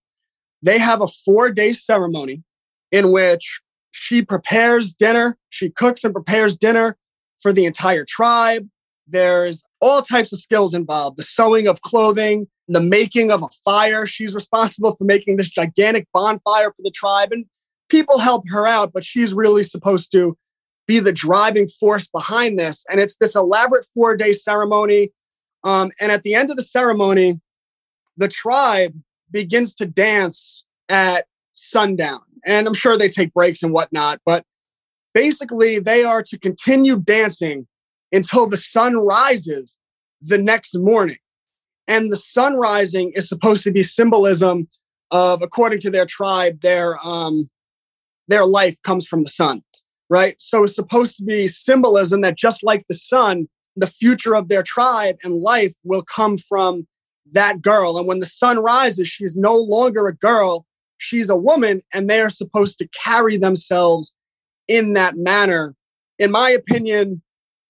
they 0.62 0.79
have 0.79 1.01
a 1.01 1.07
four 1.07 1.51
day 1.51 1.73
ceremony 1.73 2.43
in 2.91 3.12
which 3.12 3.62
she 3.91 4.21
prepares 4.23 4.93
dinner. 4.93 5.38
She 5.49 5.69
cooks 5.69 6.03
and 6.03 6.13
prepares 6.13 6.55
dinner 6.55 6.97
for 7.39 7.53
the 7.53 7.65
entire 7.65 8.05
tribe. 8.05 8.67
There's 9.05 9.63
all 9.81 10.01
types 10.01 10.31
of 10.33 10.39
skills 10.39 10.73
involved 10.73 11.17
the 11.17 11.23
sewing 11.23 11.67
of 11.67 11.81
clothing, 11.81 12.47
the 12.67 12.82
making 12.82 13.32
of 13.32 13.43
a 13.43 13.47
fire. 13.65 14.06
She's 14.06 14.34
responsible 14.34 14.95
for 14.95 15.04
making 15.04 15.38
this 15.38 15.49
gigantic 15.49 16.08
bonfire 16.13 16.71
for 16.76 16.84
the 16.84 16.91
tribe. 16.91 17.30
And 17.32 17.45
people 17.89 18.19
help 18.19 18.43
her 18.49 18.65
out, 18.65 18.91
but 18.93 19.04
she's 19.04 19.34
really 19.34 19.63
supposed 19.63 20.12
to 20.13 20.38
be 20.88 20.99
the 20.99 21.13
driving 21.13 21.67
force 21.67 22.08
behind 22.08 22.60
this. 22.60 22.86
And 22.89 22.99
it's 22.99 23.17
this 23.17 23.36
elaborate 23.36 23.86
four 23.86 24.15
day 24.15 24.34
ceremony. 24.34 25.12
Um, 25.63 25.91
and 26.02 26.12
at 26.12 26.23
the 26.23 26.36
end 26.36 26.49
of 26.49 26.58
the 26.58 26.63
ceremony, 26.63 27.39
the 28.17 28.28
tribe 28.28 28.93
begins 29.32 29.73
to 29.76 29.86
dance 29.86 30.63
at 30.89 31.26
sundown. 31.54 32.21
And 32.45 32.67
I'm 32.67 32.73
sure 32.73 32.97
they 32.97 33.10
take 33.10 33.34
breaks 33.34 33.63
and 33.63 33.73
whatnot, 33.73 34.19
but 34.26 34.43
basically, 35.13 35.80
they 35.80 36.04
are 36.04 36.21
to 36.23 36.38
continue 36.38 36.99
dancing 36.99 37.67
until 38.12 38.47
the 38.47 38.58
sun 38.58 38.97
rises 38.97 39.78
the 40.21 40.38
next 40.38 40.78
morning. 40.78 41.17
And 41.88 42.12
the 42.12 42.17
sun 42.17 42.56
rising 42.56 43.12
is 43.15 43.28
supposed 43.28 43.63
to 43.63 43.72
be 43.72 43.84
symbolism 43.84 44.67
of, 45.12 45.41
according 45.41 45.80
to 45.82 45.91
their 45.91 46.06
tribe, 46.06 46.62
their 46.62 46.98
um, 47.06 47.50
their 48.28 48.46
life 48.46 48.82
comes 48.84 49.08
from 49.08 49.24
the 49.24 49.30
sun, 49.30 49.62
right? 50.10 50.36
So 50.39 50.63
it's 50.63 50.76
supposed 50.76 51.17
to 51.17 51.24
be 51.24 51.48
symbolism 51.48 52.22
that 52.22 52.38
just 52.38 52.63
like 52.63 52.86
the 52.88 52.96
sun, 52.96 53.48
the 53.76 53.88
future 53.88 54.36
of 54.36 54.48
their 54.48 54.63
tribe 54.63 55.17
and 55.24 55.41
life 55.41 55.74
will 55.84 56.04
come 56.04 56.38
from 56.38 56.88
that 57.34 57.62
girl. 57.62 57.98
And 57.98 58.08
when 58.08 58.19
the 58.19 58.26
sun 58.26 58.60
rises, 58.60 59.08
she's 59.08 59.36
no 59.36 59.56
longer 59.56 60.08
a 60.08 60.15
girl, 60.15 60.65
she's 60.98 61.30
a 61.30 61.36
woman, 61.36 61.82
and 61.93 62.10
they 62.10 62.22
are 62.22 62.30
supposed 62.30 62.78
to 62.80 62.88
carry 63.04 63.38
themselves 63.38 64.15
in 64.67 64.93
that 64.93 65.17
manner. 65.17 65.74
In 66.19 66.32
my 66.32 66.50
opinion, 66.50 67.22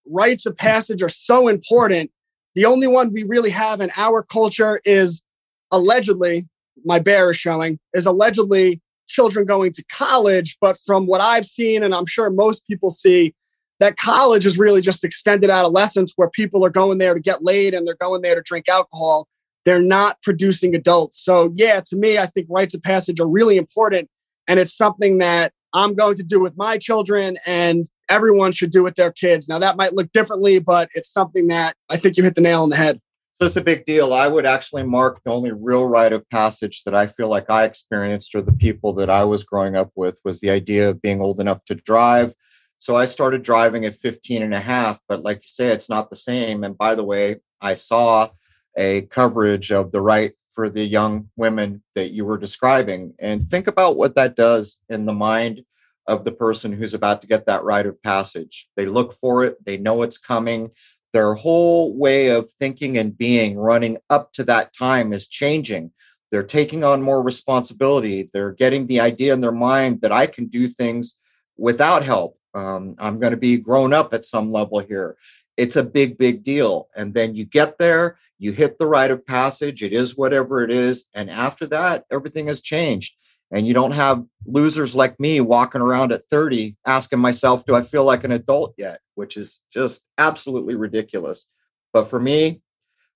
rites 0.06 0.46
of 0.46 0.58
passage 0.58 1.02
are 1.02 1.10
so 1.10 1.48
important. 1.48 2.12
The 2.56 2.66
only 2.66 2.88
one 2.88 3.12
we 3.12 3.24
really 3.24 3.50
have 3.50 3.82
in 3.82 3.90
our 3.98 4.24
culture 4.24 4.80
is 4.86 5.24
allegedly, 5.72 6.48
my 6.86 7.00
bear 7.00 7.32
is 7.32 7.38
showing, 7.38 7.80
is 7.94 8.06
allegedly 8.06 8.82
children 9.08 9.46
going 9.46 9.74
to 9.74 9.84
college. 9.86 10.58
But 10.62 10.78
from 10.86 11.08
what 11.08 11.22
I've 11.22 11.46
seen, 11.46 11.84
and 11.84 11.94
I'm 11.94 12.06
sure 12.06 12.30
most 12.30 12.68
people 12.68 12.90
see, 12.90 13.34
that 13.80 13.98
college 13.98 14.46
is 14.46 14.58
really 14.58 14.82
just 14.82 15.04
extended 15.04 15.50
adolescence 15.50 16.14
where 16.16 16.30
people 16.30 16.64
are 16.66 16.70
going 16.70 17.00
there 17.00 17.14
to 17.14 17.20
get 17.20 17.44
laid 17.44 17.74
and 17.74 17.88
they're 17.88 17.96
going 17.96 18.22
there 18.22 18.36
to 18.36 18.42
drink 18.42 18.70
alcohol. 18.70 19.28
They're 19.66 19.82
not 19.82 20.22
producing 20.22 20.76
adults. 20.76 21.24
So, 21.24 21.52
yeah, 21.56 21.82
to 21.88 21.96
me, 21.96 22.18
I 22.18 22.26
think 22.26 22.48
rites 22.50 22.74
of 22.74 22.84
passage 22.84 23.20
are 23.20 23.28
really 23.28 23.58
important. 23.58 24.10
And 24.48 24.60
it's 24.60 24.76
something 24.76 25.18
that 25.20 25.54
I'm 25.74 25.96
going 25.96 26.16
to 26.16 26.24
do 26.24 26.42
with 26.42 26.56
my 26.56 26.78
children 26.78 27.38
and 27.46 27.88
everyone 28.14 28.52
should 28.52 28.72
do 28.72 28.84
with 28.84 28.96
their 28.96 29.12
kids. 29.12 29.50
Now, 29.50 29.58
that 29.60 29.76
might 29.76 29.94
look 29.94 30.12
differently, 30.12 30.60
but 30.60 30.88
it's 30.94 31.12
something 31.12 31.48
that 31.48 31.76
I 31.90 31.98
think 31.98 32.16
you 32.16 32.24
hit 32.24 32.36
the 32.36 32.42
nail 32.42 32.62
on 32.62 32.70
the 32.70 32.76
head. 32.76 33.02
So 33.42 33.48
it's 33.48 33.58
a 33.58 33.62
big 33.62 33.86
deal. 33.86 34.14
I 34.14 34.28
would 34.28 34.46
actually 34.46 34.84
mark 34.84 35.20
the 35.26 35.32
only 35.32 35.52
real 35.52 35.90
rite 35.90 36.14
of 36.14 36.30
passage 36.30 36.84
that 36.84 36.94
I 36.94 37.08
feel 37.08 37.28
like 37.28 37.50
I 37.50 37.64
experienced 37.64 38.36
or 38.36 38.44
the 38.44 38.54
people 38.54 38.94
that 38.94 39.10
I 39.10 39.24
was 39.26 39.44
growing 39.44 39.76
up 39.76 39.92
with 39.96 40.20
was 40.24 40.40
the 40.40 40.52
idea 40.52 40.90
of 40.90 41.02
being 41.02 41.20
old 41.20 41.42
enough 41.42 41.66
to 41.66 41.76
drive. 41.76 42.36
So 42.78 42.96
I 42.96 43.08
started 43.08 43.42
driving 43.42 43.86
at 43.86 43.96
15 43.96 44.44
and 44.44 44.54
a 44.54 44.60
half, 44.60 45.00
but 45.10 45.24
like 45.24 45.38
you 45.38 45.48
say, 45.48 45.70
it's 45.70 45.90
not 45.90 46.12
the 46.12 46.16
same. 46.16 46.64
And 46.64 46.78
by 46.78 46.94
the 46.94 47.04
way, 47.04 47.38
I 47.60 47.74
saw 47.74 48.30
a 48.78 49.02
coverage 49.04 49.72
of 49.72 49.92
the 49.92 50.02
right 50.02 50.34
for 50.54 50.70
the 50.70 50.86
young 50.86 51.30
women 51.36 51.82
that 51.96 52.12
you 52.12 52.26
were 52.26 52.38
describing. 52.38 53.14
And 53.20 53.48
think 53.48 53.68
about 53.68 53.98
what 53.98 54.16
that 54.16 54.36
does 54.36 54.80
in 54.90 55.06
the 55.06 55.14
mind 55.14 55.64
of 56.08 56.24
the 56.24 56.32
person 56.32 56.72
who's 56.74 56.94
about 56.94 57.22
to 57.22 57.28
get 57.28 57.46
that 57.46 57.64
rite 57.64 57.86
of 57.86 58.02
passage. 58.02 58.68
They 58.76 58.86
look 58.86 59.14
for 59.14 59.46
it, 59.46 59.64
they 59.66 59.78
know 59.78 60.02
it's 60.02 60.18
coming. 60.18 60.72
Their 61.14 61.36
whole 61.36 61.96
way 61.96 62.30
of 62.30 62.50
thinking 62.50 62.98
and 62.98 63.16
being 63.16 63.58
running 63.58 63.98
up 64.10 64.34
to 64.34 64.44
that 64.46 64.74
time 64.74 65.14
is 65.14 65.28
changing. 65.28 65.92
They're 66.32 66.42
taking 66.42 66.84
on 66.84 67.04
more 67.04 67.22
responsibility. 67.22 68.30
They're 68.34 68.54
getting 68.54 68.88
the 68.88 69.00
idea 69.00 69.34
in 69.34 69.42
their 69.42 69.52
mind 69.52 70.02
that 70.02 70.12
I 70.12 70.26
can 70.26 70.48
do 70.48 70.68
things 70.68 71.20
without 71.56 72.04
help. 72.04 72.40
Um, 72.56 72.96
I'm 72.98 73.20
going 73.20 73.32
to 73.32 73.38
be 73.38 73.58
grown 73.58 73.94
up 73.94 74.14
at 74.16 74.26
some 74.26 74.52
level 74.52 74.80
here 74.80 75.16
it's 75.58 75.76
a 75.76 75.84
big, 75.84 76.18
big 76.18 76.44
deal. 76.44 76.90
And 76.96 77.14
then 77.14 77.36
you 77.36 77.46
get 77.46 77.78
there, 77.78 78.18
you 78.40 78.52
hit 78.52 78.78
the 78.78 78.88
rite 78.88 79.12
of 79.12 79.26
passage, 79.26 79.84
it 79.84 79.94
is 79.94 80.18
whatever 80.18 80.64
it 80.64 80.72
is. 80.72 81.10
And 81.16 81.30
after 81.30 81.68
that, 81.68 82.06
everything 82.12 82.48
has 82.48 82.62
changed. 82.62 83.16
And 83.54 83.68
you 83.68 83.74
don't 83.74 83.92
have 83.92 84.24
losers 84.46 84.96
like 84.96 85.20
me 85.20 85.40
walking 85.40 85.82
around 85.82 86.12
at 86.12 86.24
30 86.24 86.76
asking 86.86 87.20
myself, 87.20 87.66
do 87.66 87.76
I 87.76 87.82
feel 87.82 88.04
like 88.04 88.24
an 88.24 88.32
adult 88.32 88.74
yet? 88.78 89.00
Which 89.16 89.38
is 89.38 89.62
just 89.72 90.06
absolutely 90.18 90.76
ridiculous. 90.76 91.50
But 91.94 92.10
for 92.10 92.20
me, 92.20 92.62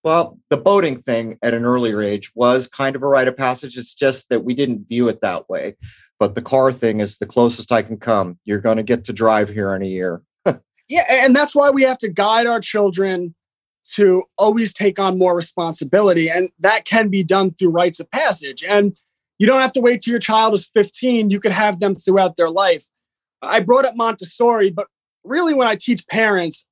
well, 0.03 0.39
the 0.49 0.57
boating 0.57 0.99
thing 0.99 1.37
at 1.41 1.55
an 1.55 1.65
earlier 1.65 2.01
age 2.01 2.31
was 2.35 2.67
kind 2.67 2.95
of 2.95 3.01
a 3.01 3.07
rite 3.07 3.27
of 3.27 3.35
passage. 3.35 3.77
It's 3.77 3.95
just 3.95 4.29
that 4.29 4.43
we 4.43 4.53
didn't 4.53 4.87
view 4.87 5.09
it 5.09 5.21
that 5.21 5.49
way. 5.49 5.75
But 6.19 6.35
the 6.35 6.41
car 6.41 6.71
thing 6.71 6.99
is 6.99 7.17
the 7.17 7.25
closest 7.25 7.71
I 7.71 7.81
can 7.81 7.97
come. 7.97 8.39
You're 8.45 8.61
going 8.61 8.77
to 8.77 8.83
get 8.83 9.03
to 9.05 9.13
drive 9.13 9.49
here 9.49 9.73
in 9.75 9.81
a 9.81 9.87
year 9.87 10.21
yeah, 10.89 11.03
and 11.09 11.35
that's 11.35 11.55
why 11.55 11.69
we 11.69 11.83
have 11.83 11.97
to 11.99 12.09
guide 12.09 12.47
our 12.47 12.59
children 12.59 13.35
to 13.95 14.23
always 14.37 14.73
take 14.73 14.99
on 14.99 15.17
more 15.17 15.35
responsibility. 15.35 16.29
And 16.29 16.49
that 16.59 16.85
can 16.85 17.09
be 17.09 17.23
done 17.23 17.51
through 17.51 17.69
rites 17.69 17.99
of 17.99 18.09
passage. 18.11 18.63
And 18.63 18.99
you 19.39 19.47
don't 19.47 19.61
have 19.61 19.73
to 19.73 19.81
wait 19.81 20.01
till 20.01 20.11
your 20.11 20.19
child 20.19 20.53
is 20.53 20.65
15. 20.65 21.29
You 21.29 21.39
could 21.39 21.51
have 21.51 21.79
them 21.79 21.95
throughout 21.95 22.37
their 22.37 22.49
life. 22.49 22.85
I 23.41 23.59
brought 23.59 23.85
up 23.85 23.95
Montessori, 23.95 24.71
but 24.71 24.87
really, 25.23 25.53
when 25.53 25.67
I 25.67 25.75
teach 25.75 26.07
parents, 26.07 26.67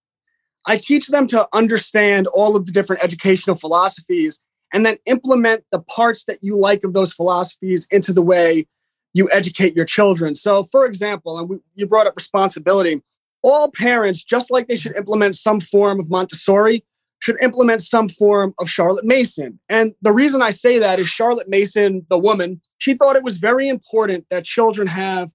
I 0.65 0.78
teach 0.78 1.08
them 1.08 1.28
to 1.28 1.47
understand 1.54 2.28
all 2.34 2.56
of 2.56 2.65
the 2.65 2.71
different 2.71 3.04
educational 3.04 3.56
philosophies 3.56 4.39
and 4.73 4.86
then 4.86 4.97
implement 5.06 5.63
the 5.71 5.82
parts 5.82 6.25
that 6.25 6.39
you 6.41 6.58
like 6.58 6.84
of 6.84 6.93
those 6.93 7.13
philosophies 7.13 7.88
into 7.91 8.12
the 8.12 8.23
way 8.23 8.65
you 9.13 9.30
educate 9.32 9.75
your 9.75 9.86
children. 9.86 10.34
So, 10.36 10.63
for 10.63 10.86
example, 10.86 11.38
and 11.39 11.47
we, 11.47 11.58
you 11.75 11.86
brought 11.86 12.08
up 12.08 12.15
responsibility 12.15 13.01
all 13.45 13.71
parents, 13.71 14.23
just 14.23 14.49
like 14.49 14.67
they 14.67 14.75
should 14.75 14.97
implement 14.97 15.36
some 15.36 15.62
form 15.62 15.99
of 15.99 16.10
Montessori, 16.10 16.84
should 17.26 17.42
implement 17.42 17.82
some 17.82 18.08
form 18.08 18.54
of 18.60 18.70
Charlotte 18.70 19.04
Mason. 19.04 19.60
And 19.68 19.94
the 20.04 20.12
reason 20.12 20.44
I 20.44 20.52
say 20.52 20.78
that 20.78 21.00
is 21.00 21.08
Charlotte 21.08 21.50
Mason, 21.50 22.06
the 22.08 22.20
woman, 22.20 22.62
she 22.78 22.94
thought 22.94 23.16
it 23.16 23.24
was 23.24 23.40
very 23.40 23.68
important 23.68 24.28
that 24.30 24.46
children 24.46 24.86
have 24.86 25.32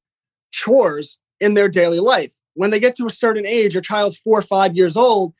chores 0.52 1.18
in 1.40 1.54
their 1.54 1.68
daily 1.68 1.98
life. 1.98 2.32
When 2.54 2.70
they 2.70 2.78
get 2.78 2.94
to 2.98 3.06
a 3.06 3.10
certain 3.10 3.44
age, 3.44 3.74
your 3.74 3.82
child's 3.82 4.16
four 4.16 4.38
or 4.38 4.42
five 4.42 4.76
years 4.76 4.96
old, 4.96 5.34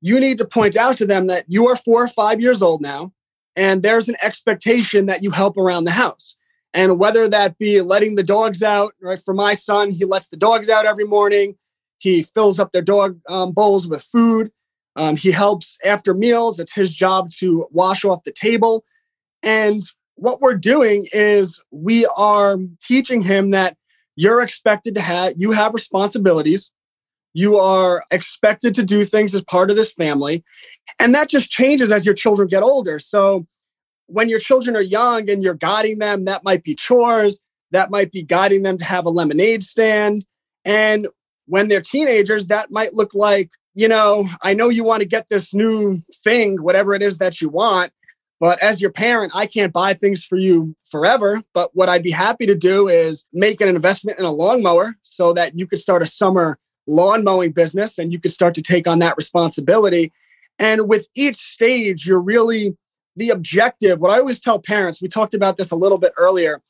you 0.00 0.18
need 0.18 0.38
to 0.38 0.44
point 0.44 0.76
out 0.76 0.96
to 0.96 1.06
them 1.06 1.28
that 1.28 1.44
you 1.46 1.68
are 1.68 1.76
four 1.76 2.02
or 2.02 2.08
five 2.08 2.40
years 2.40 2.62
old 2.62 2.82
now, 2.82 3.12
and 3.54 3.84
there's 3.84 4.08
an 4.08 4.16
expectation 4.24 5.06
that 5.06 5.22
you 5.22 5.30
help 5.30 5.56
around 5.56 5.84
the 5.84 5.92
house. 5.92 6.34
And 6.74 6.98
whether 6.98 7.28
that 7.28 7.58
be 7.58 7.80
letting 7.80 8.16
the 8.16 8.24
dogs 8.24 8.60
out, 8.60 8.90
right? 9.00 9.20
For 9.24 9.34
my 9.34 9.54
son, 9.54 9.92
he 9.92 10.04
lets 10.04 10.26
the 10.26 10.36
dogs 10.36 10.68
out 10.68 10.84
every 10.84 11.04
morning. 11.06 11.54
He 11.98 12.22
fills 12.22 12.58
up 12.58 12.72
their 12.72 12.82
dog 12.82 13.20
um, 13.28 13.52
bowls 13.52 13.86
with 13.86 14.02
food. 14.02 14.50
Um, 14.96 15.16
he 15.16 15.30
helps 15.30 15.78
after 15.84 16.14
meals. 16.14 16.58
It's 16.58 16.74
his 16.74 16.94
job 16.94 17.30
to 17.38 17.68
wash 17.70 18.04
off 18.04 18.24
the 18.24 18.32
table. 18.32 18.84
And 19.42 19.82
what 20.14 20.40
we're 20.40 20.56
doing 20.56 21.06
is 21.12 21.62
we 21.70 22.08
are 22.16 22.56
teaching 22.80 23.22
him 23.22 23.50
that 23.50 23.76
you're 24.16 24.40
expected 24.40 24.94
to 24.94 25.02
have, 25.02 25.34
you 25.36 25.52
have 25.52 25.74
responsibilities. 25.74 26.72
You 27.34 27.58
are 27.58 28.02
expected 28.10 28.74
to 28.76 28.82
do 28.82 29.04
things 29.04 29.34
as 29.34 29.42
part 29.42 29.68
of 29.68 29.76
this 29.76 29.92
family. 29.92 30.42
And 30.98 31.14
that 31.14 31.28
just 31.28 31.50
changes 31.50 31.92
as 31.92 32.06
your 32.06 32.14
children 32.14 32.48
get 32.48 32.62
older. 32.62 32.98
So 32.98 33.46
when 34.06 34.30
your 34.30 34.38
children 34.38 34.74
are 34.74 34.82
young 34.82 35.28
and 35.28 35.44
you're 35.44 35.52
guiding 35.52 35.98
them, 35.98 36.24
that 36.24 36.44
might 36.44 36.64
be 36.64 36.74
chores, 36.74 37.42
that 37.72 37.90
might 37.90 38.10
be 38.10 38.22
guiding 38.22 38.62
them 38.62 38.78
to 38.78 38.86
have 38.86 39.04
a 39.04 39.10
lemonade 39.10 39.62
stand. 39.62 40.24
And 40.64 41.08
when 41.46 41.68
they're 41.68 41.82
teenagers, 41.82 42.46
that 42.46 42.70
might 42.70 42.94
look 42.94 43.14
like, 43.14 43.50
you 43.76 43.88
know, 43.88 44.24
I 44.42 44.54
know 44.54 44.70
you 44.70 44.82
want 44.82 45.02
to 45.02 45.08
get 45.08 45.28
this 45.28 45.52
new 45.52 46.02
thing, 46.24 46.56
whatever 46.62 46.94
it 46.94 47.02
is 47.02 47.18
that 47.18 47.42
you 47.42 47.50
want. 47.50 47.92
But 48.40 48.62
as 48.62 48.80
your 48.80 48.90
parent, 48.90 49.32
I 49.34 49.46
can't 49.46 49.72
buy 49.72 49.92
things 49.92 50.24
for 50.24 50.36
you 50.36 50.74
forever. 50.90 51.42
But 51.52 51.70
what 51.74 51.90
I'd 51.90 52.02
be 52.02 52.10
happy 52.10 52.46
to 52.46 52.54
do 52.54 52.88
is 52.88 53.26
make 53.34 53.60
an 53.60 53.68
investment 53.68 54.18
in 54.18 54.24
a 54.24 54.30
lawnmower 54.30 54.94
so 55.02 55.34
that 55.34 55.58
you 55.58 55.66
could 55.66 55.78
start 55.78 56.02
a 56.02 56.06
summer 56.06 56.58
lawn 56.86 57.22
mowing 57.22 57.52
business 57.52 57.98
and 57.98 58.12
you 58.12 58.18
could 58.18 58.32
start 58.32 58.54
to 58.54 58.62
take 58.62 58.88
on 58.88 58.98
that 59.00 59.16
responsibility. 59.16 60.10
And 60.58 60.88
with 60.88 61.08
each 61.14 61.36
stage, 61.36 62.06
you're 62.06 62.22
really 62.22 62.76
the 63.14 63.28
objective. 63.28 64.00
What 64.00 64.10
I 64.10 64.18
always 64.18 64.40
tell 64.40 64.58
parents, 64.58 65.02
we 65.02 65.08
talked 65.08 65.34
about 65.34 65.58
this 65.58 65.70
a 65.70 65.76
little 65.76 65.98
bit 65.98 66.12
earlier, 66.16 66.62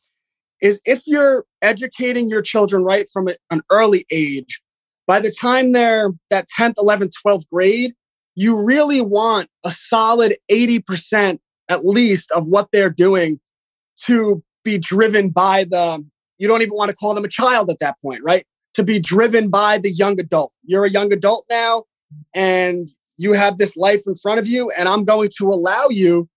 is 0.61 0.81
if 0.87 1.03
you're 1.07 1.45
educating 1.63 2.29
your 2.29 2.43
children 2.43 2.83
right 2.83 3.09
from 3.13 3.29
an 3.29 3.61
early 3.71 4.05
age, 4.11 4.61
by 5.07 5.21
the 5.21 5.31
time 5.31 5.73
they're 5.73 6.11
that 6.31 6.47
10th, 6.59 6.75
11th, 6.75 7.13
12th 7.25 7.49
grade, 7.51 7.95
you 8.35 8.65
really 8.65 9.01
want 9.01 9.49
a 9.65 9.71
solid 9.71 10.37
80% 10.51 11.39
at 11.69 11.85
least 11.85 12.31
of 12.33 12.47
what 12.47 12.69
they're 12.73 12.91
doing 12.91 13.41
to 14.05 14.43
be 14.65 14.79
driven 14.79 15.31
by 15.31 15.65
the 15.65 16.05
you 16.39 16.49
don't 16.49 16.63
even 16.63 16.77
want 16.77 16.91
to 16.91 16.97
call 16.97 17.15
them 17.15 17.25
a 17.25 17.29
child 17.29 17.71
at 17.71 17.79
that 17.79 17.99
point, 18.01 18.21
right? 18.23 18.47
To 18.75 18.85
be 18.85 18.99
driven 19.01 19.49
by 19.49 19.79
the 19.79 19.91
young 19.91 20.21
adult. 20.21 20.53
You're 20.65 20.85
a 20.85 20.91
young 20.91 21.13
adult 21.13 21.47
now, 21.49 21.85
and 22.35 22.89
you 23.17 23.33
have 23.33 23.57
this 23.57 23.77
life 23.77 24.03
in 24.07 24.15
front 24.15 24.39
of 24.39 24.47
you, 24.47 24.71
and 24.79 24.89
I'm 24.89 25.05
going 25.05 25.31
to 25.39 25.49
allow 25.49 25.87
you 25.89 26.29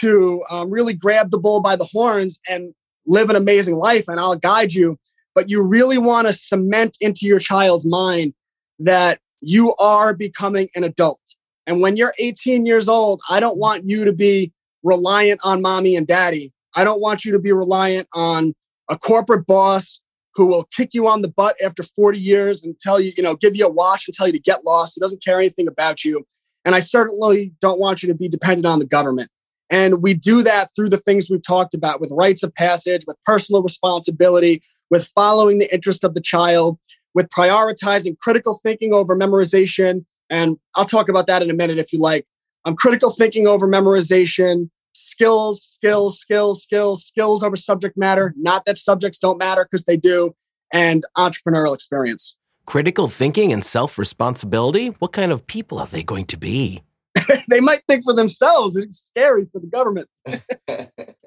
to 0.00 0.42
um, 0.50 0.70
really 0.70 0.92
grab 0.92 1.30
the 1.30 1.38
bull 1.38 1.62
by 1.62 1.76
the 1.76 1.88
horns 1.90 2.40
and 2.46 2.74
live 3.06 3.30
an 3.30 3.36
amazing 3.36 3.76
life, 3.76 4.04
and 4.06 4.20
I'll 4.20 4.36
guide 4.36 4.72
you. 4.72 4.98
But 5.38 5.48
you 5.48 5.62
really 5.62 5.98
want 5.98 6.26
to 6.26 6.32
cement 6.32 6.98
into 7.00 7.24
your 7.24 7.38
child's 7.38 7.86
mind 7.86 8.34
that 8.80 9.20
you 9.40 9.72
are 9.80 10.12
becoming 10.12 10.68
an 10.74 10.82
adult. 10.82 11.20
And 11.64 11.80
when 11.80 11.96
you're 11.96 12.12
18 12.18 12.66
years 12.66 12.88
old, 12.88 13.20
I 13.30 13.38
don't 13.38 13.56
want 13.56 13.84
you 13.84 14.04
to 14.04 14.12
be 14.12 14.52
reliant 14.82 15.38
on 15.44 15.62
mommy 15.62 15.94
and 15.94 16.08
daddy. 16.08 16.52
I 16.74 16.82
don't 16.82 17.00
want 17.00 17.24
you 17.24 17.30
to 17.30 17.38
be 17.38 17.52
reliant 17.52 18.08
on 18.16 18.52
a 18.90 18.98
corporate 18.98 19.46
boss 19.46 20.00
who 20.34 20.48
will 20.48 20.64
kick 20.76 20.88
you 20.92 21.06
on 21.06 21.22
the 21.22 21.30
butt 21.30 21.54
after 21.64 21.84
40 21.84 22.18
years 22.18 22.64
and 22.64 22.76
tell 22.80 23.00
you, 23.00 23.12
you 23.16 23.22
know, 23.22 23.36
give 23.36 23.54
you 23.54 23.64
a 23.64 23.70
wash 23.70 24.08
and 24.08 24.16
tell 24.16 24.26
you 24.26 24.32
to 24.32 24.40
get 24.40 24.64
lost. 24.64 24.96
He 24.96 25.00
doesn't 25.00 25.22
care 25.22 25.38
anything 25.38 25.68
about 25.68 26.04
you. 26.04 26.26
And 26.64 26.74
I 26.74 26.80
certainly 26.80 27.52
don't 27.60 27.78
want 27.78 28.02
you 28.02 28.08
to 28.08 28.14
be 28.14 28.28
dependent 28.28 28.66
on 28.66 28.80
the 28.80 28.86
government. 28.86 29.30
And 29.70 30.02
we 30.02 30.14
do 30.14 30.42
that 30.42 30.70
through 30.74 30.88
the 30.88 30.96
things 30.96 31.28
we've 31.30 31.46
talked 31.46 31.74
about 31.74 32.00
with 32.00 32.12
rites 32.16 32.42
of 32.42 32.52
passage, 32.56 33.02
with 33.06 33.16
personal 33.24 33.62
responsibility, 33.62 34.62
with 34.90 35.10
following 35.14 35.58
the 35.58 35.72
interest 35.72 36.04
of 36.04 36.14
the 36.14 36.20
child, 36.20 36.78
with 37.14 37.28
prioritizing 37.30 38.18
critical 38.18 38.58
thinking 38.62 38.92
over 38.92 39.16
memorization. 39.16 40.04
And 40.30 40.56
I'll 40.76 40.84
talk 40.84 41.08
about 41.08 41.26
that 41.26 41.42
in 41.42 41.50
a 41.50 41.54
minute 41.54 41.78
if 41.78 41.92
you 41.92 41.98
like. 41.98 42.26
Um, 42.64 42.76
critical 42.76 43.10
thinking 43.10 43.46
over 43.46 43.66
memorization, 43.66 44.70
skills, 44.92 45.62
skills, 45.62 46.20
skills, 46.20 46.62
skills, 46.62 47.04
skills 47.04 47.42
over 47.42 47.56
subject 47.56 47.96
matter. 47.96 48.34
Not 48.36 48.64
that 48.66 48.76
subjects 48.76 49.18
don't 49.18 49.38
matter 49.38 49.64
because 49.64 49.84
they 49.84 49.96
do, 49.96 50.34
and 50.72 51.04
entrepreneurial 51.16 51.74
experience. 51.74 52.36
Critical 52.66 53.08
thinking 53.08 53.52
and 53.52 53.64
self 53.64 53.98
responsibility? 53.98 54.88
What 54.98 55.12
kind 55.12 55.32
of 55.32 55.46
people 55.46 55.78
are 55.78 55.86
they 55.86 56.02
going 56.02 56.26
to 56.26 56.36
be? 56.36 56.82
they 57.48 57.60
might 57.60 57.82
think 57.88 58.04
for 58.04 58.12
themselves. 58.12 58.76
It's 58.76 58.98
scary 58.98 59.46
for 59.50 59.60
the 59.60 59.66
government. 59.66 60.08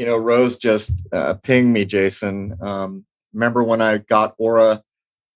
you 0.00 0.06
know, 0.06 0.16
Rose 0.16 0.56
just 0.56 1.06
uh, 1.12 1.34
pinged 1.34 1.74
me, 1.74 1.84
Jason. 1.84 2.56
Um, 2.62 3.04
remember 3.34 3.62
when 3.62 3.82
I 3.82 3.98
got 3.98 4.34
Aura, 4.38 4.82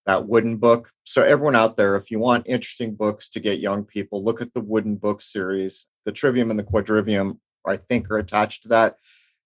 that 0.07 0.27
wooden 0.27 0.57
book? 0.57 0.91
So, 1.05 1.23
everyone 1.23 1.55
out 1.55 1.77
there, 1.77 1.97
if 1.97 2.11
you 2.11 2.19
want 2.19 2.47
interesting 2.49 2.95
books 2.95 3.29
to 3.33 3.41
get 3.41 3.59
young 3.59 3.85
people, 3.85 4.25
look 4.25 4.41
at 4.41 4.55
the 4.55 4.63
wooden 4.63 4.97
book 4.97 5.21
series. 5.21 5.87
The 6.07 6.13
Trivium 6.13 6.49
and 6.49 6.59
the 6.59 6.65
Quadrivium, 6.65 7.41
I 7.67 7.77
think, 7.77 8.11
are 8.11 8.17
attached 8.17 8.63
to 8.63 8.71
that. 8.71 8.97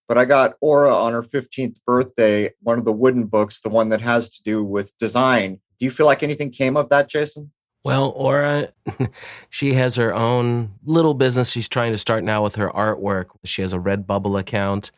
But 0.07 0.19
I 0.19 0.25
got 0.25 0.55
Aura 0.61 0.95
on 0.95 1.15
her 1.15 1.25
15th 1.25 1.79
birthday, 1.85 2.51
one 2.61 2.79
of 2.79 2.85
the 2.85 2.93
wooden 2.93 3.25
books, 3.25 3.61
the 3.61 3.71
one 3.71 3.89
that 3.89 4.01
has 4.01 4.31
to 4.31 4.43
do 4.45 4.63
with 4.63 4.97
design. 4.99 5.59
Do 5.81 5.85
you 5.85 5.91
feel 5.91 6.07
like 6.07 6.23
anything 6.23 6.53
came 6.53 6.77
of 6.77 6.91
that, 6.91 7.09
Jason? 7.09 7.51
Well, 7.85 8.13
Aura, 8.17 8.73
she 9.51 9.75
has 9.75 9.97
her 9.97 10.13
own 10.13 10.73
little 10.85 11.15
business 11.15 11.51
she's 11.51 11.69
trying 11.69 11.93
to 11.93 11.99
start 11.99 12.25
now 12.25 12.43
with 12.43 12.57
her 12.57 12.71
artwork. 12.71 13.27
She 13.45 13.63
has 13.63 13.73
a 13.73 13.79
Redbubble 13.79 14.39
account 14.39 14.91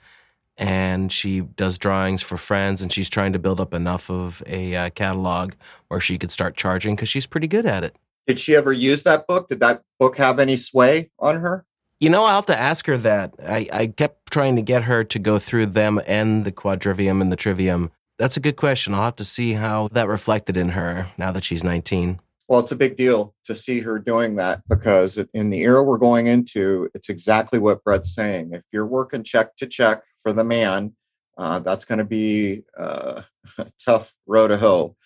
and 0.57 1.13
she 1.13 1.41
does 1.41 1.79
drawings 1.79 2.23
for 2.23 2.37
friends 2.37 2.83
and 2.83 2.93
she's 2.93 3.09
trying 3.09 3.33
to 3.33 3.39
build 3.39 3.61
up 3.61 3.73
enough 3.73 4.11
of 4.11 4.43
a 4.47 4.75
uh, 4.77 4.91
catalog 4.91 5.55
where 5.89 6.01
she 6.01 6.19
could 6.19 6.31
start 6.31 6.57
charging 6.57 6.95
because 6.95 7.09
she's 7.09 7.27
pretty 7.27 7.47
good 7.47 7.67
at 7.67 7.85
it. 7.85 7.97
Did 8.27 8.39
she 8.39 8.55
ever 8.55 8.73
use 8.73 9.03
that 9.05 9.27
book? 9.27 9.49
Did 9.49 9.61
that 9.61 9.83
book 9.99 10.17
have 10.19 10.39
any 10.39 10.57
sway 10.57 11.11
on 11.19 11.41
her? 11.41 11.65
You 11.99 12.11
know, 12.11 12.25
I'll 12.25 12.37
have 12.37 12.47
to 12.47 12.59
ask 12.59 12.87
her 12.87 12.97
that. 12.99 13.35
I, 13.43 13.69
I 13.73 13.87
kept 13.89 14.31
trying 14.31 14.57
to 14.57 14.63
get 14.63 14.85
her 14.85 15.05
to 15.05 15.19
go 15.19 15.39
through 15.39 15.67
them 15.67 16.01
and 16.07 16.45
the 16.45 16.53
quadrivium 16.53 17.21
and 17.21 17.31
the 17.31 17.37
trivium. 17.37 17.91
That's 18.19 18.37
a 18.37 18.41
good 18.41 18.57
question. 18.57 18.95
I'll 18.95 19.03
have 19.03 19.17
to 19.17 19.25
see 19.25 19.55
how 19.55 19.89
that 19.93 20.09
reflected 20.09 20.57
in 20.57 20.71
her 20.71 21.11
now 21.19 21.33
that 21.33 21.45
she's 21.45 21.65
19. 21.65 22.21
Well, 22.51 22.59
it's 22.59 22.73
a 22.73 22.77
big 22.77 22.97
deal 22.97 23.33
to 23.45 23.55
see 23.55 23.79
her 23.79 24.01
doing 24.01 24.35
that 24.35 24.63
because 24.69 25.19
in 25.33 25.51
the 25.51 25.61
era 25.61 25.85
we're 25.85 25.99
going 25.99 26.27
into, 26.27 26.91
it's 26.95 27.09
exactly 27.09 27.61
what 27.61 27.85
Brett's 27.85 28.13
saying. 28.13 28.55
If 28.55 28.63
you're 28.73 28.89
working 28.89 29.23
check 29.23 29.55
to 29.59 29.69
check 29.69 30.03
for 30.19 30.33
the 30.33 30.43
man, 30.43 30.97
uh, 31.39 31.61
that's 31.61 31.85
going 31.85 32.01
to 32.01 32.05
be 32.05 32.65
uh, 32.77 33.23
a 33.59 33.71
tough 33.79 34.15
road 34.27 34.49
to 34.49 34.57
hoe. 34.57 34.97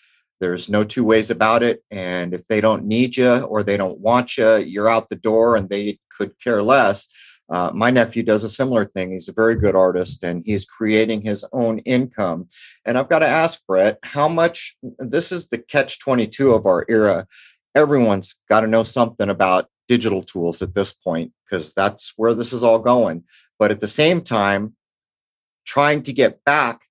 There's 0.41 0.71
no 0.71 0.85
two 0.85 1.05
ways 1.05 1.31
about 1.31 1.63
it. 1.63 1.85
And 1.91 2.33
if 2.33 2.47
they 2.47 2.63
don't 2.63 2.87
need 2.87 3.19
you 3.19 3.41
or 3.41 3.63
they 3.63 3.77
don't 3.77 4.01
want 4.01 4.39
you, 4.39 4.57
you're 4.57 4.89
out 4.89 5.11
the 5.11 5.17
door 5.17 5.55
and 5.55 5.69
they 5.69 5.99
could 6.17 6.41
care 6.41 6.63
less. 6.63 7.11
Uh, 7.51 7.71
my 7.75 7.91
nephew 7.91 8.23
does 8.23 8.43
a 8.43 8.49
similar 8.49 8.85
thing. 8.85 9.13
He's 9.13 9.29
a 9.29 9.33
very 9.33 9.57
good 9.57 9.77
artist 9.77 10.25
and 10.25 10.43
he's 10.47 10.65
creating 10.65 11.23
his 11.23 11.45
own 11.53 11.79
income. 11.81 12.49
And 12.85 12.97
I've 12.97 13.09
got 13.09 13.19
to 13.21 13.29
ask 13.29 13.65
Brett, 13.67 13.99
how 14.03 14.29
much 14.29 14.77
this 14.99 15.31
is 15.31 15.49
the 15.49 15.59
catch 15.59 16.01
22 16.01 16.53
of 16.53 16.67
our 16.67 16.87
era. 16.89 17.27
Everyone's 17.75 18.37
got 18.49 18.61
to 18.61 18.67
know 18.67 18.83
something 18.83 19.29
about 19.29 19.69
digital 19.89 20.23
tools 20.23 20.63
at 20.63 20.75
this 20.75 20.93
point 20.93 21.33
because 21.45 21.75
that's 21.75 22.15
where 22.17 22.35
this 22.35 22.53
is 22.53 22.65
all 22.65 22.79
going. 22.79 23.25
But 23.59 23.71
at 23.71 23.81
the 23.81 23.89
same 23.89 24.23
time, 24.23 24.75
trying 25.67 26.03
to 26.05 26.13
get 26.13 26.43
back 26.45 26.83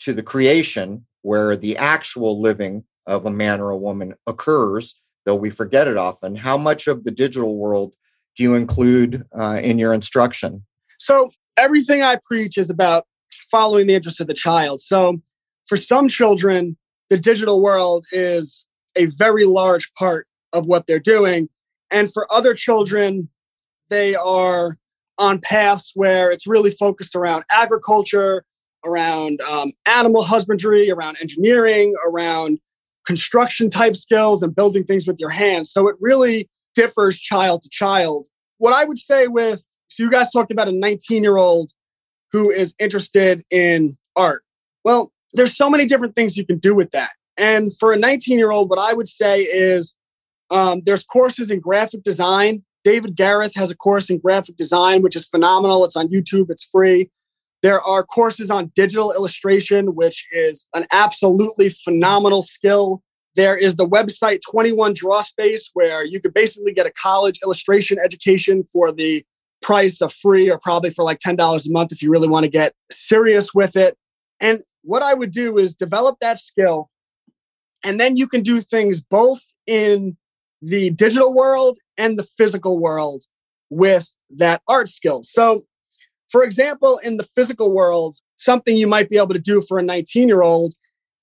to 0.00 0.12
the 0.12 0.22
creation 0.22 1.06
where 1.22 1.56
the 1.56 1.76
actual 1.76 2.40
living 2.40 2.84
of 3.06 3.26
a 3.26 3.30
man 3.30 3.60
or 3.60 3.70
a 3.70 3.76
woman 3.76 4.14
occurs, 4.26 5.00
though 5.24 5.34
we 5.34 5.50
forget 5.50 5.88
it 5.88 5.96
often. 5.96 6.36
How 6.36 6.58
much 6.58 6.86
of 6.86 7.04
the 7.04 7.10
digital 7.10 7.56
world 7.56 7.92
do 8.36 8.42
you 8.42 8.54
include 8.54 9.24
uh, 9.38 9.60
in 9.62 9.78
your 9.78 9.92
instruction? 9.92 10.64
So, 10.98 11.30
everything 11.56 12.02
I 12.02 12.18
preach 12.22 12.56
is 12.56 12.70
about 12.70 13.04
following 13.50 13.86
the 13.86 13.94
interest 13.94 14.20
of 14.20 14.26
the 14.26 14.34
child. 14.34 14.80
So, 14.80 15.20
for 15.66 15.76
some 15.76 16.08
children, 16.08 16.76
the 17.10 17.18
digital 17.18 17.62
world 17.62 18.06
is 18.12 18.66
a 18.96 19.06
very 19.06 19.44
large 19.44 19.92
part 19.94 20.26
of 20.52 20.66
what 20.66 20.86
they're 20.86 20.98
doing. 20.98 21.48
And 21.90 22.12
for 22.12 22.26
other 22.32 22.54
children, 22.54 23.28
they 23.90 24.14
are 24.14 24.76
on 25.18 25.40
paths 25.40 25.92
where 25.94 26.30
it's 26.30 26.46
really 26.46 26.70
focused 26.70 27.14
around 27.14 27.44
agriculture, 27.50 28.44
around 28.84 29.40
um, 29.42 29.72
animal 29.86 30.22
husbandry, 30.22 30.90
around 30.90 31.16
engineering, 31.20 31.94
around 32.06 32.58
construction 33.06 33.70
type 33.70 33.96
skills 33.96 34.42
and 34.42 34.54
building 34.54 34.84
things 34.84 35.06
with 35.06 35.20
your 35.20 35.30
hands. 35.30 35.70
So 35.70 35.88
it 35.88 35.96
really 36.00 36.48
differs 36.74 37.18
child 37.18 37.62
to 37.62 37.68
child. 37.70 38.28
What 38.58 38.72
I 38.72 38.84
would 38.84 38.98
say 38.98 39.26
with, 39.26 39.66
so 39.88 40.02
you 40.02 40.10
guys 40.10 40.30
talked 40.30 40.52
about 40.52 40.68
a 40.68 40.72
19 40.72 41.22
year 41.22 41.36
old 41.36 41.72
who 42.32 42.50
is 42.50 42.74
interested 42.78 43.44
in 43.50 43.96
art. 44.16 44.42
Well, 44.84 45.12
there's 45.34 45.56
so 45.56 45.70
many 45.70 45.86
different 45.86 46.16
things 46.16 46.36
you 46.36 46.46
can 46.46 46.58
do 46.58 46.74
with 46.74 46.90
that. 46.90 47.10
And 47.38 47.76
for 47.76 47.92
a 47.92 47.98
19 47.98 48.38
year 48.38 48.50
old, 48.50 48.70
what 48.70 48.78
I 48.78 48.92
would 48.92 49.08
say 49.08 49.40
is 49.40 49.94
um, 50.50 50.82
there's 50.84 51.04
courses 51.04 51.50
in 51.50 51.60
graphic 51.60 52.02
design. 52.02 52.64
David 52.84 53.16
Gareth 53.16 53.54
has 53.54 53.70
a 53.70 53.76
course 53.76 54.10
in 54.10 54.18
graphic 54.18 54.56
design, 54.56 55.02
which 55.02 55.16
is 55.16 55.26
phenomenal. 55.26 55.84
It's 55.84 55.96
on 55.96 56.08
YouTube, 56.08 56.50
it's 56.50 56.64
free. 56.64 57.10
There 57.62 57.80
are 57.80 58.02
courses 58.02 58.50
on 58.50 58.72
digital 58.74 59.12
illustration, 59.12 59.94
which 59.94 60.26
is 60.32 60.66
an 60.74 60.84
absolutely 60.92 61.68
phenomenal 61.68 62.42
skill. 62.42 63.02
There 63.34 63.56
is 63.56 63.76
the 63.76 63.88
website 63.88 64.40
21 64.48 64.94
Draw 64.94 65.22
Space, 65.22 65.70
where 65.72 66.04
you 66.04 66.20
could 66.20 66.34
basically 66.34 66.72
get 66.72 66.86
a 66.86 66.92
college 66.92 67.38
illustration 67.42 67.98
education 68.02 68.62
for 68.62 68.92
the 68.92 69.24
price 69.62 70.02
of 70.02 70.12
free 70.12 70.50
or 70.50 70.58
probably 70.58 70.90
for 70.90 71.04
like 71.04 71.20
$10 71.20 71.38
a 71.38 71.72
month 71.72 71.92
if 71.92 72.02
you 72.02 72.10
really 72.10 72.28
want 72.28 72.44
to 72.44 72.50
get 72.50 72.74
serious 72.90 73.54
with 73.54 73.76
it. 73.76 73.96
And 74.40 74.62
what 74.82 75.02
I 75.02 75.14
would 75.14 75.30
do 75.30 75.56
is 75.56 75.74
develop 75.74 76.18
that 76.20 76.38
skill. 76.38 76.90
And 77.84 77.98
then 77.98 78.16
you 78.16 78.26
can 78.26 78.42
do 78.42 78.60
things 78.60 79.02
both 79.02 79.40
in 79.66 80.16
the 80.60 80.90
digital 80.90 81.32
world 81.32 81.78
and 81.96 82.18
the 82.18 82.26
physical 82.36 82.78
world 82.78 83.22
with 83.70 84.14
that 84.30 84.62
art 84.68 84.88
skill. 84.88 85.22
So, 85.22 85.62
for 86.30 86.44
example, 86.44 86.98
in 87.04 87.16
the 87.16 87.24
physical 87.24 87.72
world, 87.72 88.16
something 88.36 88.76
you 88.76 88.86
might 88.86 89.08
be 89.08 89.16
able 89.16 89.34
to 89.34 89.38
do 89.38 89.60
for 89.60 89.78
a 89.78 89.82
19 89.82 90.28
year 90.28 90.42
old 90.42 90.74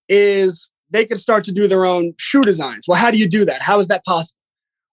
is 0.08 0.69
they 0.92 1.06
could 1.06 1.18
start 1.18 1.44
to 1.46 1.52
do 1.52 1.68
their 1.68 1.86
own 1.86 2.14
shoe 2.18 2.42
designs. 2.42 2.86
Well, 2.88 2.98
how 2.98 3.12
do 3.12 3.18
you 3.18 3.28
do 3.28 3.46
that? 3.46 3.62
How 3.62 3.80
is 3.80 3.88
that 3.88 4.04
possible? 4.06 4.40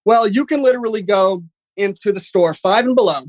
Well, 0.05 0.27
you 0.27 0.45
can 0.45 0.63
literally 0.63 1.01
go 1.01 1.43
into 1.75 2.11
the 2.11 2.19
store, 2.19 2.53
five 2.53 2.85
and 2.85 2.95
below, 2.95 3.23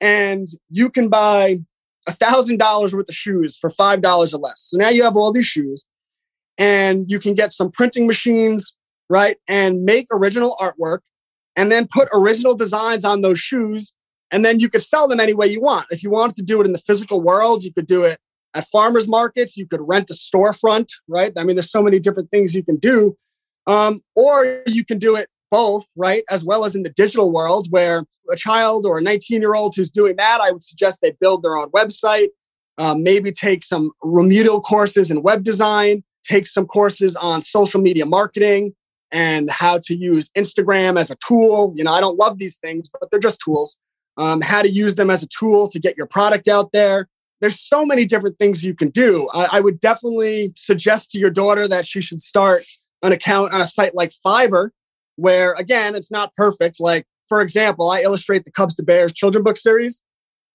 and 0.00 0.48
you 0.70 0.90
can 0.90 1.08
buy 1.08 1.58
a 2.06 2.12
thousand 2.12 2.58
dollars 2.58 2.94
worth 2.94 3.08
of 3.08 3.14
shoes 3.14 3.56
for 3.56 3.70
five 3.70 4.02
dollars 4.02 4.34
or 4.34 4.38
less. 4.38 4.60
So 4.60 4.76
now 4.76 4.88
you 4.88 5.02
have 5.04 5.16
all 5.16 5.32
these 5.32 5.46
shoes, 5.46 5.84
and 6.58 7.10
you 7.10 7.18
can 7.18 7.34
get 7.34 7.52
some 7.52 7.70
printing 7.70 8.06
machines, 8.06 8.74
right, 9.08 9.36
and 9.48 9.84
make 9.84 10.06
original 10.12 10.56
artwork, 10.60 10.98
and 11.56 11.70
then 11.70 11.86
put 11.92 12.08
original 12.12 12.54
designs 12.54 13.04
on 13.04 13.22
those 13.22 13.38
shoes, 13.38 13.92
and 14.30 14.44
then 14.44 14.60
you 14.60 14.68
could 14.68 14.82
sell 14.82 15.06
them 15.08 15.20
any 15.20 15.32
way 15.32 15.46
you 15.46 15.60
want. 15.60 15.86
If 15.90 16.02
you 16.02 16.10
wanted 16.10 16.36
to 16.36 16.42
do 16.42 16.60
it 16.60 16.66
in 16.66 16.72
the 16.72 16.78
physical 16.78 17.20
world, 17.20 17.62
you 17.62 17.72
could 17.72 17.86
do 17.86 18.04
it 18.04 18.18
at 18.54 18.64
farmers 18.68 19.08
markets. 19.08 19.56
You 19.56 19.66
could 19.66 19.80
rent 19.82 20.10
a 20.10 20.14
storefront, 20.14 20.88
right? 21.08 21.32
I 21.36 21.44
mean, 21.44 21.56
there's 21.56 21.70
so 21.70 21.82
many 21.82 21.98
different 21.98 22.30
things 22.30 22.54
you 22.54 22.64
can 22.64 22.76
do. 22.76 23.16
Um, 23.66 24.00
or 24.14 24.62
you 24.66 24.84
can 24.84 24.98
do 24.98 25.16
it 25.16 25.28
both, 25.50 25.86
right? 25.96 26.22
As 26.30 26.44
well 26.44 26.64
as 26.64 26.74
in 26.74 26.82
the 26.82 26.90
digital 26.90 27.32
world 27.32 27.66
where 27.70 28.04
a 28.30 28.36
child 28.36 28.86
or 28.86 28.98
a 28.98 29.02
19 29.02 29.40
year 29.40 29.54
old 29.54 29.74
who's 29.76 29.90
doing 29.90 30.16
that, 30.16 30.40
I 30.40 30.50
would 30.50 30.62
suggest 30.62 31.00
they 31.00 31.16
build 31.20 31.42
their 31.42 31.56
own 31.56 31.70
website. 31.70 32.28
um, 32.76 33.04
maybe 33.04 33.30
take 33.30 33.62
some 33.62 33.92
remedial 34.02 34.60
courses 34.60 35.10
in 35.10 35.22
web 35.22 35.44
design, 35.44 36.02
take 36.24 36.46
some 36.46 36.66
courses 36.66 37.14
on 37.14 37.40
social 37.40 37.80
media 37.80 38.04
marketing 38.04 38.74
and 39.12 39.48
how 39.48 39.78
to 39.84 39.96
use 39.96 40.30
Instagram 40.36 40.98
as 40.98 41.08
a 41.10 41.16
tool. 41.26 41.72
You 41.76 41.84
know, 41.84 41.92
I 41.92 42.00
don't 42.00 42.18
love 42.18 42.38
these 42.38 42.56
things, 42.56 42.90
but 42.90 43.10
they're 43.10 43.20
just 43.20 43.40
tools. 43.40 43.78
Um, 44.16 44.40
how 44.40 44.62
to 44.62 44.68
use 44.68 44.96
them 44.96 45.10
as 45.10 45.22
a 45.22 45.28
tool 45.28 45.68
to 45.68 45.78
get 45.78 45.96
your 45.96 46.06
product 46.06 46.48
out 46.48 46.72
there. 46.72 47.08
There's 47.44 47.60
so 47.60 47.84
many 47.84 48.06
different 48.06 48.38
things 48.38 48.64
you 48.64 48.72
can 48.72 48.88
do. 48.88 49.28
I, 49.34 49.58
I 49.58 49.60
would 49.60 49.78
definitely 49.78 50.54
suggest 50.56 51.10
to 51.10 51.18
your 51.18 51.28
daughter 51.28 51.68
that 51.68 51.86
she 51.86 52.00
should 52.00 52.22
start 52.22 52.64
an 53.02 53.12
account 53.12 53.52
on 53.52 53.60
a 53.60 53.66
site 53.66 53.94
like 53.94 54.12
Fiverr, 54.26 54.70
where 55.16 55.52
again, 55.52 55.94
it's 55.94 56.10
not 56.10 56.34
perfect. 56.36 56.80
Like, 56.80 57.04
for 57.28 57.42
example, 57.42 57.90
I 57.90 58.00
illustrate 58.00 58.46
the 58.46 58.50
Cubs 58.50 58.74
to 58.76 58.82
Bears 58.82 59.12
children 59.12 59.44
book 59.44 59.58
series. 59.58 60.02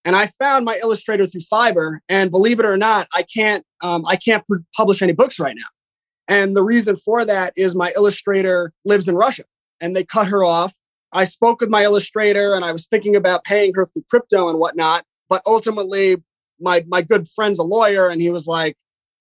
And 0.04 0.16
I 0.16 0.26
found 0.40 0.66
my 0.66 0.80
illustrator 0.82 1.28
through 1.28 1.42
Fiverr, 1.42 2.00
and 2.10 2.32
believe 2.32 2.60
it 2.60 2.66
or 2.66 2.76
not, 2.76 3.08
I 3.14 3.22
can't 3.22 3.64
um, 3.84 4.02
I 4.08 4.16
can't 4.16 4.44
publish 4.76 5.04
any 5.04 5.14
books 5.14 5.38
right 5.40 5.56
now. 5.56 5.68
And 6.28 6.56
the 6.56 6.64
reason 6.64 6.98
for 6.98 7.24
that 7.24 7.54
is 7.56 7.76
my 7.76 7.94
illustrator 7.96 8.74
lives 8.84 9.08
in 9.08 9.14
Russia, 9.14 9.44
and 9.80 9.96
they 9.96 10.04
cut 10.04 10.28
her 10.30 10.44
off. 10.44 10.74
I 11.14 11.26
spoke 11.26 11.62
with 11.62 11.70
my 11.70 11.84
illustrator, 11.84 12.56
and 12.56 12.66
I 12.66 12.72
was 12.72 12.88
thinking 12.88 13.16
about 13.16 13.44
paying 13.44 13.74
her 13.76 13.86
through 13.86 14.06
crypto 14.10 14.50
and 14.50 14.58
whatnot. 14.58 15.06
But 15.30 15.44
ultimately, 15.46 16.24
my 16.60 16.84
my 16.88 17.02
good 17.02 17.28
friend's 17.28 17.60
a 17.60 17.64
lawyer, 17.64 18.08
and 18.10 18.22
he 18.22 18.30
was 18.30 18.48
like, 18.48 18.76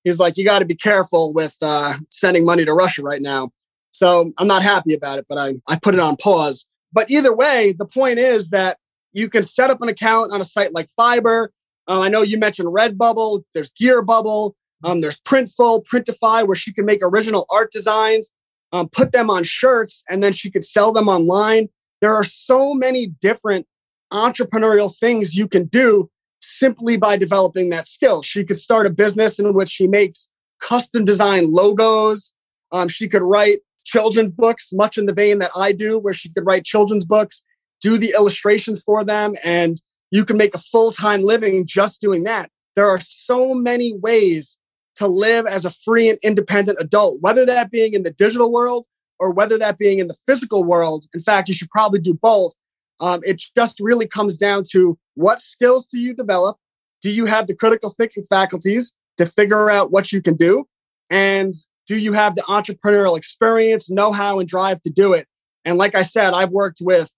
he's 0.05 0.19
like, 0.19 0.37
you 0.37 0.45
got 0.45 0.61
to 0.61 0.65
be 0.65 0.75
careful 0.75 1.33
with 1.33 1.57
uh, 1.63 1.95
sending 2.11 2.45
money 2.45 2.65
to 2.65 2.73
Russia 2.73 3.03
right 3.03 3.23
now. 3.23 3.51
So 3.91 4.33
I'm 4.39 4.47
not 4.47 4.63
happy 4.63 4.95
about 4.95 5.19
it, 5.19 5.27
but 5.29 5.39
I 5.39 5.55
I 5.69 5.79
put 5.81 5.95
it 5.95 6.01
on 6.01 6.17
pause. 6.17 6.67
But 6.93 7.11
either 7.11 7.35
way, 7.35 7.75
the 7.77 7.87
point 7.87 8.19
is 8.19 8.51
that 8.51 8.79
you 9.13 9.29
can 9.29 9.43
set 9.43 9.71
up 9.71 9.83
an 9.83 9.89
account 9.89 10.33
on 10.33 10.41
a 10.41 10.45
site 10.45 10.73
like 10.73 10.87
Fiverr. 10.99 11.49
Uh, 11.87 12.01
I 12.01 12.09
know 12.09 12.23
you 12.23 12.39
mentioned 12.39 12.69
Redbubble. 12.69 13.43
There's 13.55 13.71
Gearbubble. 13.71 14.53
Um, 14.85 15.01
there's 15.01 15.21
Printful, 15.21 15.85
Printify, 15.93 16.47
where 16.47 16.55
she 16.57 16.73
can 16.73 16.85
make 16.85 17.01
original 17.03 17.47
art 17.51 17.73
designs, 17.73 18.31
um, 18.73 18.89
put 18.89 19.13
them 19.13 19.29
on 19.29 19.43
shirts, 19.43 20.05
and 20.09 20.23
then 20.23 20.33
she 20.33 20.51
could 20.51 20.63
sell 20.63 20.93
them 20.93 21.09
online. 21.09 21.69
There 22.01 22.15
are 22.15 22.25
so 22.25 22.75
many 22.75 23.07
different 23.07 23.67
entrepreneurial 24.13 24.97
things 24.97 25.35
you 25.35 25.49
can 25.49 25.65
do 25.67 26.11
simply 26.51 26.97
by 26.97 27.17
developing 27.17 27.71
that 27.71 27.87
skill. 27.87 28.23
She 28.23 28.45
could 28.45 28.57
start 28.57 28.87
a 28.87 28.91
business 28.91 29.39
in 29.39 29.55
which 29.55 29.69
she 29.69 29.87
makes 29.87 30.31
custom 30.61 31.05
design 31.05 31.53
logos. 31.53 32.33
Um, 32.73 32.89
she 32.89 33.09
could 33.09 33.23
write 33.23 33.59
children's 33.85 34.33
books, 34.33 34.71
much 34.73 34.99
in 34.99 35.07
the 35.07 35.15
vein 35.15 35.39
that 35.39 35.51
I 35.57 35.73
do, 35.73 35.99
where 35.99 36.15
she 36.15 36.29
could 36.29 36.47
write 36.47 36.65
children's 36.65 37.05
books 37.05 37.45
do 37.81 37.97
the 37.97 38.13
illustrations 38.17 38.83
for 38.83 39.05
them, 39.05 39.35
and 39.45 39.81
you 40.11 40.25
can 40.25 40.37
make 40.37 40.55
a 40.55 40.59
full 40.59 40.93
time 40.93 41.23
living 41.23 41.67
just 41.67 42.01
doing 42.01 42.25
that. 42.25 42.51
There 42.77 42.89
are 42.89 43.01
so 43.01 43.55
many 43.55 43.95
ways 43.95 44.57
to 44.97 45.07
live 45.07 45.47
as 45.47 45.65
a 45.65 45.71
free 45.71 46.09
and 46.09 46.19
independent 46.23 46.79
adult, 46.81 47.19
whether 47.21 47.47
that 47.47 47.71
being 47.71 47.95
in 47.95 48.03
the 48.03 48.11
digital 48.11 48.53
world 48.53 48.87
or 49.21 49.33
whether 49.33 49.59
that 49.59 49.79
being 49.79 49.99
in 49.99 50.09
the 50.09 50.17
physical 50.27 50.65
world. 50.65 51.05
In 51.15 51.21
fact, 51.21 51.49
you 51.49 51.55
should 51.55 51.71
probably 51.71 52.01
do 52.01 52.15
both. 52.15 52.55
Um, 53.01 53.21
it 53.25 53.43
just 53.57 53.79
really 53.81 54.09
comes 54.09 54.37
down 54.37 54.65
to 54.73 54.99
what 55.19 55.41
skills 55.41 55.87
do 55.89 55.99
you 55.99 56.15
develop? 56.15 56.59
Do 57.03 57.11
you 57.11 57.27
have 57.27 57.49
the 57.49 57.57
critical 57.57 57.91
thinking 57.91 58.23
faculties 58.23 58.95
to 59.17 59.27
figure 59.27 59.69
out 59.69 59.91
what 59.91 60.13
you 60.13 60.23
can 60.23 60.37
do? 60.37 60.69
And 61.11 61.55
do 61.89 61.99
you 61.99 62.13
have 62.13 62.37
the 62.37 62.43
entrepreneurial 62.43 63.17
experience, 63.17 63.91
know 63.91 64.13
how, 64.13 64.39
and 64.39 64.49
drive 64.49 64.81
to 64.83 64.91
do 64.91 65.15
it? 65.15 65.27
And 65.65 65.77
like 65.77 65.97
I 65.97 66.03
said, 66.03 66.35
I've 66.35 66.51
worked 66.51 66.79
with 66.81 67.13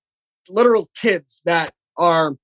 literal 0.49 0.89
kids 0.97 1.43
that 1.45 1.73
are 1.99 2.37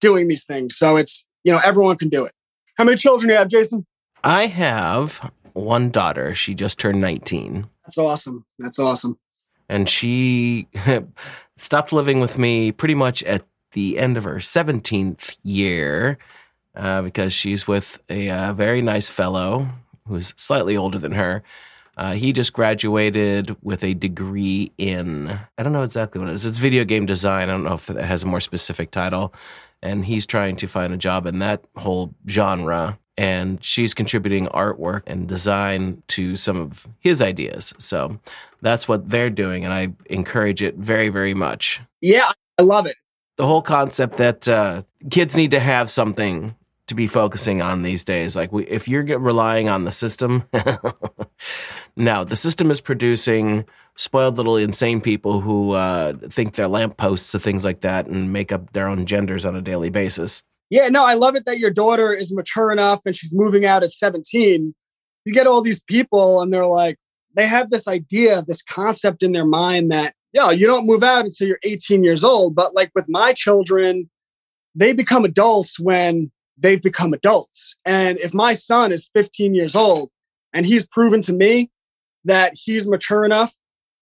doing 0.00 0.26
these 0.26 0.44
things. 0.44 0.76
So 0.76 0.96
it's, 0.96 1.24
you 1.44 1.52
know, 1.52 1.60
everyone 1.64 1.96
can 1.96 2.08
do 2.08 2.24
it. 2.24 2.32
How 2.76 2.82
many 2.82 2.96
children 2.96 3.28
do 3.28 3.34
you 3.34 3.38
have, 3.38 3.48
Jason? 3.48 3.86
I 4.24 4.46
have 4.46 5.30
one 5.52 5.90
daughter. 5.90 6.34
She 6.34 6.54
just 6.56 6.80
turned 6.80 7.00
19. 7.00 7.68
That's 7.84 7.98
awesome. 7.98 8.46
That's 8.58 8.80
awesome. 8.80 9.16
And 9.68 9.88
she 9.88 10.66
stopped 11.56 11.92
living 11.92 12.18
with 12.18 12.36
me 12.36 12.72
pretty 12.72 12.96
much 12.96 13.22
at 13.22 13.44
the 13.74 13.98
end 13.98 14.16
of 14.16 14.24
her 14.24 14.36
17th 14.36 15.36
year 15.44 16.18
uh, 16.74 17.02
because 17.02 17.32
she's 17.32 17.68
with 17.68 18.02
a, 18.08 18.30
uh, 18.30 18.52
very 18.52 18.82
nice 18.82 19.08
fellow 19.08 19.68
who's 20.08 20.34
slightly 20.36 20.76
older 20.76 20.98
than 20.98 21.12
her. 21.12 21.42
Uh, 21.96 22.14
he 22.14 22.32
just 22.32 22.52
graduated 22.52 23.56
with 23.62 23.84
a 23.84 23.94
degree 23.94 24.72
in, 24.78 25.38
I 25.56 25.62
don't 25.62 25.72
know 25.72 25.84
exactly 25.84 26.20
what 26.20 26.28
it 26.28 26.34
is. 26.34 26.44
It's 26.44 26.58
video 26.58 26.84
game 26.84 27.06
design. 27.06 27.48
I 27.48 27.52
don't 27.52 27.62
know 27.62 27.74
if 27.74 27.88
it 27.88 28.04
has 28.04 28.24
a 28.24 28.26
more 28.26 28.40
specific 28.40 28.90
title. 28.90 29.32
And 29.80 30.04
he's 30.04 30.26
trying 30.26 30.56
to 30.56 30.66
find 30.66 30.92
a 30.92 30.96
job 30.96 31.26
in 31.26 31.38
that 31.38 31.64
whole 31.76 32.14
genre. 32.28 32.98
And 33.16 33.62
she's 33.62 33.94
contributing 33.94 34.46
artwork 34.48 35.02
and 35.06 35.28
design 35.28 36.02
to 36.08 36.34
some 36.34 36.56
of 36.56 36.88
his 36.98 37.22
ideas. 37.22 37.74
So 37.78 38.18
that's 38.60 38.88
what 38.88 39.08
they're 39.08 39.30
doing. 39.30 39.64
And 39.64 39.72
I 39.72 39.92
encourage 40.06 40.62
it 40.62 40.74
very, 40.74 41.10
very 41.10 41.34
much. 41.34 41.80
Yeah, 42.00 42.32
I 42.58 42.62
love 42.62 42.86
it. 42.86 42.96
The 43.36 43.46
whole 43.46 43.62
concept 43.62 44.16
that 44.16 44.46
uh, 44.46 44.82
kids 45.10 45.36
need 45.36 45.50
to 45.52 45.60
have 45.60 45.90
something 45.90 46.54
to 46.86 46.94
be 46.94 47.06
focusing 47.06 47.62
on 47.62 47.82
these 47.82 48.04
days. 48.04 48.36
Like, 48.36 48.52
we, 48.52 48.64
if 48.66 48.86
you're 48.88 49.04
relying 49.18 49.68
on 49.68 49.84
the 49.84 49.92
system, 49.92 50.44
no, 51.96 52.24
the 52.24 52.36
system 52.36 52.70
is 52.70 52.80
producing 52.80 53.64
spoiled 53.96 54.36
little 54.36 54.56
insane 54.56 55.00
people 55.00 55.40
who 55.40 55.72
uh, 55.72 56.14
think 56.28 56.54
they're 56.54 56.68
lampposts 56.68 57.34
and 57.34 57.42
things 57.42 57.64
like 57.64 57.80
that 57.82 58.06
and 58.06 58.32
make 58.32 58.52
up 58.52 58.72
their 58.72 58.88
own 58.88 59.06
genders 59.06 59.46
on 59.46 59.56
a 59.56 59.62
daily 59.62 59.90
basis. 59.90 60.42
Yeah, 60.70 60.88
no, 60.88 61.04
I 61.04 61.14
love 61.14 61.36
it 61.36 61.44
that 61.46 61.58
your 61.58 61.70
daughter 61.70 62.12
is 62.12 62.34
mature 62.34 62.72
enough 62.72 63.00
and 63.06 63.14
she's 63.14 63.34
moving 63.34 63.64
out 63.64 63.84
at 63.84 63.90
17. 63.90 64.74
You 65.24 65.32
get 65.32 65.46
all 65.46 65.62
these 65.62 65.82
people 65.82 66.42
and 66.42 66.52
they're 66.52 66.66
like, 66.66 66.96
they 67.36 67.46
have 67.46 67.70
this 67.70 67.86
idea, 67.86 68.42
this 68.46 68.62
concept 68.62 69.22
in 69.22 69.32
their 69.32 69.46
mind 69.46 69.90
that, 69.92 70.14
yeah, 70.34 70.50
you 70.50 70.66
don't 70.66 70.86
move 70.86 71.02
out 71.02 71.24
until 71.24 71.46
you're 71.46 71.60
18 71.64 72.02
years 72.02 72.24
old. 72.24 72.54
But 72.54 72.74
like 72.74 72.90
with 72.94 73.08
my 73.08 73.32
children, 73.32 74.10
they 74.74 74.92
become 74.92 75.24
adults 75.24 75.78
when 75.78 76.32
they've 76.58 76.82
become 76.82 77.12
adults. 77.12 77.76
And 77.84 78.18
if 78.18 78.34
my 78.34 78.54
son 78.54 78.92
is 78.92 79.08
15 79.14 79.54
years 79.54 79.74
old 79.74 80.10
and 80.52 80.66
he's 80.66 80.86
proven 80.86 81.22
to 81.22 81.32
me 81.32 81.70
that 82.24 82.54
he's 82.60 82.88
mature 82.88 83.24
enough 83.24 83.54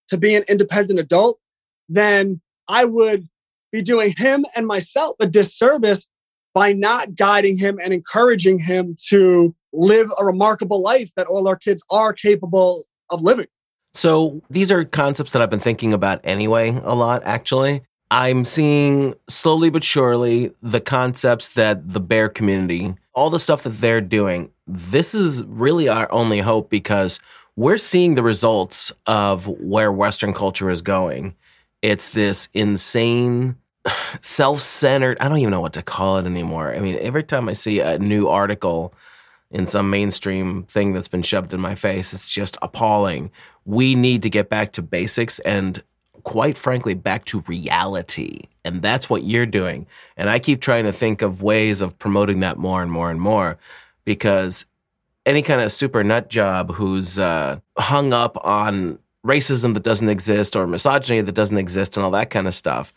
to 0.09 0.17
be 0.17 0.35
an 0.35 0.43
independent 0.49 0.99
adult, 0.99 1.39
then 1.87 2.41
I 2.67 2.85
would 2.85 3.27
be 3.71 3.81
doing 3.81 4.13
him 4.17 4.43
and 4.55 4.65
myself 4.65 5.15
a 5.19 5.27
disservice 5.27 6.07
by 6.53 6.73
not 6.73 7.15
guiding 7.15 7.57
him 7.57 7.79
and 7.81 7.93
encouraging 7.93 8.59
him 8.59 8.95
to 9.09 9.55
live 9.71 10.09
a 10.19 10.25
remarkable 10.25 10.81
life 10.81 11.11
that 11.15 11.27
all 11.27 11.47
our 11.47 11.55
kids 11.55 11.83
are 11.91 12.13
capable 12.13 12.83
of 13.11 13.21
living. 13.21 13.47
So, 13.93 14.41
these 14.49 14.71
are 14.71 14.83
concepts 14.83 15.33
that 15.33 15.41
I've 15.41 15.51
been 15.51 15.59
thinking 15.59 15.93
about 15.93 16.19
anyway, 16.23 16.69
a 16.83 16.95
lot 16.95 17.21
actually. 17.25 17.83
I'm 18.09 18.45
seeing 18.45 19.15
slowly 19.27 19.69
but 19.71 19.83
surely 19.83 20.51
the 20.61 20.79
concepts 20.81 21.49
that 21.49 21.93
the 21.93 21.99
bear 21.99 22.29
community, 22.29 22.95
all 23.13 23.29
the 23.29 23.39
stuff 23.39 23.63
that 23.63 23.81
they're 23.81 24.01
doing, 24.01 24.51
this 24.67 25.15
is 25.15 25.43
really 25.45 25.89
our 25.89 26.11
only 26.11 26.39
hope 26.39 26.69
because 26.69 27.19
we're 27.55 27.77
seeing 27.77 28.15
the 28.15 28.23
results 28.23 28.91
of 29.05 29.47
where 29.47 29.91
Western 29.91 30.33
culture 30.33 30.69
is 30.69 30.81
going. 30.81 31.35
It's 31.81 32.09
this 32.09 32.49
insane, 32.53 33.57
self 34.21 34.61
centered, 34.61 35.17
I 35.19 35.27
don't 35.27 35.39
even 35.39 35.51
know 35.51 35.61
what 35.61 35.73
to 35.73 35.83
call 35.83 36.17
it 36.17 36.25
anymore. 36.25 36.73
I 36.73 36.79
mean, 36.79 36.97
every 36.99 37.23
time 37.23 37.49
I 37.49 37.53
see 37.53 37.79
a 37.79 37.97
new 37.99 38.27
article 38.27 38.93
in 39.53 39.67
some 39.67 39.89
mainstream 39.89 40.63
thing 40.63 40.91
that's 40.91 41.07
been 41.07 41.21
shoved 41.21 41.53
in 41.53 41.61
my 41.61 41.75
face, 41.75 42.13
it's 42.13 42.27
just 42.27 42.57
appalling. 42.61 43.31
We 43.63 43.95
need 43.95 44.23
to 44.23 44.29
get 44.29 44.49
back 44.49 44.73
to 44.73 44.81
basics 44.81 45.39
and 45.39 45.81
quite 46.23 46.57
frankly, 46.57 46.93
back 46.93 47.25
to 47.25 47.43
reality. 47.47 48.41
And 48.65 48.81
that's 48.81 49.09
what 49.09 49.23
you're 49.23 49.45
doing. 49.45 49.85
And 50.17 50.29
I 50.29 50.39
keep 50.39 50.61
trying 50.61 50.85
to 50.85 50.93
think 50.93 51.21
of 51.21 51.41
ways 51.41 51.81
of 51.81 51.97
promoting 51.99 52.39
that 52.39 52.57
more 52.57 52.81
and 52.81 52.91
more 52.91 53.11
and 53.11 53.19
more 53.19 53.57
because 54.05 54.65
any 55.25 55.41
kind 55.41 55.61
of 55.61 55.71
super 55.71 56.03
nut 56.03 56.29
job 56.29 56.73
who's 56.73 57.19
uh, 57.19 57.59
hung 57.77 58.13
up 58.13 58.37
on 58.45 58.99
racism 59.25 59.73
that 59.73 59.83
doesn't 59.83 60.09
exist 60.09 60.55
or 60.55 60.67
misogyny 60.67 61.21
that 61.21 61.31
doesn't 61.33 61.57
exist 61.57 61.95
and 61.95 62.05
all 62.05 62.11
that 62.11 62.29
kind 62.29 62.47
of 62.47 62.55
stuff. 62.55 62.93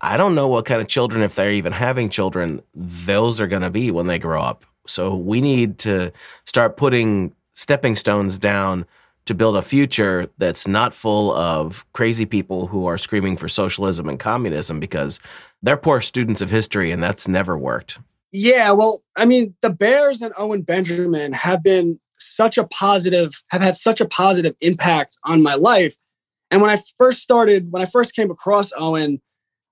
I 0.00 0.16
don't 0.16 0.34
know 0.34 0.48
what 0.48 0.64
kind 0.64 0.80
of 0.80 0.86
children, 0.86 1.22
if 1.22 1.34
they're 1.34 1.52
even 1.52 1.72
having 1.72 2.08
children, 2.08 2.62
those 2.74 3.40
are 3.40 3.48
going 3.48 3.62
to 3.62 3.70
be 3.70 3.90
when 3.90 4.06
they 4.06 4.18
grow 4.18 4.40
up. 4.40 4.64
So 4.88 5.14
we 5.14 5.40
need 5.40 5.78
to 5.78 6.12
start 6.44 6.76
putting 6.76 7.34
stepping 7.54 7.96
stones 7.96 8.38
down 8.38 8.86
to 9.26 9.34
build 9.34 9.56
a 9.56 9.62
future 9.62 10.30
that's 10.38 10.66
not 10.66 10.94
full 10.94 11.34
of 11.34 11.84
crazy 11.92 12.24
people 12.24 12.66
who 12.66 12.86
are 12.86 12.96
screaming 12.96 13.36
for 13.36 13.46
socialism 13.46 14.08
and 14.08 14.18
communism 14.18 14.80
because 14.80 15.20
they're 15.62 15.76
poor 15.76 16.00
students 16.00 16.40
of 16.40 16.50
history 16.50 16.90
and 16.90 17.02
that's 17.02 17.28
never 17.28 17.58
worked. 17.58 17.98
Yeah, 18.32 18.70
well, 18.72 19.02
I 19.16 19.24
mean, 19.24 19.54
the 19.60 19.70
Bears 19.70 20.22
and 20.22 20.32
Owen 20.38 20.62
Benjamin 20.62 21.32
have 21.32 21.62
been 21.62 22.00
such 22.18 22.56
a 22.58 22.66
positive, 22.66 23.32
have 23.50 23.62
had 23.62 23.76
such 23.76 24.00
a 24.00 24.08
positive 24.08 24.54
impact 24.60 25.18
on 25.24 25.42
my 25.42 25.54
life. 25.54 25.94
And 26.50 26.62
when 26.62 26.70
I 26.70 26.78
first 26.96 27.20
started, 27.20 27.70
when 27.70 27.82
I 27.82 27.86
first 27.86 28.14
came 28.14 28.30
across 28.30 28.70
Owen, 28.78 29.20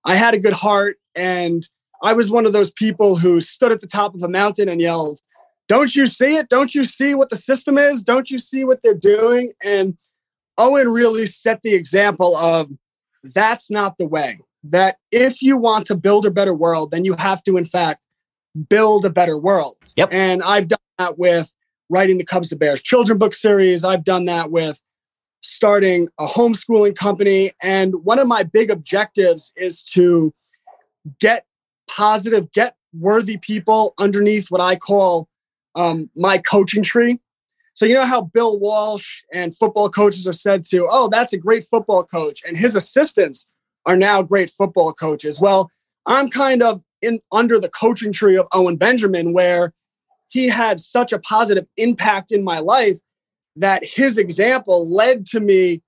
I 0.04 0.16
had 0.16 0.34
a 0.34 0.38
good 0.38 0.52
heart 0.52 0.98
and 1.14 1.66
I 2.06 2.12
was 2.12 2.30
one 2.30 2.46
of 2.46 2.52
those 2.52 2.70
people 2.70 3.16
who 3.16 3.40
stood 3.40 3.72
at 3.72 3.80
the 3.80 3.88
top 3.88 4.14
of 4.14 4.22
a 4.22 4.28
mountain 4.28 4.68
and 4.68 4.80
yelled, 4.80 5.18
don't 5.66 5.96
you 5.96 6.06
see 6.06 6.36
it? 6.36 6.48
Don't 6.48 6.72
you 6.72 6.84
see 6.84 7.16
what 7.16 7.30
the 7.30 7.36
system 7.36 7.78
is? 7.78 8.04
Don't 8.04 8.30
you 8.30 8.38
see 8.38 8.62
what 8.62 8.80
they're 8.84 8.94
doing? 8.94 9.52
And 9.64 9.96
Owen 10.56 10.88
really 10.88 11.26
set 11.26 11.62
the 11.64 11.74
example 11.74 12.36
of 12.36 12.70
that's 13.24 13.72
not 13.72 13.98
the 13.98 14.06
way. 14.06 14.38
That 14.62 14.98
if 15.10 15.42
you 15.42 15.56
want 15.56 15.86
to 15.86 15.96
build 15.96 16.26
a 16.26 16.30
better 16.30 16.54
world, 16.54 16.92
then 16.92 17.04
you 17.04 17.14
have 17.14 17.42
to, 17.42 17.56
in 17.56 17.64
fact, 17.64 18.00
build 18.68 19.04
a 19.04 19.10
better 19.10 19.36
world. 19.36 19.74
Yep. 19.96 20.10
And 20.12 20.44
I've 20.44 20.68
done 20.68 20.78
that 20.98 21.18
with 21.18 21.52
writing 21.90 22.18
the 22.18 22.24
Cubs 22.24 22.50
to 22.50 22.56
Bears 22.56 22.80
children 22.80 23.18
book 23.18 23.34
series. 23.34 23.82
I've 23.82 24.04
done 24.04 24.26
that 24.26 24.52
with 24.52 24.80
starting 25.42 26.08
a 26.20 26.26
homeschooling 26.26 26.94
company. 26.94 27.50
And 27.64 28.04
one 28.04 28.20
of 28.20 28.28
my 28.28 28.44
big 28.44 28.70
objectives 28.70 29.52
is 29.56 29.82
to 29.94 30.32
get 31.20 31.46
positive, 31.88 32.50
get 32.52 32.76
worthy 32.92 33.36
people 33.36 33.94
underneath 33.98 34.50
what 34.50 34.60
I 34.60 34.76
call 34.76 35.28
um, 35.74 36.10
my 36.16 36.38
coaching 36.38 36.82
tree. 36.82 37.20
So, 37.74 37.84
you 37.84 37.94
know 37.94 38.06
how 38.06 38.22
Bill 38.22 38.58
Walsh 38.58 39.22
and 39.32 39.54
football 39.54 39.90
coaches 39.90 40.26
are 40.26 40.32
said 40.32 40.64
to, 40.66 40.88
oh, 40.90 41.08
that's 41.08 41.32
a 41.34 41.38
great 41.38 41.64
football 41.64 42.04
coach. 42.04 42.42
And 42.46 42.56
his 42.56 42.74
assistants 42.74 43.48
are 43.84 43.96
now 43.96 44.22
great 44.22 44.50
football 44.50 44.92
coaches. 44.92 45.40
Well, 45.40 45.70
I'm 46.06 46.30
kind 46.30 46.62
of 46.62 46.82
in 47.02 47.20
under 47.32 47.58
the 47.60 47.68
coaching 47.68 48.12
tree 48.12 48.36
of 48.36 48.48
Owen 48.54 48.76
Benjamin, 48.76 49.32
where 49.32 49.72
he 50.28 50.48
had 50.48 50.80
such 50.80 51.12
a 51.12 51.18
positive 51.18 51.66
impact 51.76 52.32
in 52.32 52.42
my 52.42 52.58
life 52.58 52.98
that 53.56 53.82
his 53.84 54.18
example 54.18 54.92
led 54.92 55.24
to 55.26 55.40
me 55.40 55.82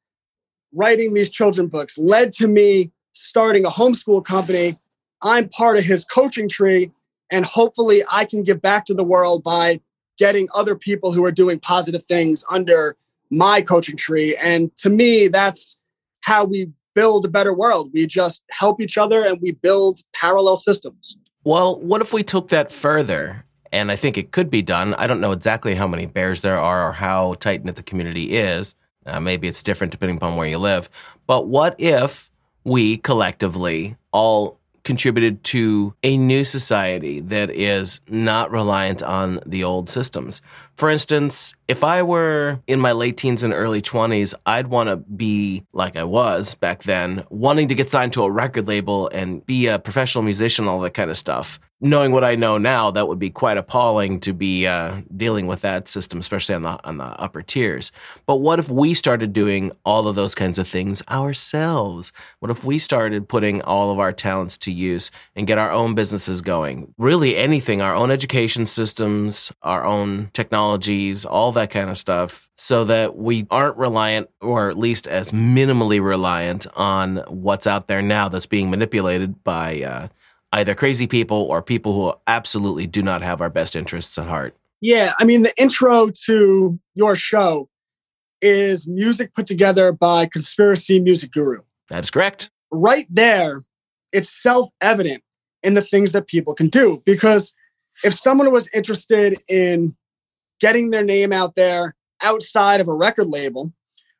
writing 0.73 1.15
these 1.15 1.31
children 1.31 1.69
books, 1.69 1.99
led 1.99 2.33
to 2.33 2.49
me 2.49 2.91
starting 3.13 3.65
a 3.65 3.71
homeschool 3.71 4.25
company. 4.25 4.79
I'm 5.23 5.49
part 5.49 5.77
of 5.79 5.85
his 5.85 6.05
coaching 6.05 6.49
tree, 6.49 6.91
and 7.31 7.45
hopefully 7.45 8.03
I 8.13 8.25
can 8.25 8.43
give 8.43 8.63
back 8.63 8.85
to 8.87 8.95
the 8.95 9.05
world 9.05 9.43
by 9.43 9.81
getting 10.19 10.49
other 10.55 10.75
people 10.75 11.13
who 11.13 11.25
are 11.25 11.33
doing 11.33 11.61
positive 11.61 12.03
things 12.03 12.45
under 12.51 12.97
my 13.31 13.61
coaching 13.61 13.97
tree. 13.97 14.37
And 14.43 14.75
to 14.77 14.91
me, 14.91 15.29
that's 15.29 15.77
how 16.23 16.45
we 16.45 16.71
build 16.95 17.25
a 17.25 17.29
better 17.29 17.55
world. 17.55 17.91
We 17.95 18.07
just 18.07 18.43
help 18.51 18.81
each 18.81 18.99
other 18.99 19.25
and 19.25 19.39
we 19.41 19.53
build 19.53 20.01
parallel 20.15 20.57
systems. 20.57 21.17
Well, 21.45 21.79
what 21.81 22.01
if 22.01 22.13
we 22.13 22.23
took 22.25 22.49
that 22.49 22.73
further? 22.73 23.45
And 23.71 23.93
I 23.93 23.97
think 23.97 24.19
it 24.19 24.33
could 24.33 24.51
be 24.51 24.63
done. 24.63 24.95
I 24.95 25.07
don't 25.07 25.21
know 25.21 25.33
exactly 25.33 25.75
how 25.75 25.87
many 25.87 26.07
bears 26.07 26.43
there 26.43 26.59
are 26.59 26.89
or 26.89 26.93
how 26.93 27.35
tight 27.35 27.65
knit 27.65 27.77
the 27.77 27.83
community 27.83 28.37
is. 28.37 28.75
Uh, 29.07 29.21
maybe 29.21 29.47
it's 29.47 29.63
different 29.63 29.91
depending 29.91 30.17
upon 30.17 30.37
where 30.37 30.49
you 30.49 30.59
live. 30.59 30.91
But 31.27 31.47
what 31.47 31.77
if 31.79 32.31
we 32.65 32.97
collectively 32.97 33.97
all 34.13 34.58
contributed 34.89 35.45
to 35.45 35.95
a 36.03 36.17
new 36.17 36.43
society 36.45 37.21
that 37.21 37.51
is 37.51 38.01
not 38.09 38.51
reliant 38.51 39.03
on 39.03 39.39
the 39.45 39.63
old 39.63 39.87
systems. 39.91 40.41
For 40.77 40.89
instance, 40.89 41.55
if 41.69 41.85
I 41.85 42.03
were 42.03 42.61
in 42.67 42.81
my 42.81 42.93
late 42.93 43.19
teens 43.19 43.43
and 43.43 43.53
early 43.53 43.83
20s, 43.83 44.33
I'd 44.47 44.69
want 44.69 44.89
to 44.89 44.97
be 44.97 45.63
like 45.75 45.99
I 45.99 46.05
was 46.05 46.55
back 46.55 46.85
then, 46.85 47.25
wanting 47.29 47.69
to 47.69 47.75
get 47.75 47.91
signed 47.91 48.15
to 48.15 48.23
a 48.23 48.31
record 48.31 48.67
label 48.67 49.11
and 49.13 49.45
be 49.45 49.67
a 49.67 49.79
professional 49.79 50.25
musician, 50.25 50.67
all 50.67 50.81
that 50.81 50.95
kind 50.95 51.11
of 51.11 51.19
stuff 51.19 51.61
knowing 51.81 52.11
what 52.11 52.25
I 52.25 52.35
know 52.35 52.59
now, 52.59 52.91
that 52.91 53.07
would 53.07 53.19
be 53.19 53.31
quite 53.31 53.57
appalling 53.57 54.19
to 54.21 54.33
be 54.33 54.67
uh, 54.67 55.01
dealing 55.17 55.47
with 55.47 55.61
that 55.61 55.89
system, 55.89 56.19
especially 56.19 56.55
on 56.55 56.63
the 56.63 56.79
on 56.85 56.99
the 56.99 57.05
upper 57.05 57.43
tiers. 57.43 57.93
But 58.27 58.37
what 58.37 58.59
if 58.59 58.69
we 58.69 58.95
started 58.95 59.33
doing 59.33 59.73
all 59.85 60.09
of 60.09 60.17
those 60.17 60.35
kinds 60.35 60.59
of 60.59 60.67
things 60.67 61.03
ourselves? 61.09 62.13
What 62.41 62.51
if 62.51 62.65
we 62.65 62.79
started 62.79 63.29
putting 63.29 63.63
all 63.63 63.91
of 63.91 63.99
our 63.99 64.13
talents 64.13 64.59
to 64.59 64.73
use 64.73 65.11
and 65.37 65.47
get 65.47 65.59
our 65.59 65.71
own 65.71 65.95
businesses 65.95 66.41
going? 66.41 66.93
Really, 66.99 67.37
anything, 67.37 67.81
our 67.81 67.95
own 67.95 68.11
education 68.11 68.67
systems, 68.67 69.53
our 69.63 69.85
own 69.85 70.31
technologies, 70.33 71.25
all 71.25 71.53
that 71.53 71.71
kind 71.71 71.91
of 71.91 71.99
stuff, 71.99 72.49
so 72.57 72.85
that 72.87 73.17
we 73.17 73.47
aren't 73.51 73.77
reliant, 73.77 74.29
or 74.41 74.69
at 74.69 74.79
least 74.79 75.07
as 75.07 75.31
minimally 75.31 76.03
reliant 76.03 76.67
on 76.75 77.19
what's 77.29 77.67
out 77.67 77.87
there 77.87 78.03
now 78.03 78.29
that's 78.29 78.47
being 78.47 78.71
manipulated 78.71 79.45
by. 79.45 79.83
Uh, 79.83 80.09
either 80.53 80.75
crazy 80.75 81.07
people 81.07 81.37
or 81.37 81.63
people 81.63 81.93
who 81.93 82.15
absolutely 82.27 82.87
do 82.87 83.03
not 83.03 83.23
have 83.23 83.41
our 83.41 83.51
best 83.51 83.77
interests 83.77 84.17
at 84.19 84.27
heart. 84.27 84.57
Yeah, 84.81 85.13
I 85.19 85.25
mean, 85.25 85.43
the 85.43 85.53
intro 85.59 86.11
to 86.27 86.79
your 86.95 87.17
show 87.17 87.69
is 88.41 88.87
music 88.87 89.35
put 89.35 89.47
together 89.47 89.93
by 89.93 90.27
Conspiracy 90.27 91.01
Music 91.01 91.33
Guru. 91.33 91.63
That 91.89 92.05
is 92.05 92.11
correct. 92.11 92.51
Right 92.71 93.07
there, 93.11 93.65
it's 94.13 94.31
self 94.31 94.71
evident 94.81 95.23
in 95.63 95.75
the 95.75 95.83
things 95.83 96.13
that 96.13 96.29
people 96.29 96.55
can 96.55 96.69
do. 96.69 97.03
Because 97.05 97.55
if 98.05 98.15
someone 98.15 98.53
was 98.53 98.69
interested 98.73 99.37
in 99.49 99.97
getting 100.61 100.91
their 100.91 101.05
name 101.05 101.33
out 101.33 101.55
there 101.57 101.95
outside 102.23 102.81
of 102.81 102.89
a 102.89 102.95
record 102.95 103.27
label, 103.27 103.73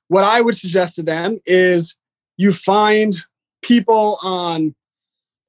what 0.09 0.25
I 0.25 0.41
would 0.41 0.57
suggest 0.57 0.97
to 0.97 1.03
them 1.03 1.39
is 1.47 1.95
you 2.37 2.53
find 2.53 3.15
people 3.63 4.19
on 4.23 4.75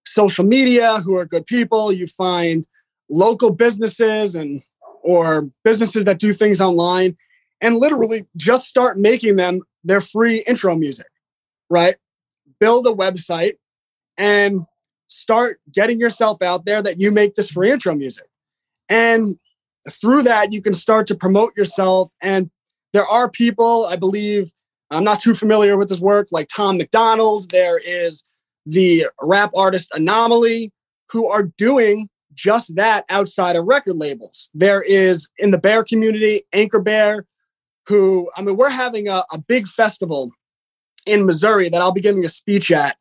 social 0.10 0.45
media 0.45 0.99
who 0.99 1.16
are 1.16 1.26
good 1.26 1.45
people. 1.45 1.91
You 1.91 2.07
find 2.07 2.66
local 3.10 3.51
businesses 3.51 4.36
and 4.36 4.62
or 5.01 5.49
businesses 5.64 6.05
that 6.05 6.20
do 6.20 6.34
things 6.34 6.60
online 6.60 7.16
and 7.62 7.78
literally 7.78 8.26
just 8.36 8.68
start 8.68 8.97
making 8.97 9.36
them 9.38 9.62
their 9.84 10.01
free 10.01 10.43
intro 10.47 10.76
music, 10.76 11.07
right? 11.70 11.95
Build 12.60 12.86
a 12.86 12.91
website 12.91 13.53
and 14.18 14.66
start 15.07 15.60
getting 15.74 15.99
yourself 15.99 16.41
out 16.41 16.66
there 16.66 16.82
that 16.82 16.99
you 16.99 17.12
make 17.12 17.36
this 17.36 17.49
free 17.49 17.72
intro 17.72 17.95
music. 17.95 18.26
And 18.89 19.38
through 19.89 20.24
that, 20.24 20.51
you 20.51 20.62
can 20.62 20.74
start 20.74 21.07
to 21.07 21.16
promote 21.16 21.55
yourself. 21.57 22.12
And 22.22 22.49
there 22.93 23.05
are 23.05 23.30
people, 23.30 23.86
I 23.86 23.95
believe, 23.95 24.51
I'm 24.91 25.03
not 25.03 25.22
too 25.22 25.34
familiar 25.34 25.78
with 25.78 25.89
his 25.89 26.01
work, 26.01 26.28
like 26.32 26.49
Tom 26.53 26.78
MacDonald. 26.78 27.51
There 27.51 27.80
is 27.86 28.26
the 28.66 29.05
rap 29.22 29.51
artist 29.55 29.89
Anomaly, 29.93 30.72
who 31.12 31.28
are 31.28 31.51
doing 31.57 32.10
just 32.34 32.76
that 32.76 33.05
outside 33.10 33.55
of 33.55 33.66
record 33.66 33.97
labels. 33.97 34.49
There 34.53 34.82
is 34.82 35.28
in 35.38 35.51
the 35.51 35.57
bear 35.57 35.84
community, 35.84 36.43
Anchor 36.53 36.80
Bear, 36.80 37.26
who, 37.88 38.30
I 38.38 38.41
mean, 38.41 38.55
we're 38.55 38.70
having 38.70 39.07
a, 39.07 39.24
a 39.34 39.39
big 39.47 39.68
festival 39.68 40.32
in 41.05 41.26
Missouri 41.26 41.70
that 41.70 41.82
I'll 41.82 41.91
be 41.91 42.01
giving 42.01 42.24
a 42.24 42.30
speech 42.30 42.72
at 42.72 42.95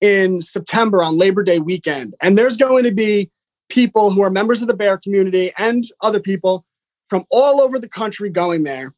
in 0.00 0.40
September 0.40 1.02
on 1.02 1.18
Labor 1.18 1.42
Day 1.42 1.58
weekend. 1.58 2.14
And 2.20 2.36
there's 2.36 2.56
going 2.56 2.84
to 2.84 2.94
be 2.94 3.30
people 3.68 4.10
who 4.10 4.22
are 4.22 4.30
members 4.30 4.62
of 4.62 4.68
the 4.68 4.74
bear 4.74 4.98
community 4.98 5.52
and 5.58 5.84
other 6.00 6.20
people 6.20 6.64
from 7.08 7.24
all 7.30 7.60
over 7.60 7.78
the 7.78 7.88
country 7.88 8.30
going 8.30 8.64
there. 8.64 8.94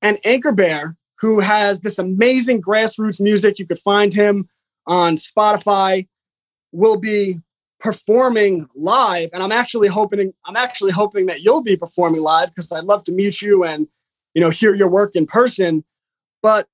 And 0.00 0.18
Anchor 0.24 0.52
Bear, 0.52 0.96
who 1.20 1.40
has 1.40 1.80
this 1.80 1.98
amazing 1.98 2.62
grassroots 2.62 3.20
music, 3.20 3.58
you 3.58 3.66
could 3.66 3.78
find 3.78 4.14
him 4.14 4.48
on 4.86 5.16
Spotify 5.16 6.06
will 6.72 6.96
be 6.96 7.40
performing 7.80 8.66
live. 8.74 9.28
And 9.34 9.42
i'm 9.42 9.52
actually 9.52 9.88
hoping 9.88 10.32
i'm 10.46 10.56
actually 10.56 10.90
hoping 10.90 11.26
that 11.26 11.42
you'll 11.42 11.62
be 11.62 11.76
performing 11.76 12.22
live 12.22 12.48
because 12.48 12.72
i'd 12.72 12.84
love 12.84 13.04
to 13.04 13.12
meet 13.12 13.42
you 13.42 13.62
and 13.62 13.86
you 14.32 14.40
know 14.40 14.48
hear 14.48 14.74
your 14.74 14.88
work 14.88 15.14
in 15.14 15.26
person. 15.26 15.84
But 16.42 16.66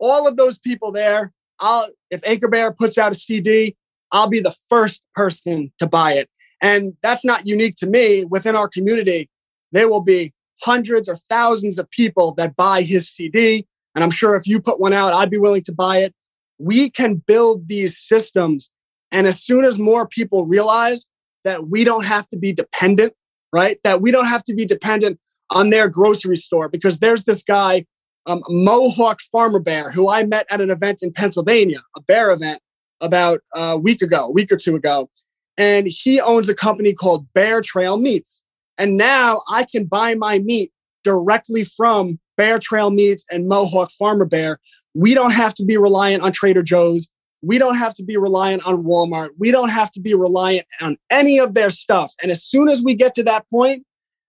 all 0.00 0.26
of 0.26 0.36
those 0.36 0.58
people 0.58 0.90
there 0.90 1.32
i'll 1.60 1.88
if 2.10 2.26
anchor 2.26 2.48
bear 2.48 2.72
puts 2.72 2.96
out 2.96 3.12
a 3.12 3.14
cd 3.14 3.76
i'll 4.12 4.28
be 4.28 4.40
the 4.40 4.56
first 4.68 5.02
person 5.14 5.70
to 5.78 5.86
buy 5.86 6.12
it. 6.14 6.28
And 6.62 6.94
that's 7.02 7.24
not 7.26 7.46
unique 7.46 7.76
to 7.76 7.86
me. 7.86 8.24
Within 8.24 8.56
our 8.56 8.68
community 8.68 9.28
there 9.72 9.88
will 9.88 10.02
be 10.02 10.32
hundreds 10.62 11.08
or 11.08 11.16
thousands 11.16 11.78
of 11.78 11.90
people 11.90 12.32
that 12.36 12.56
buy 12.56 12.80
his 12.80 13.10
cd 13.10 13.66
and 13.94 14.02
i'm 14.04 14.10
sure 14.10 14.36
if 14.36 14.46
you 14.46 14.60
put 14.60 14.80
one 14.80 14.92
out 14.92 15.12
i'd 15.12 15.30
be 15.30 15.36
willing 15.36 15.62
to 15.62 15.74
buy 15.74 15.98
it 15.98 16.14
we 16.58 16.90
can 16.90 17.16
build 17.16 17.68
these 17.68 17.98
systems. 17.98 18.70
And 19.12 19.26
as 19.26 19.42
soon 19.42 19.64
as 19.64 19.78
more 19.78 20.06
people 20.06 20.46
realize 20.46 21.06
that 21.44 21.68
we 21.68 21.84
don't 21.84 22.06
have 22.06 22.28
to 22.28 22.38
be 22.38 22.52
dependent, 22.52 23.12
right? 23.52 23.78
That 23.84 24.00
we 24.00 24.10
don't 24.10 24.26
have 24.26 24.44
to 24.44 24.54
be 24.54 24.64
dependent 24.64 25.18
on 25.50 25.70
their 25.70 25.88
grocery 25.88 26.36
store 26.36 26.68
because 26.68 26.98
there's 26.98 27.24
this 27.24 27.42
guy, 27.42 27.84
um, 28.26 28.42
Mohawk 28.48 29.20
Farmer 29.20 29.60
Bear, 29.60 29.90
who 29.90 30.08
I 30.08 30.24
met 30.24 30.46
at 30.50 30.60
an 30.60 30.70
event 30.70 31.00
in 31.02 31.12
Pennsylvania, 31.12 31.82
a 31.96 32.00
bear 32.02 32.30
event 32.30 32.60
about 33.00 33.40
a 33.54 33.78
week 33.78 34.02
ago, 34.02 34.26
a 34.26 34.30
week 34.30 34.50
or 34.50 34.56
two 34.56 34.74
ago. 34.74 35.10
And 35.56 35.86
he 35.86 36.20
owns 36.20 36.48
a 36.48 36.54
company 36.54 36.94
called 36.94 37.26
Bear 37.34 37.60
Trail 37.60 37.98
Meats. 37.98 38.42
And 38.78 38.96
now 38.96 39.40
I 39.48 39.66
can 39.70 39.84
buy 39.84 40.14
my 40.14 40.40
meat 40.40 40.72
directly 41.04 41.64
from 41.64 42.18
Bear 42.36 42.58
Trail 42.58 42.90
Meats 42.90 43.24
and 43.30 43.48
Mohawk 43.48 43.90
Farmer 43.90 44.24
Bear 44.24 44.58
we 44.94 45.12
don't 45.14 45.32
have 45.32 45.54
to 45.54 45.64
be 45.64 45.76
reliant 45.76 46.22
on 46.22 46.32
Trader 46.32 46.62
Joe's. 46.62 47.08
We 47.42 47.58
don't 47.58 47.76
have 47.76 47.94
to 47.94 48.04
be 48.04 48.16
reliant 48.16 48.66
on 48.66 48.84
Walmart. 48.84 49.30
We 49.38 49.50
don't 49.50 49.68
have 49.68 49.90
to 49.92 50.00
be 50.00 50.14
reliant 50.14 50.66
on 50.80 50.96
any 51.10 51.38
of 51.38 51.54
their 51.54 51.68
stuff. 51.68 52.14
And 52.22 52.30
as 52.30 52.42
soon 52.42 52.70
as 52.70 52.82
we 52.82 52.94
get 52.94 53.14
to 53.16 53.24
that 53.24 53.44
point, 53.50 53.84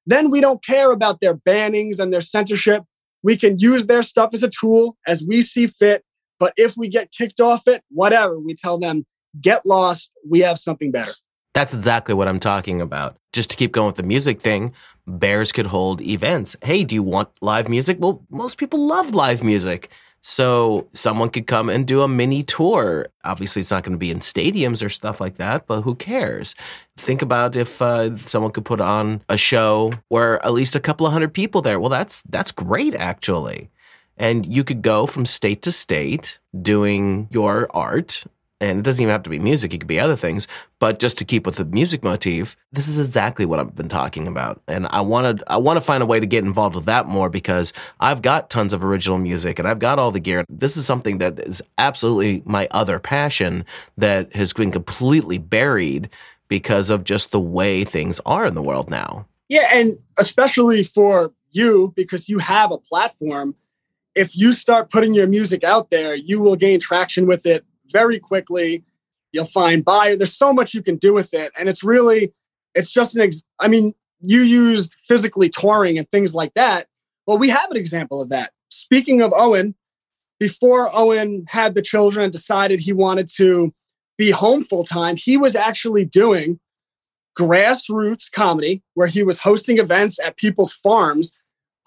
then 0.05 0.29
we 0.29 0.41
don't 0.41 0.63
care 0.63 0.91
about 0.91 1.21
their 1.21 1.35
bannings 1.35 1.99
and 1.99 2.11
their 2.11 2.21
censorship. 2.21 2.83
We 3.23 3.37
can 3.37 3.57
use 3.57 3.87
their 3.87 4.03
stuff 4.03 4.31
as 4.33 4.43
a 4.43 4.49
tool 4.49 4.97
as 5.07 5.23
we 5.25 5.43
see 5.43 5.67
fit. 5.67 6.03
But 6.39 6.53
if 6.57 6.75
we 6.75 6.89
get 6.89 7.11
kicked 7.11 7.39
off 7.39 7.67
it, 7.67 7.81
whatever, 7.89 8.39
we 8.39 8.53
tell 8.53 8.77
them, 8.77 9.05
get 9.39 9.61
lost. 9.65 10.11
We 10.29 10.39
have 10.39 10.59
something 10.59 10.91
better. 10.91 11.13
That's 11.53 11.73
exactly 11.73 12.13
what 12.13 12.27
I'm 12.27 12.39
talking 12.39 12.81
about. 12.81 13.15
Just 13.31 13.49
to 13.51 13.55
keep 13.55 13.71
going 13.71 13.87
with 13.87 13.95
the 13.95 14.03
music 14.03 14.41
thing, 14.41 14.73
bears 15.07 15.51
could 15.51 15.67
hold 15.67 16.01
events. 16.01 16.55
Hey, 16.63 16.83
do 16.83 16.95
you 16.95 17.03
want 17.03 17.29
live 17.41 17.69
music? 17.69 17.97
Well, 17.99 18.23
most 18.29 18.57
people 18.57 18.87
love 18.87 19.15
live 19.15 19.43
music. 19.43 19.89
So 20.27 20.87
someone 20.93 21.29
could 21.29 21.45
come 21.45 21.69
and 21.69 21.85
do 21.85 22.01
a 22.01 22.07
mini 22.07 22.41
tour. 22.41 23.09
Obviously, 23.23 23.59
it's 23.59 23.69
not 23.69 23.83
going 23.83 23.91
to 23.91 23.99
be 23.99 24.09
in 24.09 24.19
stadiums 24.19 24.83
or 24.83 24.89
stuff 24.89 25.21
like 25.21 25.37
that, 25.37 25.67
but 25.67 25.81
who 25.81 25.93
cares? 25.93 26.55
Think 26.97 27.21
about 27.21 27.55
if 27.55 27.79
uh, 27.79 28.17
someone 28.17 28.51
could 28.51 28.65
put 28.65 28.81
on 28.81 29.21
a 29.29 29.37
show 29.37 29.93
where 30.07 30.43
at 30.43 30.53
least 30.53 30.75
a 30.75 30.79
couple 30.79 31.05
of 31.05 31.13
hundred 31.13 31.31
people 31.35 31.61
there. 31.61 31.79
Well, 31.79 31.91
that's 31.91 32.23
that's 32.23 32.51
great, 32.51 32.95
actually. 32.95 33.69
And 34.17 34.51
you 34.51 34.63
could 34.63 34.81
go 34.81 35.05
from 35.05 35.27
state 35.27 35.61
to 35.61 35.71
state 35.71 36.39
doing 36.59 37.27
your 37.29 37.67
art 37.69 38.23
and 38.61 38.79
it 38.79 38.83
doesn't 38.83 39.01
even 39.01 39.11
have 39.11 39.23
to 39.23 39.29
be 39.29 39.39
music, 39.39 39.73
it 39.73 39.79
could 39.79 39.87
be 39.87 39.99
other 39.99 40.15
things. 40.15 40.47
But 40.79 40.99
just 40.99 41.17
to 41.17 41.25
keep 41.25 41.45
with 41.45 41.55
the 41.55 41.65
music 41.65 42.03
motif, 42.03 42.55
this 42.71 42.87
is 42.87 42.97
exactly 42.97 43.45
what 43.45 43.59
I've 43.59 43.75
been 43.75 43.89
talking 43.89 44.27
about. 44.27 44.61
And 44.67 44.87
I 44.89 45.01
wanted 45.01 45.43
I 45.47 45.57
want 45.57 45.77
to 45.77 45.81
find 45.81 46.01
a 46.01 46.05
way 46.05 46.19
to 46.19 46.25
get 46.25 46.43
involved 46.43 46.75
with 46.75 46.85
that 46.85 47.07
more 47.07 47.29
because 47.29 47.73
I've 47.99 48.21
got 48.21 48.49
tons 48.49 48.73
of 48.73 48.83
original 48.83 49.17
music 49.17 49.59
and 49.59 49.67
I've 49.67 49.79
got 49.79 49.99
all 49.99 50.11
the 50.11 50.19
gear. 50.19 50.45
This 50.47 50.77
is 50.77 50.85
something 50.85 51.17
that 51.17 51.39
is 51.39 51.61
absolutely 51.77 52.43
my 52.45 52.67
other 52.71 52.99
passion 52.99 53.65
that 53.97 54.33
has 54.33 54.53
been 54.53 54.71
completely 54.71 55.37
buried 55.37 56.09
because 56.47 56.89
of 56.89 57.03
just 57.03 57.31
the 57.31 57.39
way 57.39 57.83
things 57.83 58.21
are 58.25 58.45
in 58.45 58.53
the 58.53 58.61
world 58.61 58.89
now. 58.89 59.25
Yeah, 59.49 59.67
and 59.73 59.97
especially 60.17 60.83
for 60.83 61.33
you 61.51 61.93
because 61.95 62.29
you 62.29 62.39
have 62.39 62.71
a 62.71 62.77
platform 62.77 63.55
if 64.15 64.37
you 64.37 64.53
start 64.53 64.89
putting 64.89 65.13
your 65.13 65.27
music 65.27 65.65
out 65.65 65.89
there, 65.89 66.15
you 66.15 66.39
will 66.39 66.55
gain 66.55 66.79
traction 66.79 67.27
with 67.27 67.45
it 67.45 67.65
very 67.91 68.19
quickly. 68.19 68.83
You'll 69.31 69.45
find 69.45 69.83
buyer. 69.83 70.15
There's 70.15 70.35
so 70.35 70.53
much 70.53 70.73
you 70.73 70.81
can 70.81 70.95
do 70.95 71.13
with 71.13 71.33
it. 71.33 71.51
And 71.59 71.67
it's 71.67 71.83
really, 71.83 72.33
it's 72.73 72.91
just 72.91 73.15
an, 73.15 73.21
ex- 73.23 73.43
I 73.59 73.67
mean, 73.67 73.93
you 74.21 74.41
used 74.41 74.93
physically 74.97 75.49
touring 75.49 75.97
and 75.97 76.09
things 76.09 76.33
like 76.33 76.53
that. 76.53 76.87
Well, 77.27 77.37
we 77.37 77.49
have 77.49 77.69
an 77.71 77.77
example 77.77 78.21
of 78.21 78.29
that. 78.29 78.51
Speaking 78.69 79.21
of 79.21 79.33
Owen, 79.35 79.75
before 80.39 80.89
Owen 80.93 81.45
had 81.49 81.75
the 81.75 81.81
children 81.81 82.23
and 82.23 82.31
decided 82.31 82.79
he 82.79 82.93
wanted 82.93 83.27
to 83.35 83.73
be 84.17 84.31
home 84.31 84.63
full 84.63 84.83
time, 84.83 85.15
he 85.17 85.37
was 85.37 85.55
actually 85.55 86.05
doing 86.05 86.59
grassroots 87.37 88.31
comedy 88.31 88.81
where 88.93 89.07
he 89.07 89.23
was 89.23 89.39
hosting 89.39 89.77
events 89.77 90.19
at 90.19 90.37
people's 90.37 90.71
farms, 90.71 91.33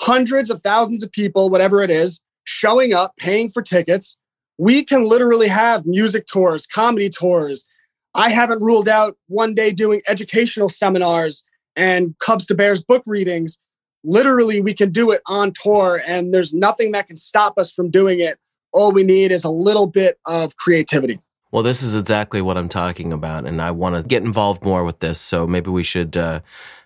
hundreds 0.00 0.50
of 0.50 0.62
thousands 0.62 1.02
of 1.02 1.10
people, 1.12 1.48
whatever 1.48 1.82
it 1.82 1.90
is, 1.90 2.20
showing 2.44 2.92
up, 2.92 3.14
paying 3.18 3.48
for 3.48 3.62
tickets, 3.62 4.17
we 4.58 4.82
can 4.82 5.08
literally 5.08 5.48
have 5.48 5.86
music 5.86 6.26
tours, 6.26 6.66
comedy 6.66 7.08
tours. 7.08 7.66
I 8.14 8.30
haven't 8.30 8.60
ruled 8.60 8.88
out 8.88 9.16
one 9.28 9.54
day 9.54 9.70
doing 9.70 10.02
educational 10.08 10.68
seminars 10.68 11.44
and 11.76 12.18
Cubs 12.18 12.44
to 12.46 12.54
Bears 12.54 12.82
book 12.82 13.04
readings. 13.06 13.58
Literally, 14.04 14.60
we 14.60 14.74
can 14.74 14.90
do 14.90 15.10
it 15.12 15.22
on 15.28 15.52
tour, 15.62 16.00
and 16.06 16.34
there's 16.34 16.52
nothing 16.52 16.92
that 16.92 17.06
can 17.06 17.16
stop 17.16 17.58
us 17.58 17.72
from 17.72 17.90
doing 17.90 18.20
it. 18.20 18.38
All 18.72 18.92
we 18.92 19.04
need 19.04 19.32
is 19.32 19.44
a 19.44 19.50
little 19.50 19.86
bit 19.86 20.18
of 20.26 20.56
creativity. 20.56 21.20
Well, 21.50 21.62
this 21.62 21.82
is 21.82 21.94
exactly 21.94 22.42
what 22.42 22.56
I'm 22.56 22.68
talking 22.68 23.12
about, 23.12 23.46
and 23.46 23.62
I 23.62 23.70
want 23.70 23.96
to 23.96 24.02
get 24.02 24.22
involved 24.22 24.62
more 24.62 24.84
with 24.84 25.00
this. 25.00 25.20
So 25.20 25.46
maybe 25.46 25.70
we 25.70 25.82
should 25.82 26.16
uh, 26.16 26.40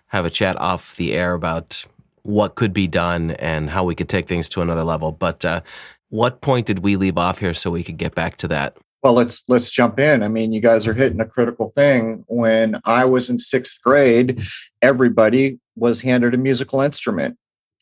have 0.07 0.25
a 0.25 0.29
chat 0.29 0.59
off 0.59 0.95
the 0.95 1.13
air 1.13 1.33
about 1.33 1.85
what 2.23 2.55
could 2.55 2.73
be 2.73 2.87
done 2.87 3.31
and 3.31 3.69
how 3.69 3.83
we 3.83 3.95
could 3.95 4.09
take 4.09 4.27
things 4.27 4.49
to 4.49 4.61
another 4.61 4.83
level. 4.83 5.11
But 5.11 5.45
uh, 5.45 5.61
what 6.09 6.41
point 6.41 6.67
did 6.67 6.79
we 6.79 6.95
leave 6.95 7.17
off 7.17 7.39
here 7.39 7.53
so 7.53 7.71
we 7.71 7.83
could 7.83 7.97
get 7.97 8.15
back 8.15 8.37
to 8.37 8.47
that? 8.49 8.77
Well, 9.03 9.13
let's 9.13 9.43
let's 9.49 9.69
jump 9.69 9.99
in. 9.99 10.23
I 10.23 10.29
mean, 10.29 10.53
you 10.53 10.61
guys 10.61 10.87
are 10.87 10.93
hitting 10.93 11.19
a 11.19 11.25
critical 11.25 11.69
thing. 11.69 12.23
When 12.27 12.79
I 12.85 13.03
was 13.03 13.29
in 13.29 13.37
sixth 13.37 13.81
grade, 13.81 14.41
everybody 14.81 15.59
was 15.75 16.01
handed 16.01 16.33
a 16.33 16.37
musical 16.37 16.79
instrument. 16.79 17.37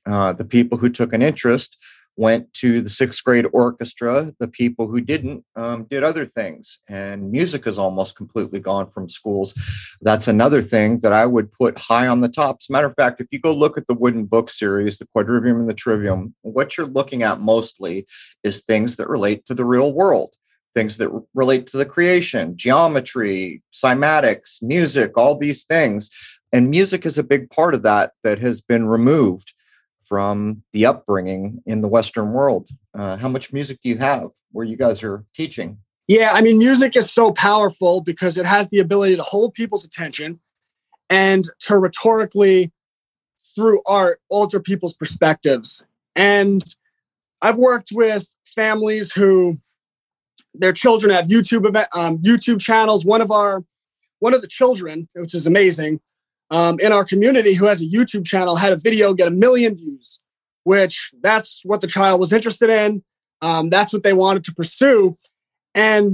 Uh, 0.07 0.33
the 0.33 0.45
people 0.45 0.79
who 0.79 0.89
took 0.89 1.13
an 1.13 1.21
interest 1.21 1.77
went 2.15 2.53
to 2.53 2.81
the 2.81 2.89
sixth 2.89 3.23
grade 3.23 3.45
orchestra. 3.53 4.33
The 4.39 4.47
people 4.47 4.87
who 4.87 5.01
didn't 5.01 5.45
um, 5.55 5.85
did 5.85 6.03
other 6.03 6.25
things, 6.25 6.79
and 6.87 7.31
music 7.31 7.67
is 7.67 7.79
almost 7.79 8.15
completely 8.15 8.59
gone 8.59 8.89
from 8.91 9.09
schools. 9.09 9.53
That's 10.01 10.27
another 10.27 10.61
thing 10.61 10.99
that 10.99 11.13
I 11.13 11.25
would 11.25 11.51
put 11.51 11.77
high 11.77 12.07
on 12.07 12.21
the 12.21 12.29
top. 12.29 12.57
As 12.61 12.69
a 12.69 12.73
matter 12.73 12.87
of 12.87 12.95
fact, 12.95 13.21
if 13.21 13.27
you 13.31 13.39
go 13.39 13.53
look 13.53 13.77
at 13.77 13.87
the 13.87 13.93
Wooden 13.93 14.25
Book 14.25 14.49
series, 14.49 14.97
the 14.97 15.07
Quadrivium 15.15 15.59
and 15.59 15.69
the 15.69 15.73
Trivium, 15.73 16.35
what 16.41 16.77
you're 16.77 16.87
looking 16.87 17.23
at 17.23 17.39
mostly 17.39 18.05
is 18.43 18.63
things 18.63 18.97
that 18.97 19.09
relate 19.09 19.45
to 19.45 19.53
the 19.53 19.65
real 19.65 19.93
world. 19.93 20.35
Things 20.73 20.97
that 20.99 21.09
relate 21.33 21.67
to 21.67 21.77
the 21.77 21.85
creation, 21.85 22.55
geometry, 22.55 23.61
cymatics, 23.73 24.63
music, 24.63 25.17
all 25.17 25.37
these 25.37 25.65
things. 25.65 26.09
And 26.53 26.69
music 26.69 27.05
is 27.05 27.17
a 27.17 27.23
big 27.23 27.49
part 27.49 27.73
of 27.73 27.83
that 27.83 28.13
that 28.23 28.39
has 28.39 28.61
been 28.61 28.85
removed 28.85 29.53
from 30.11 30.61
the 30.73 30.85
upbringing 30.85 31.63
in 31.65 31.79
the 31.79 31.87
Western 31.87 32.33
world. 32.33 32.67
Uh, 32.93 33.15
how 33.15 33.29
much 33.29 33.53
music 33.53 33.79
do 33.81 33.87
you 33.87 33.97
have 33.97 34.27
where 34.51 34.65
you 34.65 34.75
guys 34.75 35.03
are 35.03 35.23
teaching? 35.33 35.77
Yeah, 36.09 36.31
I 36.33 36.41
mean, 36.41 36.57
music 36.57 36.97
is 36.97 37.09
so 37.09 37.31
powerful 37.31 38.01
because 38.01 38.35
it 38.35 38.45
has 38.45 38.69
the 38.69 38.79
ability 38.79 39.15
to 39.15 39.21
hold 39.21 39.53
people's 39.53 39.85
attention 39.85 40.41
and 41.09 41.45
to 41.61 41.77
rhetorically, 41.77 42.73
through 43.55 43.81
art, 43.87 44.19
alter 44.27 44.59
people's 44.59 44.93
perspectives. 44.93 45.85
And 46.13 46.61
I've 47.41 47.55
worked 47.55 47.91
with 47.93 48.27
families 48.43 49.13
who 49.13 49.59
their 50.53 50.73
children 50.73 51.15
have 51.15 51.27
YouTube 51.27 51.65
event, 51.65 51.87
um, 51.95 52.17
YouTube 52.17 52.59
channels. 52.59 53.05
One 53.05 53.21
of 53.21 53.31
our 53.31 53.63
one 54.19 54.33
of 54.33 54.41
the 54.41 54.49
children, 54.49 55.07
which 55.13 55.33
is 55.33 55.47
amazing, 55.47 56.01
um, 56.51 56.77
in 56.79 56.91
our 56.91 57.05
community 57.05 57.53
who 57.53 57.65
has 57.65 57.81
a 57.81 57.87
YouTube 57.87 58.25
channel 58.25 58.57
had 58.57 58.73
a 58.73 58.77
video 58.77 59.13
get 59.13 59.29
a 59.29 59.31
million 59.31 59.75
views, 59.75 60.19
which 60.63 61.11
that's 61.23 61.61
what 61.63 61.81
the 61.81 61.87
child 61.87 62.19
was 62.19 62.31
interested 62.31 62.69
in. 62.69 63.03
Um, 63.41 63.69
that's 63.69 63.91
what 63.91 64.03
they 64.03 64.13
wanted 64.13 64.43
to 64.45 64.53
pursue. 64.53 65.17
And 65.73 66.11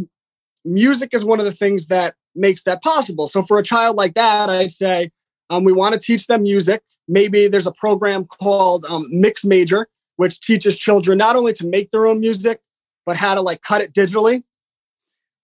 music 0.63 1.09
is 1.13 1.25
one 1.25 1.39
of 1.39 1.45
the 1.45 1.51
things 1.51 1.87
that 1.87 2.15
makes 2.35 2.63
that 2.63 2.83
possible. 2.83 3.27
So 3.27 3.41
for 3.41 3.57
a 3.57 3.63
child 3.63 3.97
like 3.97 4.13
that, 4.13 4.49
I'd 4.49 4.71
say 4.71 5.11
um, 5.49 5.63
we 5.63 5.73
want 5.73 5.93
to 5.93 5.99
teach 5.99 6.27
them 6.27 6.43
music. 6.43 6.83
Maybe 7.07 7.47
there's 7.47 7.67
a 7.67 7.71
program 7.71 8.25
called 8.25 8.85
um, 8.85 9.07
Mix 9.09 9.43
Major, 9.43 9.87
which 10.17 10.39
teaches 10.39 10.77
children 10.77 11.17
not 11.17 11.35
only 11.35 11.53
to 11.53 11.67
make 11.67 11.89
their 11.91 12.05
own 12.05 12.19
music, 12.19 12.61
but 13.05 13.17
how 13.17 13.33
to 13.33 13.41
like 13.41 13.61
cut 13.61 13.81
it 13.81 13.93
digitally. 13.93 14.43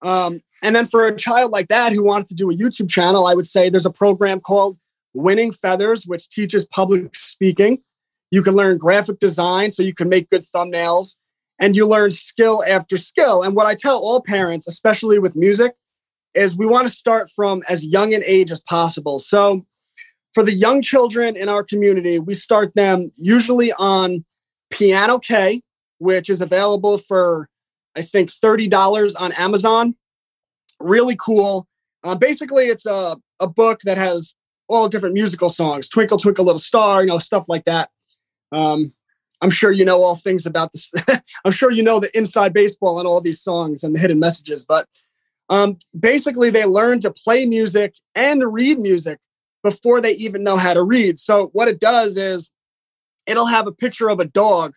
Um, 0.02 0.40
and 0.62 0.76
then 0.76 0.86
for 0.86 1.06
a 1.06 1.16
child 1.16 1.50
like 1.50 1.68
that 1.68 1.92
who 1.92 2.04
wants 2.04 2.28
to 2.28 2.34
do 2.34 2.50
a 2.50 2.54
YouTube 2.54 2.88
channel, 2.88 3.26
I 3.26 3.34
would 3.34 3.46
say 3.46 3.68
there's 3.68 3.86
a 3.86 3.90
program 3.90 4.40
called 4.40 4.78
Winning 5.14 5.52
Feathers, 5.52 6.04
which 6.04 6.28
teaches 6.28 6.64
public 6.64 7.14
speaking. 7.14 7.78
You 8.30 8.42
can 8.42 8.54
learn 8.54 8.78
graphic 8.78 9.18
design 9.20 9.70
so 9.70 9.82
you 9.82 9.94
can 9.94 10.08
make 10.08 10.28
good 10.28 10.42
thumbnails 10.42 11.14
and 11.58 11.76
you 11.76 11.86
learn 11.86 12.10
skill 12.10 12.62
after 12.68 12.96
skill. 12.96 13.42
And 13.42 13.54
what 13.54 13.66
I 13.66 13.74
tell 13.74 13.96
all 13.96 14.20
parents, 14.20 14.66
especially 14.66 15.18
with 15.18 15.36
music, 15.36 15.74
is 16.34 16.56
we 16.56 16.66
want 16.66 16.88
to 16.88 16.92
start 16.92 17.30
from 17.30 17.62
as 17.68 17.84
young 17.84 18.12
an 18.12 18.22
age 18.26 18.50
as 18.50 18.60
possible. 18.60 19.20
So 19.20 19.64
for 20.32 20.42
the 20.42 20.52
young 20.52 20.82
children 20.82 21.36
in 21.36 21.48
our 21.48 21.62
community, 21.62 22.18
we 22.18 22.34
start 22.34 22.74
them 22.74 23.12
usually 23.14 23.72
on 23.74 24.24
Piano 24.70 25.20
K, 25.20 25.62
which 25.98 26.28
is 26.28 26.40
available 26.40 26.98
for, 26.98 27.48
I 27.94 28.02
think, 28.02 28.30
$30 28.30 29.14
on 29.18 29.32
Amazon. 29.32 29.94
Really 30.80 31.16
cool. 31.16 31.68
Uh, 32.02 32.16
basically, 32.16 32.64
it's 32.64 32.84
a, 32.84 33.16
a 33.40 33.46
book 33.46 33.80
that 33.84 33.96
has 33.96 34.34
all 34.68 34.88
different 34.88 35.14
musical 35.14 35.48
songs, 35.48 35.88
Twinkle 35.88 36.18
Twinkle 36.18 36.44
Little 36.44 36.58
Star, 36.58 37.02
you 37.02 37.08
know, 37.08 37.18
stuff 37.18 37.46
like 37.48 37.64
that. 37.64 37.90
Um, 38.52 38.92
I'm 39.40 39.50
sure 39.50 39.72
you 39.72 39.84
know 39.84 40.02
all 40.02 40.16
things 40.16 40.46
about 40.46 40.72
this. 40.72 40.92
I'm 41.44 41.52
sure 41.52 41.70
you 41.70 41.82
know 41.82 42.00
the 42.00 42.16
inside 42.16 42.52
baseball 42.52 42.98
and 42.98 43.06
all 43.06 43.20
these 43.20 43.40
songs 43.40 43.84
and 43.84 43.94
the 43.94 44.00
hidden 44.00 44.18
messages. 44.18 44.64
But 44.64 44.88
um, 45.50 45.78
basically, 45.98 46.50
they 46.50 46.64
learn 46.64 47.00
to 47.00 47.12
play 47.12 47.44
music 47.44 47.96
and 48.14 48.52
read 48.52 48.78
music 48.78 49.18
before 49.62 50.00
they 50.00 50.12
even 50.12 50.44
know 50.44 50.56
how 50.56 50.74
to 50.74 50.82
read. 50.82 51.18
So 51.18 51.48
what 51.52 51.68
it 51.68 51.80
does 51.80 52.16
is 52.16 52.50
it'll 53.26 53.46
have 53.46 53.66
a 53.66 53.72
picture 53.72 54.08
of 54.08 54.20
a 54.20 54.24
dog 54.24 54.74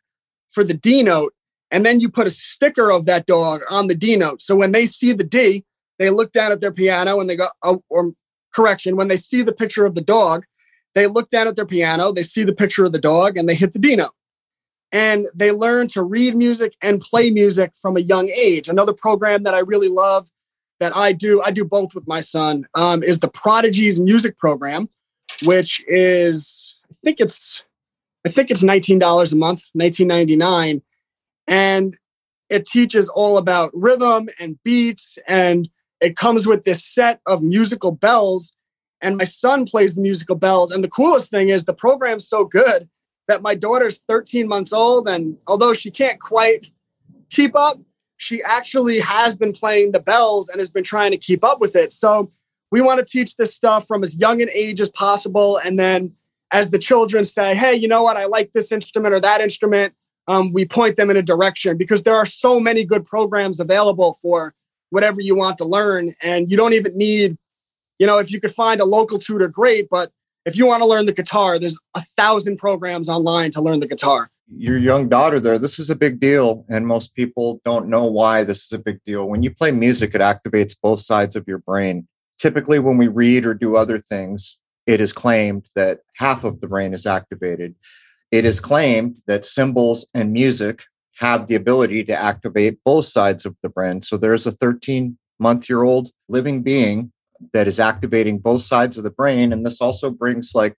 for 0.50 0.64
the 0.64 0.74
D 0.74 1.04
note, 1.04 1.34
and 1.72 1.86
then 1.86 2.00
you 2.00 2.10
put 2.10 2.28
a 2.28 2.32
sticker 2.32 2.92
of 2.92 3.06
that 3.06 3.26
dog 3.26 3.62
on 3.70 3.88
the 3.88 3.96
D 3.96 4.16
note. 4.16 4.42
So 4.42 4.56
when 4.56 4.72
they 4.72 4.86
see 4.86 5.14
the 5.14 5.24
D, 5.24 5.66
they 6.00 6.10
look 6.10 6.32
down 6.32 6.52
at 6.52 6.62
their 6.62 6.72
piano 6.72 7.20
and 7.20 7.30
they 7.30 7.36
go, 7.36 7.48
oh, 7.64 7.84
or 7.90 8.14
correction, 8.58 8.95
when 8.95 9.08
they 9.08 9.18
see 9.18 9.43
the 9.43 9.53
picture 9.53 9.86
of 9.86 9.93
the 9.93 10.01
dog, 10.01 10.45
they 10.95 11.05
look 11.05 11.30
down 11.30 11.47
at 11.47 11.55
their 11.55 11.66
piano, 11.66 12.12
they 12.12 12.24
see 12.24 12.43
the 12.43 12.53
picture 12.53 12.84
of 12.84 12.91
the 12.91 12.99
dog, 12.99 13.38
and 13.38 13.47
they 13.47 13.53
hit 13.53 13.74
the 13.74 13.80
D 13.80 13.95
note. 13.95 14.16
And 14.91 15.28
they 15.36 15.51
learn 15.51 15.88
to 15.89 16.01
read 16.01 16.36
music 16.36 16.76
and 16.82 16.99
play 16.99 17.30
music 17.30 17.74
from 17.80 17.97
a 17.97 18.01
young 18.01 18.30
age. 18.30 18.68
Another 18.68 18.93
program 18.93 19.43
that 19.43 19.53
I 19.53 19.60
really 19.60 19.89
love 19.89 20.28
that 20.80 20.95
I 20.95 21.12
do, 21.12 21.41
I 21.41 21.51
do 21.51 21.66
both 21.66 21.93
with 21.93 22.08
my 22.08 22.20
son, 22.20 22.66
um, 22.74 23.03
is 23.03 23.20
the 23.20 23.28
Prodigies 23.28 23.99
Music 23.99 24.38
Program, 24.38 24.89
which 25.43 25.84
is, 25.88 26.78
I 26.89 26.95
think 27.03 27.20
it's, 27.20 27.64
I 28.26 28.30
think 28.30 28.49
it's 28.49 28.64
$19 28.64 28.99
a 28.99 29.36
month, 29.36 29.64
1999. 29.74 30.82
And 31.47 31.97
it 32.49 32.66
teaches 32.66 33.08
all 33.10 33.38
about 33.38 33.72
rhythm 33.74 34.30
and 34.39 34.58
beats 34.64 35.20
and 35.28 35.70
it 36.02 36.16
comes 36.16 36.45
with 36.45 36.64
this 36.64 36.84
set 36.84 37.20
of 37.26 37.41
musical 37.41 37.91
bells 37.91 38.54
and 39.02 39.18
my 39.18 39.24
son 39.24 39.66
plays 39.66 39.95
the 39.95 40.02
musical 40.02 40.36
bells. 40.36 40.72
And 40.72 40.84
the 40.84 40.89
coolest 40.89 41.30
thing 41.30 41.50
is 41.50 41.66
the 41.66 41.74
program's 41.74 42.28
so 42.28 42.45
good 42.45 42.89
that 43.28 43.41
my 43.41 43.56
daughter's 43.56 44.00
13 44.10 44.48
months 44.48 44.74
old. 44.74 45.08
And 45.08 45.38
although 45.48 45.74
she 45.74 45.91
can't 45.91 46.20
quite 46.20 46.72
keep 47.30 47.56
up, 47.56 47.78
she 48.18 48.41
actually 48.48 49.00
has 49.00 49.36
been 49.36 49.54
playing 49.54 49.91
the 49.91 50.00
bells 50.00 50.50
and 50.50 50.60
has 50.60 50.70
been 50.70 50.84
trying 50.84 51.12
to 51.12 51.18
keep 51.18 51.43
up 51.43 51.60
with 51.60 51.76
it. 51.76 51.93
So 51.93 52.32
we 52.72 52.82
want 52.82 53.00
to 53.00 53.06
teach 53.06 53.36
this 53.36 53.54
stuff 53.54 53.86
from 53.88 54.04
as 54.04 54.16
young 54.16 54.41
an 54.41 54.50
age 54.54 54.82
as 54.82 54.89
possible. 54.89 55.60
And 55.64 55.78
then 55.78 56.14
as 56.52 56.72
the 56.72 56.80
children 56.80 57.26
say, 57.26 57.54
hey, 57.54 57.76
you 57.76 57.88
know 57.88 58.02
what, 58.02 58.18
I 58.18 58.26
like 58.26 58.54
this 58.54 58.72
instrument 58.72 59.14
or 59.14 59.20
that 59.20 59.41
instrument, 59.41 59.93
um, 60.28 60.52
we 60.52 60.66
point 60.66 60.95
them 60.95 61.10
in 61.10 61.18
a 61.18 61.22
direction 61.22 61.78
because 61.78 62.04
there 62.04 62.16
are 62.16 62.26
so 62.26 62.60
many 62.60 62.84
good 62.84 63.06
programs 63.06 63.60
available 63.60 64.18
for 64.22 64.56
whatever 64.90 65.22
you 65.22 65.36
want 65.36 65.58
to 65.60 65.66
learn. 65.66 66.14
And 66.22 66.50
you 66.50 66.58
don't 66.58 66.74
even 66.74 66.98
need, 66.98 67.38
you 68.00 68.08
know, 68.08 68.20
if 68.20 68.32
you 68.32 68.40
could 68.40 68.52
find 68.52 68.82
a 68.82 68.86
local 68.86 69.20
tutor, 69.20 69.48
great. 69.48 69.90
But 69.90 70.12
if 70.46 70.58
you 70.58 70.66
want 70.66 70.82
to 70.82 70.88
learn 70.88 71.06
the 71.06 71.14
guitar, 71.14 71.60
there's 71.60 71.78
a 71.96 72.02
thousand 72.16 72.58
programs 72.58 73.10
online 73.10 73.52
to 73.52 73.62
learn 73.62 73.80
the 73.80 73.88
guitar. 73.88 74.30
Your 74.50 74.78
young 74.78 75.10
daughter 75.10 75.42
there, 75.42 75.60
this 75.60 75.78
is 75.78 75.90
a 75.90 75.96
big 75.96 76.20
deal. 76.20 76.66
And 76.70 76.88
most 76.88 77.14
people 77.16 77.60
don't 77.66 77.90
know 77.90 78.06
why 78.06 78.44
this 78.44 78.66
is 78.66 78.72
a 78.72 78.80
big 78.80 79.00
deal. 79.06 79.28
When 79.28 79.44
you 79.44 79.52
play 79.52 79.72
music, 79.72 80.16
it 80.16 80.22
activates 80.22 80.76
both 80.82 81.02
sides 81.02 81.36
of 81.36 81.46
your 81.48 81.58
brain. 81.58 82.08
Typically, 82.38 82.80
when 82.80 82.98
we 82.98 83.08
read 83.08 83.46
or 83.46 83.54
do 83.54 83.76
other 83.76 84.00
things, 84.00 84.60
it 84.86 85.02
is 85.02 85.12
claimed 85.12 85.66
that 85.76 86.00
half 86.16 86.46
of 86.46 86.62
the 86.62 86.68
brain 86.68 86.94
is 86.94 87.06
activated. 87.06 87.76
It 88.32 88.46
is 88.46 88.60
claimed 88.60 89.18
that 89.28 89.44
symbols 89.44 90.08
and 90.14 90.32
music 90.32 90.84
have 91.18 91.47
the 91.47 91.55
ability 91.55 92.03
to 92.05 92.15
activate 92.15 92.80
both 92.86 93.05
sides 93.05 93.45
of 93.45 93.55
the 93.63 93.70
brain. 93.70 94.01
So 94.01 94.18
there's 94.18 94.45
a 94.45 94.51
13 94.51 95.18
month 95.39 95.70
year 95.70 95.84
old 95.84 96.09
living 96.30 96.61
being 96.61 97.11
that 97.53 97.68
is 97.68 97.80
activating 97.80 98.39
both 98.39 98.61
sides 98.63 98.97
of 98.97 99.03
the 99.03 99.11
brain. 99.11 99.51
And 99.51 99.65
this 99.65 99.82
also 99.82 100.09
brings 100.09 100.53
like, 100.53 100.76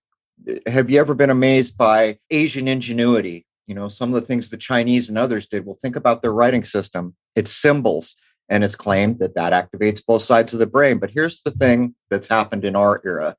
have 0.67 0.89
you 0.89 0.99
ever 0.99 1.13
been 1.13 1.29
amazed 1.29 1.77
by 1.77 2.17
Asian 2.29 2.67
ingenuity? 2.67 3.45
You 3.67 3.75
know, 3.75 3.87
some 3.87 4.09
of 4.09 4.15
the 4.15 4.25
things 4.25 4.49
the 4.49 4.57
Chinese 4.57 5.09
and 5.09 5.17
others 5.17 5.47
did. 5.47 5.65
Well, 5.65 5.77
think 5.81 5.95
about 5.95 6.21
their 6.21 6.33
writing 6.33 6.63
system. 6.63 7.15
It's 7.35 7.51
symbols, 7.51 8.15
and 8.47 8.63
it's 8.63 8.75
claimed 8.75 9.19
that 9.19 9.35
that 9.35 9.53
activates 9.53 10.03
both 10.05 10.21
sides 10.21 10.53
of 10.53 10.59
the 10.59 10.67
brain. 10.67 10.97
But 10.97 11.11
here's 11.11 11.43
the 11.43 11.51
thing 11.51 11.93
that's 12.09 12.27
happened 12.27 12.65
in 12.65 12.75
our 12.75 13.01
era. 13.05 13.35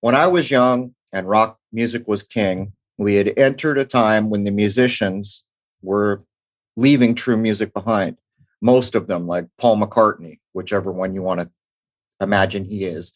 When 0.00 0.14
I 0.14 0.28
was 0.28 0.50
young 0.50 0.94
and 1.12 1.28
rock 1.28 1.58
music 1.72 2.06
was 2.06 2.22
king, 2.22 2.72
we 2.96 3.16
had 3.16 3.34
entered 3.36 3.76
a 3.76 3.84
time 3.84 4.30
when 4.30 4.44
the 4.44 4.50
musicians 4.50 5.44
were 5.82 6.22
leaving 6.76 7.14
true 7.14 7.36
music 7.36 7.72
behind. 7.72 8.18
Most 8.60 8.94
of 8.94 9.06
them, 9.06 9.26
like 9.26 9.46
Paul 9.58 9.76
McCartney, 9.76 10.40
whichever 10.52 10.92
one 10.92 11.14
you 11.14 11.22
want 11.22 11.40
to 11.40 11.50
imagine 12.20 12.64
he 12.64 12.84
is. 12.84 13.12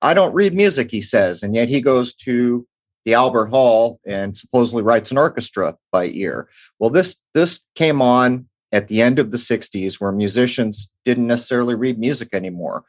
I 0.00 0.14
don't 0.14 0.34
read 0.34 0.54
music, 0.54 0.90
he 0.90 1.00
says, 1.00 1.42
and 1.42 1.54
yet 1.54 1.68
he 1.68 1.80
goes 1.80 2.14
to 2.16 2.66
the 3.04 3.14
Albert 3.14 3.46
Hall 3.46 4.00
and 4.06 4.36
supposedly 4.36 4.82
writes 4.82 5.10
an 5.10 5.18
orchestra 5.18 5.76
by 5.90 6.06
ear. 6.06 6.48
Well, 6.78 6.90
this 6.90 7.16
this 7.34 7.60
came 7.74 8.00
on 8.00 8.46
at 8.70 8.88
the 8.88 9.02
end 9.02 9.18
of 9.18 9.30
the 9.30 9.36
60s 9.36 10.00
where 10.00 10.12
musicians 10.12 10.90
didn't 11.04 11.26
necessarily 11.26 11.74
read 11.74 11.98
music 11.98 12.28
anymore. 12.32 12.84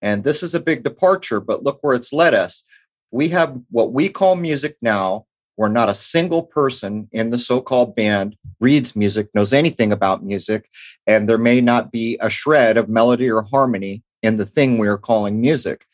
And 0.00 0.24
this 0.24 0.42
is 0.42 0.54
a 0.54 0.60
big 0.60 0.82
departure, 0.82 1.40
but 1.40 1.62
look 1.62 1.78
where 1.82 1.94
it's 1.96 2.12
led 2.12 2.34
us. 2.34 2.64
We 3.10 3.28
have 3.28 3.60
what 3.70 3.92
we 3.92 4.08
call 4.08 4.36
music 4.36 4.76
now 4.80 5.26
where 5.56 5.68
not 5.68 5.88
a 5.88 5.94
single 5.94 6.44
person 6.44 7.08
in 7.12 7.30
the 7.30 7.38
so-called 7.38 7.96
band 7.96 8.36
reads 8.60 8.94
music, 8.94 9.28
knows 9.34 9.52
anything 9.52 9.92
about 9.92 10.24
music, 10.24 10.68
and 11.06 11.28
there 11.28 11.38
may 11.38 11.60
not 11.60 11.90
be 11.90 12.16
a 12.20 12.30
shred 12.30 12.76
of 12.76 12.88
melody 12.88 13.30
or 13.30 13.42
harmony 13.42 14.02
in 14.22 14.36
the 14.36 14.46
thing 14.46 14.78
we 14.78 14.88
are 14.88 14.98
calling 14.98 15.40
music. 15.40 15.86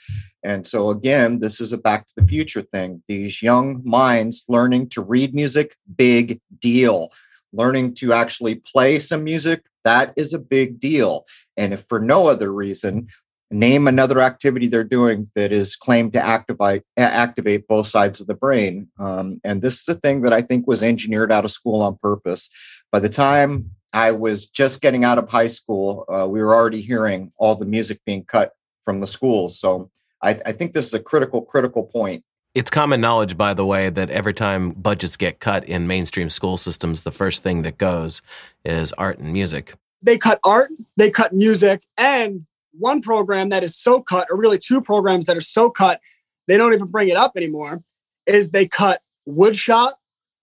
And 0.42 0.66
so, 0.66 0.90
again, 0.90 1.38
this 1.38 1.60
is 1.60 1.72
a 1.72 1.78
back 1.78 2.06
to 2.06 2.14
the 2.16 2.26
future 2.26 2.62
thing. 2.62 3.02
These 3.06 3.42
young 3.42 3.82
minds 3.84 4.44
learning 4.48 4.88
to 4.90 5.02
read 5.02 5.34
music, 5.34 5.76
big 5.96 6.40
deal. 6.58 7.12
Learning 7.52 7.94
to 7.94 8.12
actually 8.12 8.56
play 8.56 8.98
some 8.98 9.22
music, 9.22 9.64
that 9.84 10.12
is 10.16 10.32
a 10.32 10.38
big 10.38 10.80
deal. 10.80 11.26
And 11.56 11.72
if 11.72 11.84
for 11.84 12.00
no 12.00 12.28
other 12.28 12.52
reason, 12.52 13.08
name 13.52 13.86
another 13.86 14.20
activity 14.20 14.66
they're 14.66 14.84
doing 14.84 15.28
that 15.34 15.52
is 15.52 15.76
claimed 15.76 16.12
to 16.14 16.24
activate 16.24 16.82
activate 16.96 17.66
both 17.68 17.86
sides 17.86 18.20
of 18.20 18.26
the 18.26 18.34
brain. 18.34 18.88
Um, 18.98 19.40
and 19.44 19.62
this 19.62 19.80
is 19.80 19.88
a 19.88 19.98
thing 19.98 20.22
that 20.22 20.32
I 20.32 20.40
think 20.42 20.66
was 20.66 20.82
engineered 20.82 21.32
out 21.32 21.44
of 21.44 21.50
school 21.50 21.80
on 21.82 21.98
purpose. 22.02 22.50
By 22.90 23.00
the 23.00 23.08
time 23.08 23.70
I 23.92 24.12
was 24.12 24.46
just 24.46 24.80
getting 24.80 25.04
out 25.04 25.18
of 25.18 25.30
high 25.30 25.48
school, 25.48 26.04
uh, 26.08 26.26
we 26.28 26.40
were 26.40 26.54
already 26.54 26.80
hearing 26.80 27.32
all 27.36 27.54
the 27.54 27.66
music 27.66 28.00
being 28.06 28.24
cut 28.24 28.52
from 28.84 29.00
the 29.00 29.06
schools. 29.06 29.58
So 29.58 29.90
I, 30.22 30.30
I 30.46 30.52
think 30.52 30.72
this 30.72 30.86
is 30.86 30.94
a 30.94 31.02
critical, 31.02 31.42
critical 31.42 31.84
point. 31.84 32.24
It's 32.54 32.70
common 32.70 33.00
knowledge, 33.00 33.38
by 33.38 33.54
the 33.54 33.64
way, 33.64 33.88
that 33.88 34.10
every 34.10 34.34
time 34.34 34.72
budgets 34.72 35.16
get 35.16 35.40
cut 35.40 35.64
in 35.64 35.86
mainstream 35.86 36.28
school 36.28 36.58
systems, 36.58 37.02
the 37.02 37.10
first 37.10 37.42
thing 37.42 37.62
that 37.62 37.78
goes 37.78 38.20
is 38.64 38.92
art 38.94 39.18
and 39.18 39.32
music. 39.32 39.74
They 40.02 40.18
cut 40.18 40.38
art, 40.44 40.70
they 40.96 41.10
cut 41.10 41.32
music, 41.32 41.84
and 41.96 42.46
one 42.72 43.02
program 43.02 43.50
that 43.50 43.62
is 43.62 43.76
so 43.76 44.00
cut, 44.00 44.26
or 44.30 44.36
really 44.36 44.58
two 44.58 44.80
programs 44.80 45.26
that 45.26 45.36
are 45.36 45.40
so 45.40 45.70
cut, 45.70 46.00
they 46.48 46.56
don't 46.56 46.74
even 46.74 46.88
bring 46.88 47.08
it 47.08 47.16
up 47.16 47.32
anymore, 47.36 47.82
is 48.26 48.50
they 48.50 48.66
cut 48.66 49.00
woodshop 49.28 49.92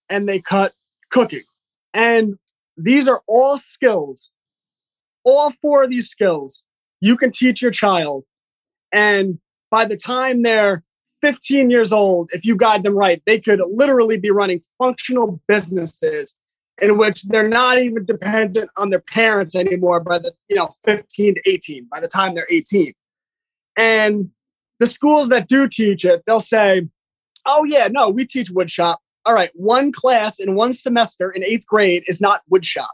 and 0.09 0.27
they 0.27 0.39
cut 0.39 0.73
cooking. 1.09 1.43
And 1.93 2.37
these 2.77 3.07
are 3.07 3.21
all 3.27 3.57
skills, 3.57 4.31
all 5.23 5.51
four 5.51 5.83
of 5.83 5.89
these 5.89 6.09
skills 6.09 6.63
you 7.01 7.17
can 7.17 7.31
teach 7.31 7.61
your 7.61 7.71
child. 7.71 8.25
And 8.91 9.39
by 9.71 9.85
the 9.85 9.95
time 9.95 10.43
they're 10.43 10.83
15 11.21 11.69
years 11.69 11.91
old, 11.91 12.29
if 12.33 12.45
you 12.45 12.55
guide 12.55 12.83
them 12.83 12.95
right, 12.95 13.21
they 13.25 13.39
could 13.39 13.61
literally 13.71 14.17
be 14.17 14.31
running 14.31 14.61
functional 14.77 15.41
businesses 15.47 16.35
in 16.81 16.97
which 16.97 17.23
they're 17.23 17.47
not 17.47 17.79
even 17.79 18.05
dependent 18.05 18.69
on 18.77 18.89
their 18.89 18.99
parents 18.99 19.55
anymore 19.55 19.99
by 19.99 20.19
the 20.19 20.33
you 20.47 20.55
know 20.55 20.69
15 20.85 21.35
to 21.35 21.41
18 21.45 21.87
by 21.91 21.99
the 21.99 22.07
time 22.07 22.35
they're 22.35 22.47
18 22.49 22.93
and 23.77 24.29
the 24.79 24.85
schools 24.85 25.29
that 25.29 25.47
do 25.47 25.67
teach 25.67 26.05
it 26.05 26.23
they'll 26.25 26.39
say 26.39 26.87
oh 27.47 27.65
yeah 27.65 27.87
no 27.89 28.09
we 28.09 28.25
teach 28.25 28.51
woodshop. 28.51 28.97
All 29.25 29.33
right 29.33 29.49
one 29.53 29.91
class 29.91 30.39
in 30.39 30.55
one 30.55 30.73
semester 30.73 31.31
in 31.31 31.43
eighth 31.43 31.65
grade 31.67 32.03
is 32.07 32.21
not 32.21 32.41
woodshop. 32.51 32.87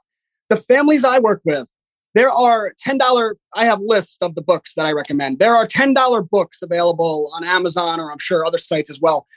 The 0.49 0.57
families 0.57 1.03
i 1.03 1.19
work 1.19 1.41
with 1.45 1.67
there 2.13 2.31
are 2.31 2.73
$10 2.87 3.35
i 3.55 3.65
have 3.65 3.79
lists 3.81 4.17
of 4.21 4.35
the 4.35 4.41
books 4.41 4.73
that 4.75 4.85
i 4.85 4.91
recommend. 4.91 5.39
There 5.39 5.55
are 5.55 5.67
$10 5.67 6.29
books 6.29 6.61
available 6.61 7.31
on 7.35 7.43
amazon 7.43 7.99
or 7.99 8.11
i'm 8.11 8.19
sure 8.19 8.45
other 8.45 8.57
sites 8.57 8.89
as 8.89 8.99
well 8.99 9.27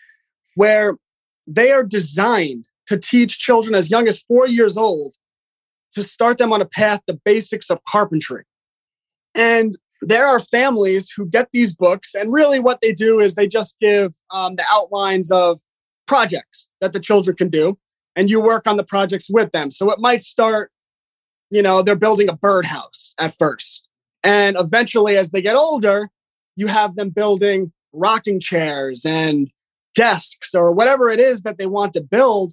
where 0.54 0.96
they 1.46 1.70
are 1.70 1.84
designed 1.84 2.64
to 2.88 2.98
teach 2.98 3.38
children 3.38 3.74
as 3.74 3.90
young 3.90 4.08
as 4.08 4.18
four 4.18 4.46
years 4.46 4.76
old 4.76 5.14
to 5.92 6.02
start 6.02 6.38
them 6.38 6.52
on 6.52 6.60
a 6.60 6.66
path, 6.66 7.00
the 7.06 7.18
basics 7.24 7.70
of 7.70 7.82
carpentry. 7.84 8.44
And 9.34 9.78
there 10.02 10.26
are 10.26 10.40
families 10.40 11.10
who 11.10 11.26
get 11.26 11.48
these 11.52 11.74
books, 11.74 12.14
and 12.14 12.32
really 12.32 12.60
what 12.60 12.80
they 12.80 12.92
do 12.92 13.20
is 13.20 13.34
they 13.34 13.48
just 13.48 13.76
give 13.80 14.14
um, 14.30 14.56
the 14.56 14.64
outlines 14.72 15.30
of 15.30 15.60
projects 16.06 16.68
that 16.80 16.92
the 16.92 17.00
children 17.00 17.36
can 17.36 17.48
do, 17.48 17.78
and 18.14 18.30
you 18.30 18.40
work 18.40 18.66
on 18.66 18.76
the 18.76 18.84
projects 18.84 19.28
with 19.30 19.50
them. 19.52 19.70
So 19.70 19.90
it 19.90 19.98
might 19.98 20.20
start, 20.20 20.70
you 21.50 21.62
know, 21.62 21.82
they're 21.82 21.96
building 21.96 22.28
a 22.28 22.36
birdhouse 22.36 23.14
at 23.18 23.34
first. 23.34 23.86
And 24.22 24.56
eventually, 24.58 25.16
as 25.16 25.30
they 25.30 25.42
get 25.42 25.56
older, 25.56 26.08
you 26.56 26.68
have 26.68 26.96
them 26.96 27.10
building 27.10 27.72
rocking 27.92 28.40
chairs 28.40 29.04
and 29.04 29.50
desks 29.94 30.54
or 30.54 30.70
whatever 30.72 31.08
it 31.08 31.18
is 31.18 31.42
that 31.42 31.58
they 31.58 31.66
want 31.66 31.92
to 31.92 32.00
build 32.00 32.52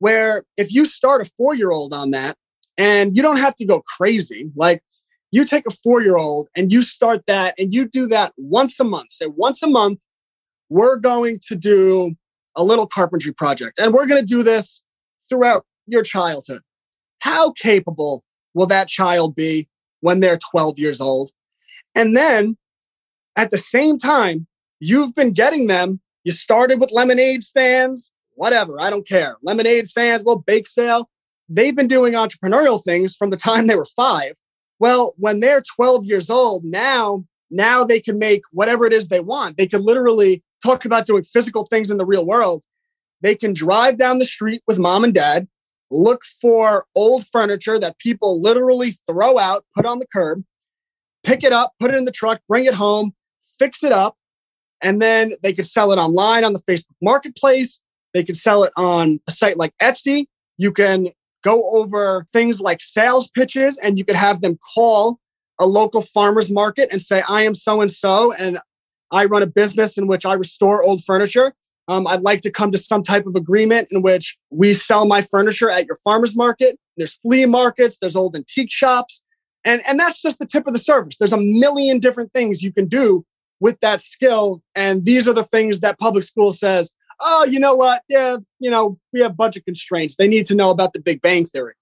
where 0.00 0.42
if 0.56 0.72
you 0.72 0.84
start 0.84 1.22
a 1.22 1.30
four 1.36 1.54
year 1.54 1.70
old 1.70 1.94
on 1.94 2.10
that 2.10 2.36
and 2.76 3.16
you 3.16 3.22
don't 3.22 3.38
have 3.38 3.54
to 3.56 3.64
go 3.64 3.82
crazy, 3.96 4.50
like 4.56 4.82
you 5.30 5.44
take 5.44 5.66
a 5.66 5.70
four 5.70 6.02
year 6.02 6.16
old 6.16 6.48
and 6.56 6.72
you 6.72 6.82
start 6.82 7.26
that 7.26 7.54
and 7.56 7.72
you 7.72 7.86
do 7.86 8.06
that 8.08 8.32
once 8.36 8.80
a 8.80 8.84
month. 8.84 9.12
Say, 9.12 9.26
once 9.26 9.62
a 9.62 9.68
month, 9.68 10.00
we're 10.68 10.96
going 10.96 11.38
to 11.48 11.54
do 11.54 12.14
a 12.56 12.64
little 12.64 12.86
carpentry 12.86 13.32
project 13.32 13.78
and 13.78 13.92
we're 13.92 14.06
going 14.06 14.20
to 14.20 14.26
do 14.26 14.42
this 14.42 14.82
throughout 15.28 15.64
your 15.86 16.02
childhood. 16.02 16.62
How 17.20 17.52
capable 17.52 18.24
will 18.54 18.66
that 18.66 18.88
child 18.88 19.36
be 19.36 19.68
when 20.00 20.20
they're 20.20 20.38
12 20.50 20.78
years 20.78 21.00
old? 21.00 21.30
And 21.94 22.16
then 22.16 22.56
at 23.36 23.50
the 23.50 23.58
same 23.58 23.98
time, 23.98 24.46
you've 24.80 25.14
been 25.14 25.32
getting 25.32 25.66
them. 25.66 26.00
You 26.24 26.32
started 26.32 26.80
with 26.80 26.92
lemonade 26.92 27.42
stands, 27.42 28.10
whatever, 28.40 28.80
I 28.80 28.88
don't 28.88 29.06
care. 29.06 29.36
Lemonade 29.42 29.86
stands, 29.86 30.24
little 30.24 30.42
bake 30.42 30.66
sale. 30.66 31.10
They've 31.50 31.76
been 31.76 31.88
doing 31.88 32.14
entrepreneurial 32.14 32.82
things 32.82 33.14
from 33.14 33.28
the 33.28 33.36
time 33.36 33.66
they 33.66 33.76
were 33.76 33.84
five. 33.84 34.32
Well, 34.78 35.12
when 35.18 35.40
they're 35.40 35.62
12 35.76 36.06
years 36.06 36.30
old, 36.30 36.64
now, 36.64 37.26
now 37.50 37.84
they 37.84 38.00
can 38.00 38.18
make 38.18 38.40
whatever 38.50 38.86
it 38.86 38.94
is 38.94 39.08
they 39.08 39.20
want. 39.20 39.58
They 39.58 39.66
can 39.66 39.82
literally 39.82 40.42
talk 40.64 40.86
about 40.86 41.04
doing 41.04 41.22
physical 41.22 41.66
things 41.66 41.90
in 41.90 41.98
the 41.98 42.06
real 42.06 42.24
world. 42.24 42.64
They 43.20 43.34
can 43.34 43.52
drive 43.52 43.98
down 43.98 44.18
the 44.18 44.24
street 44.24 44.62
with 44.66 44.78
mom 44.78 45.04
and 45.04 45.12
dad, 45.12 45.46
look 45.90 46.24
for 46.24 46.86
old 46.96 47.26
furniture 47.26 47.78
that 47.78 47.98
people 47.98 48.40
literally 48.40 48.92
throw 49.06 49.38
out, 49.38 49.64
put 49.76 49.84
on 49.84 49.98
the 49.98 50.06
curb, 50.10 50.44
pick 51.24 51.44
it 51.44 51.52
up, 51.52 51.74
put 51.78 51.90
it 51.90 51.98
in 51.98 52.06
the 52.06 52.10
truck, 52.10 52.40
bring 52.48 52.64
it 52.64 52.74
home, 52.74 53.12
fix 53.58 53.84
it 53.84 53.92
up, 53.92 54.16
And 54.80 55.02
then 55.02 55.32
they 55.42 55.52
could 55.52 55.66
sell 55.66 55.92
it 55.92 55.98
online 55.98 56.42
on 56.42 56.54
the 56.54 56.60
Facebook 56.60 56.96
marketplace. 57.02 57.82
They 58.14 58.24
can 58.24 58.34
sell 58.34 58.64
it 58.64 58.72
on 58.76 59.20
a 59.28 59.30
site 59.30 59.56
like 59.56 59.72
Etsy. 59.82 60.26
You 60.58 60.72
can 60.72 61.08
go 61.42 61.62
over 61.74 62.26
things 62.32 62.60
like 62.60 62.80
sales 62.80 63.30
pitches 63.30 63.78
and 63.78 63.98
you 63.98 64.04
could 64.04 64.16
have 64.16 64.40
them 64.40 64.58
call 64.74 65.18
a 65.60 65.66
local 65.66 66.02
farmer's 66.02 66.50
market 66.50 66.88
and 66.90 67.00
say, 67.00 67.22
I 67.28 67.42
am 67.42 67.54
so 67.54 67.80
and 67.80 67.90
so, 67.90 68.32
and 68.34 68.58
I 69.12 69.26
run 69.26 69.42
a 69.42 69.46
business 69.46 69.98
in 69.98 70.06
which 70.06 70.24
I 70.24 70.32
restore 70.34 70.82
old 70.82 71.04
furniture. 71.04 71.52
Um, 71.88 72.06
I'd 72.06 72.22
like 72.22 72.40
to 72.42 72.50
come 72.50 72.70
to 72.72 72.78
some 72.78 73.02
type 73.02 73.26
of 73.26 73.34
agreement 73.34 73.88
in 73.90 74.02
which 74.02 74.38
we 74.50 74.74
sell 74.74 75.06
my 75.06 75.22
furniture 75.22 75.70
at 75.70 75.86
your 75.86 75.96
farmer's 75.96 76.36
market. 76.36 76.78
There's 76.96 77.14
flea 77.14 77.46
markets, 77.46 77.98
there's 78.00 78.16
old 78.16 78.36
antique 78.36 78.70
shops. 78.70 79.24
And, 79.64 79.82
and 79.86 79.98
that's 79.98 80.22
just 80.22 80.38
the 80.38 80.46
tip 80.46 80.66
of 80.66 80.72
the 80.72 80.78
service. 80.78 81.16
There's 81.18 81.32
a 81.32 81.40
million 81.40 81.98
different 81.98 82.32
things 82.32 82.62
you 82.62 82.72
can 82.72 82.86
do 82.86 83.24
with 83.58 83.78
that 83.80 84.00
skill. 84.00 84.62
And 84.74 85.04
these 85.04 85.28
are 85.28 85.34
the 85.34 85.44
things 85.44 85.80
that 85.80 85.98
public 85.98 86.24
school 86.24 86.50
says, 86.50 86.92
oh, 87.20 87.44
you 87.44 87.60
know 87.60 87.74
what? 87.74 88.02
Yeah, 88.08 88.36
you 88.58 88.70
know, 88.70 88.98
we 89.12 89.20
have 89.20 89.36
budget 89.36 89.64
constraints. 89.64 90.16
They 90.16 90.28
need 90.28 90.46
to 90.46 90.54
know 90.54 90.70
about 90.70 90.92
the 90.92 91.00
Big 91.00 91.20
Bang 91.20 91.44
Theory. 91.44 91.74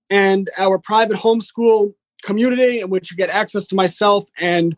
and 0.10 0.50
our 0.60 0.80
private 0.80 1.16
homeschool 1.18 1.94
community 2.24 2.82
in 2.82 2.90
which 2.90 3.10
you 3.12 3.18
get 3.18 3.30
access 3.30 3.68
to 3.68 3.76
myself 3.76 4.26
and 4.40 4.76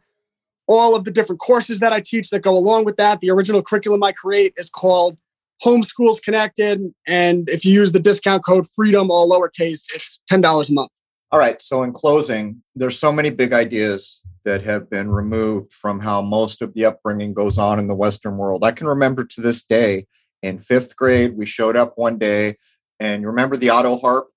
all 0.68 0.96
of 0.96 1.04
the 1.04 1.12
different 1.12 1.40
courses 1.40 1.80
that 1.80 1.94
I 1.94 2.00
teach 2.00 2.30
that 2.30 2.42
go 2.42 2.56
along 2.56 2.86
with 2.86 2.98
that. 2.98 3.22
The 3.22 3.32
original 3.32 3.64
curriculum 3.64 4.04
I 4.04 4.12
create 4.12 4.54
is 4.58 4.70
called 4.70 5.18
Homeschools 5.64 6.22
Connected. 6.24 6.94
And 7.08 7.50
if 7.50 7.66
you 7.66 7.74
use 7.74 7.92
the 7.92 8.00
discount 8.00 8.46
code 8.46 8.66
FREEDOM, 8.66 9.10
all 9.10 9.30
lowercase, 9.30 9.86
it's 9.94 10.22
$10 10.32 10.70
a 10.70 10.74
month. 10.74 10.92
All 11.32 11.40
right. 11.40 11.62
So, 11.62 11.84
in 11.84 11.94
closing, 11.94 12.64
there's 12.76 12.98
so 12.98 13.12
many 13.12 13.30
big 13.30 13.54
ideas 13.54 14.22
that 14.46 14.64
have 14.64 14.90
been 14.90 15.10
removed 15.10 15.74
from 15.74 16.00
how 16.00 16.22
most 16.22 16.62
of 16.62 16.74
the 16.74 16.86
upbringing 16.86 17.34
goes 17.34 17.58
on 17.58 17.80
in 17.80 17.88
the 17.88 17.96
Western 17.96 18.38
world. 18.38 18.64
I 18.64 18.72
can 18.72 18.88
remember 18.88 19.26
to 19.26 19.42
this 19.42 19.64
day 19.64 20.06
in 20.42 20.60
fifth 20.60 20.96
grade, 20.96 21.36
we 21.36 21.46
showed 21.46 21.76
up 21.76 21.94
one 21.98 22.18
day, 22.18 22.58
and 23.00 23.22
you 23.22 23.28
remember 23.28 23.58
the 23.58 23.72
auto 23.72 23.98
harp? 23.98 24.28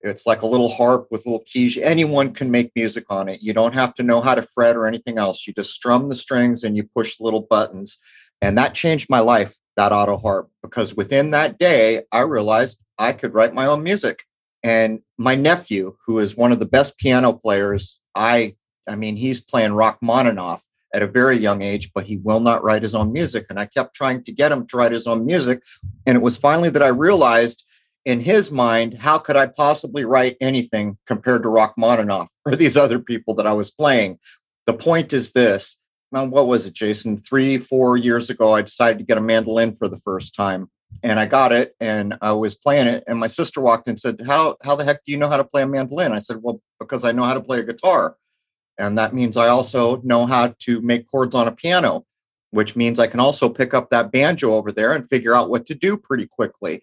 It's 0.00 0.26
like 0.26 0.42
a 0.42 0.46
little 0.46 0.68
harp 0.68 1.06
with 1.10 1.24
little 1.24 1.44
keys. 1.46 1.78
Anyone 1.78 2.34
can 2.34 2.50
make 2.50 2.72
music 2.74 3.04
on 3.08 3.28
it. 3.28 3.40
You 3.40 3.54
don't 3.54 3.74
have 3.74 3.94
to 3.94 4.02
know 4.02 4.20
how 4.20 4.34
to 4.34 4.42
fret 4.42 4.74
or 4.74 4.86
anything 4.86 5.16
else. 5.16 5.46
You 5.46 5.54
just 5.54 5.72
strum 5.72 6.08
the 6.08 6.16
strings 6.16 6.64
and 6.64 6.76
you 6.76 6.82
push 6.96 7.20
little 7.20 7.42
buttons. 7.42 7.98
And 8.40 8.58
that 8.58 8.74
changed 8.74 9.08
my 9.08 9.20
life, 9.20 9.54
that 9.76 9.92
auto 9.92 10.16
harp, 10.16 10.50
because 10.62 10.96
within 10.96 11.30
that 11.30 11.58
day, 11.58 12.02
I 12.10 12.22
realized 12.22 12.82
I 12.98 13.12
could 13.12 13.32
write 13.32 13.54
my 13.54 13.66
own 13.66 13.84
music. 13.84 14.24
And 14.64 15.00
my 15.18 15.36
nephew, 15.36 15.96
who 16.06 16.18
is 16.18 16.36
one 16.36 16.50
of 16.50 16.58
the 16.58 16.66
best 16.66 16.98
piano 16.98 17.32
players, 17.32 18.00
I, 18.16 18.56
I 18.88 18.96
mean, 18.96 19.16
he's 19.16 19.40
playing 19.40 19.72
Rachmaninoff 19.72 20.62
at 20.94 21.02
a 21.02 21.06
very 21.06 21.36
young 21.36 21.62
age, 21.62 21.90
but 21.94 22.06
he 22.06 22.18
will 22.18 22.40
not 22.40 22.62
write 22.62 22.82
his 22.82 22.94
own 22.94 23.12
music. 23.12 23.46
And 23.48 23.58
I 23.58 23.66
kept 23.66 23.94
trying 23.94 24.22
to 24.24 24.32
get 24.32 24.52
him 24.52 24.66
to 24.66 24.76
write 24.76 24.92
his 24.92 25.06
own 25.06 25.24
music. 25.24 25.62
And 26.06 26.16
it 26.16 26.22
was 26.22 26.36
finally 26.36 26.70
that 26.70 26.82
I 26.82 26.88
realized 26.88 27.64
in 28.04 28.20
his 28.20 28.50
mind, 28.50 28.98
how 28.98 29.18
could 29.18 29.36
I 29.36 29.46
possibly 29.46 30.04
write 30.04 30.36
anything 30.40 30.98
compared 31.06 31.44
to 31.44 31.48
Rachmaninoff 31.48 32.28
or 32.46 32.56
these 32.56 32.76
other 32.76 32.98
people 32.98 33.34
that 33.34 33.46
I 33.46 33.52
was 33.52 33.70
playing? 33.70 34.18
The 34.66 34.74
point 34.74 35.12
is 35.12 35.32
this. 35.32 35.78
Now, 36.10 36.26
what 36.26 36.46
was 36.46 36.66
it, 36.66 36.74
Jason? 36.74 37.16
Three, 37.16 37.56
four 37.56 37.96
years 37.96 38.28
ago, 38.28 38.52
I 38.52 38.62
decided 38.62 38.98
to 38.98 39.04
get 39.04 39.16
a 39.16 39.22
mandolin 39.22 39.74
for 39.74 39.88
the 39.88 39.96
first 39.96 40.34
time. 40.34 40.70
And 41.02 41.18
I 41.18 41.24
got 41.24 41.52
it 41.52 41.74
and 41.80 42.18
I 42.20 42.32
was 42.32 42.54
playing 42.54 42.86
it. 42.86 43.02
And 43.06 43.18
my 43.18 43.26
sister 43.26 43.62
walked 43.62 43.88
in 43.88 43.92
and 43.92 43.98
said, 43.98 44.20
How 44.26 44.56
how 44.62 44.76
the 44.76 44.84
heck 44.84 45.02
do 45.06 45.10
you 45.10 45.16
know 45.16 45.28
how 45.28 45.38
to 45.38 45.44
play 45.44 45.62
a 45.62 45.66
mandolin? 45.66 46.12
I 46.12 46.18
said, 46.18 46.40
Well, 46.42 46.60
because 46.78 47.02
I 47.02 47.12
know 47.12 47.24
how 47.24 47.32
to 47.32 47.40
play 47.40 47.60
a 47.60 47.64
guitar. 47.64 48.16
And 48.78 48.96
that 48.98 49.14
means 49.14 49.36
I 49.36 49.48
also 49.48 50.00
know 50.02 50.26
how 50.26 50.54
to 50.60 50.80
make 50.80 51.10
chords 51.10 51.34
on 51.34 51.48
a 51.48 51.52
piano, 51.52 52.04
which 52.50 52.74
means 52.74 52.98
I 52.98 53.06
can 53.06 53.20
also 53.20 53.48
pick 53.48 53.74
up 53.74 53.90
that 53.90 54.10
banjo 54.12 54.54
over 54.54 54.72
there 54.72 54.92
and 54.92 55.06
figure 55.06 55.34
out 55.34 55.50
what 55.50 55.66
to 55.66 55.74
do 55.74 55.96
pretty 55.96 56.26
quickly 56.26 56.82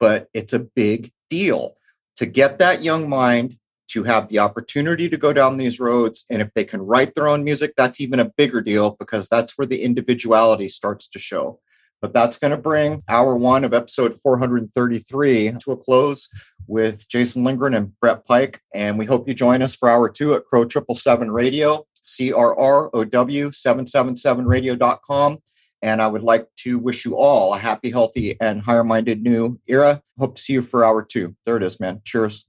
but 0.00 0.28
it's 0.32 0.54
a 0.54 0.58
big 0.58 1.12
deal 1.28 1.76
to 2.16 2.26
get 2.26 2.58
that 2.58 2.82
young 2.82 3.08
mind 3.08 3.56
to 3.88 4.04
have 4.04 4.28
the 4.28 4.38
opportunity 4.38 5.08
to 5.08 5.16
go 5.16 5.32
down 5.32 5.56
these 5.56 5.78
roads. 5.78 6.24
And 6.30 6.40
if 6.40 6.52
they 6.54 6.64
can 6.64 6.80
write 6.80 7.14
their 7.14 7.28
own 7.28 7.44
music, 7.44 7.74
that's 7.76 8.00
even 8.00 8.20
a 8.20 8.30
bigger 8.36 8.60
deal 8.60 8.96
because 8.98 9.28
that's 9.28 9.58
where 9.58 9.66
the 9.66 9.82
individuality 9.82 10.68
starts 10.68 11.08
to 11.08 11.18
show. 11.18 11.60
But 12.00 12.14
that's 12.14 12.38
going 12.38 12.52
to 12.52 12.56
bring 12.56 13.02
hour 13.08 13.36
one 13.36 13.62
of 13.62 13.74
episode 13.74 14.14
433 14.14 15.52
to 15.60 15.72
a 15.72 15.76
close 15.76 16.28
with 16.70 17.08
Jason 17.08 17.42
Lindgren 17.42 17.74
and 17.74 17.98
Brett 18.00 18.24
Pike. 18.24 18.60
And 18.72 18.98
we 18.98 19.04
hope 19.04 19.28
you 19.28 19.34
join 19.34 19.60
us 19.60 19.74
for 19.74 19.88
hour 19.88 20.08
two 20.08 20.34
at 20.34 20.44
Crow 20.44 20.64
Triple 20.64 20.94
Seven 20.94 21.30
Radio, 21.30 21.84
C 22.04 22.32
R 22.32 22.58
R 22.58 22.90
O 22.94 23.04
W 23.04 23.50
777 23.52 24.46
radio.com. 24.46 25.38
And 25.82 26.00
I 26.00 26.06
would 26.06 26.22
like 26.22 26.46
to 26.58 26.78
wish 26.78 27.04
you 27.04 27.16
all 27.16 27.54
a 27.54 27.58
happy, 27.58 27.90
healthy, 27.90 28.36
and 28.40 28.62
higher 28.62 28.84
minded 28.84 29.22
new 29.22 29.58
era. 29.66 30.02
Hope 30.18 30.36
to 30.36 30.42
see 30.42 30.52
you 30.52 30.62
for 30.62 30.84
hour 30.84 31.02
two. 31.02 31.34
There 31.44 31.56
it 31.56 31.62
is, 31.62 31.80
man. 31.80 32.02
Cheers. 32.04 32.46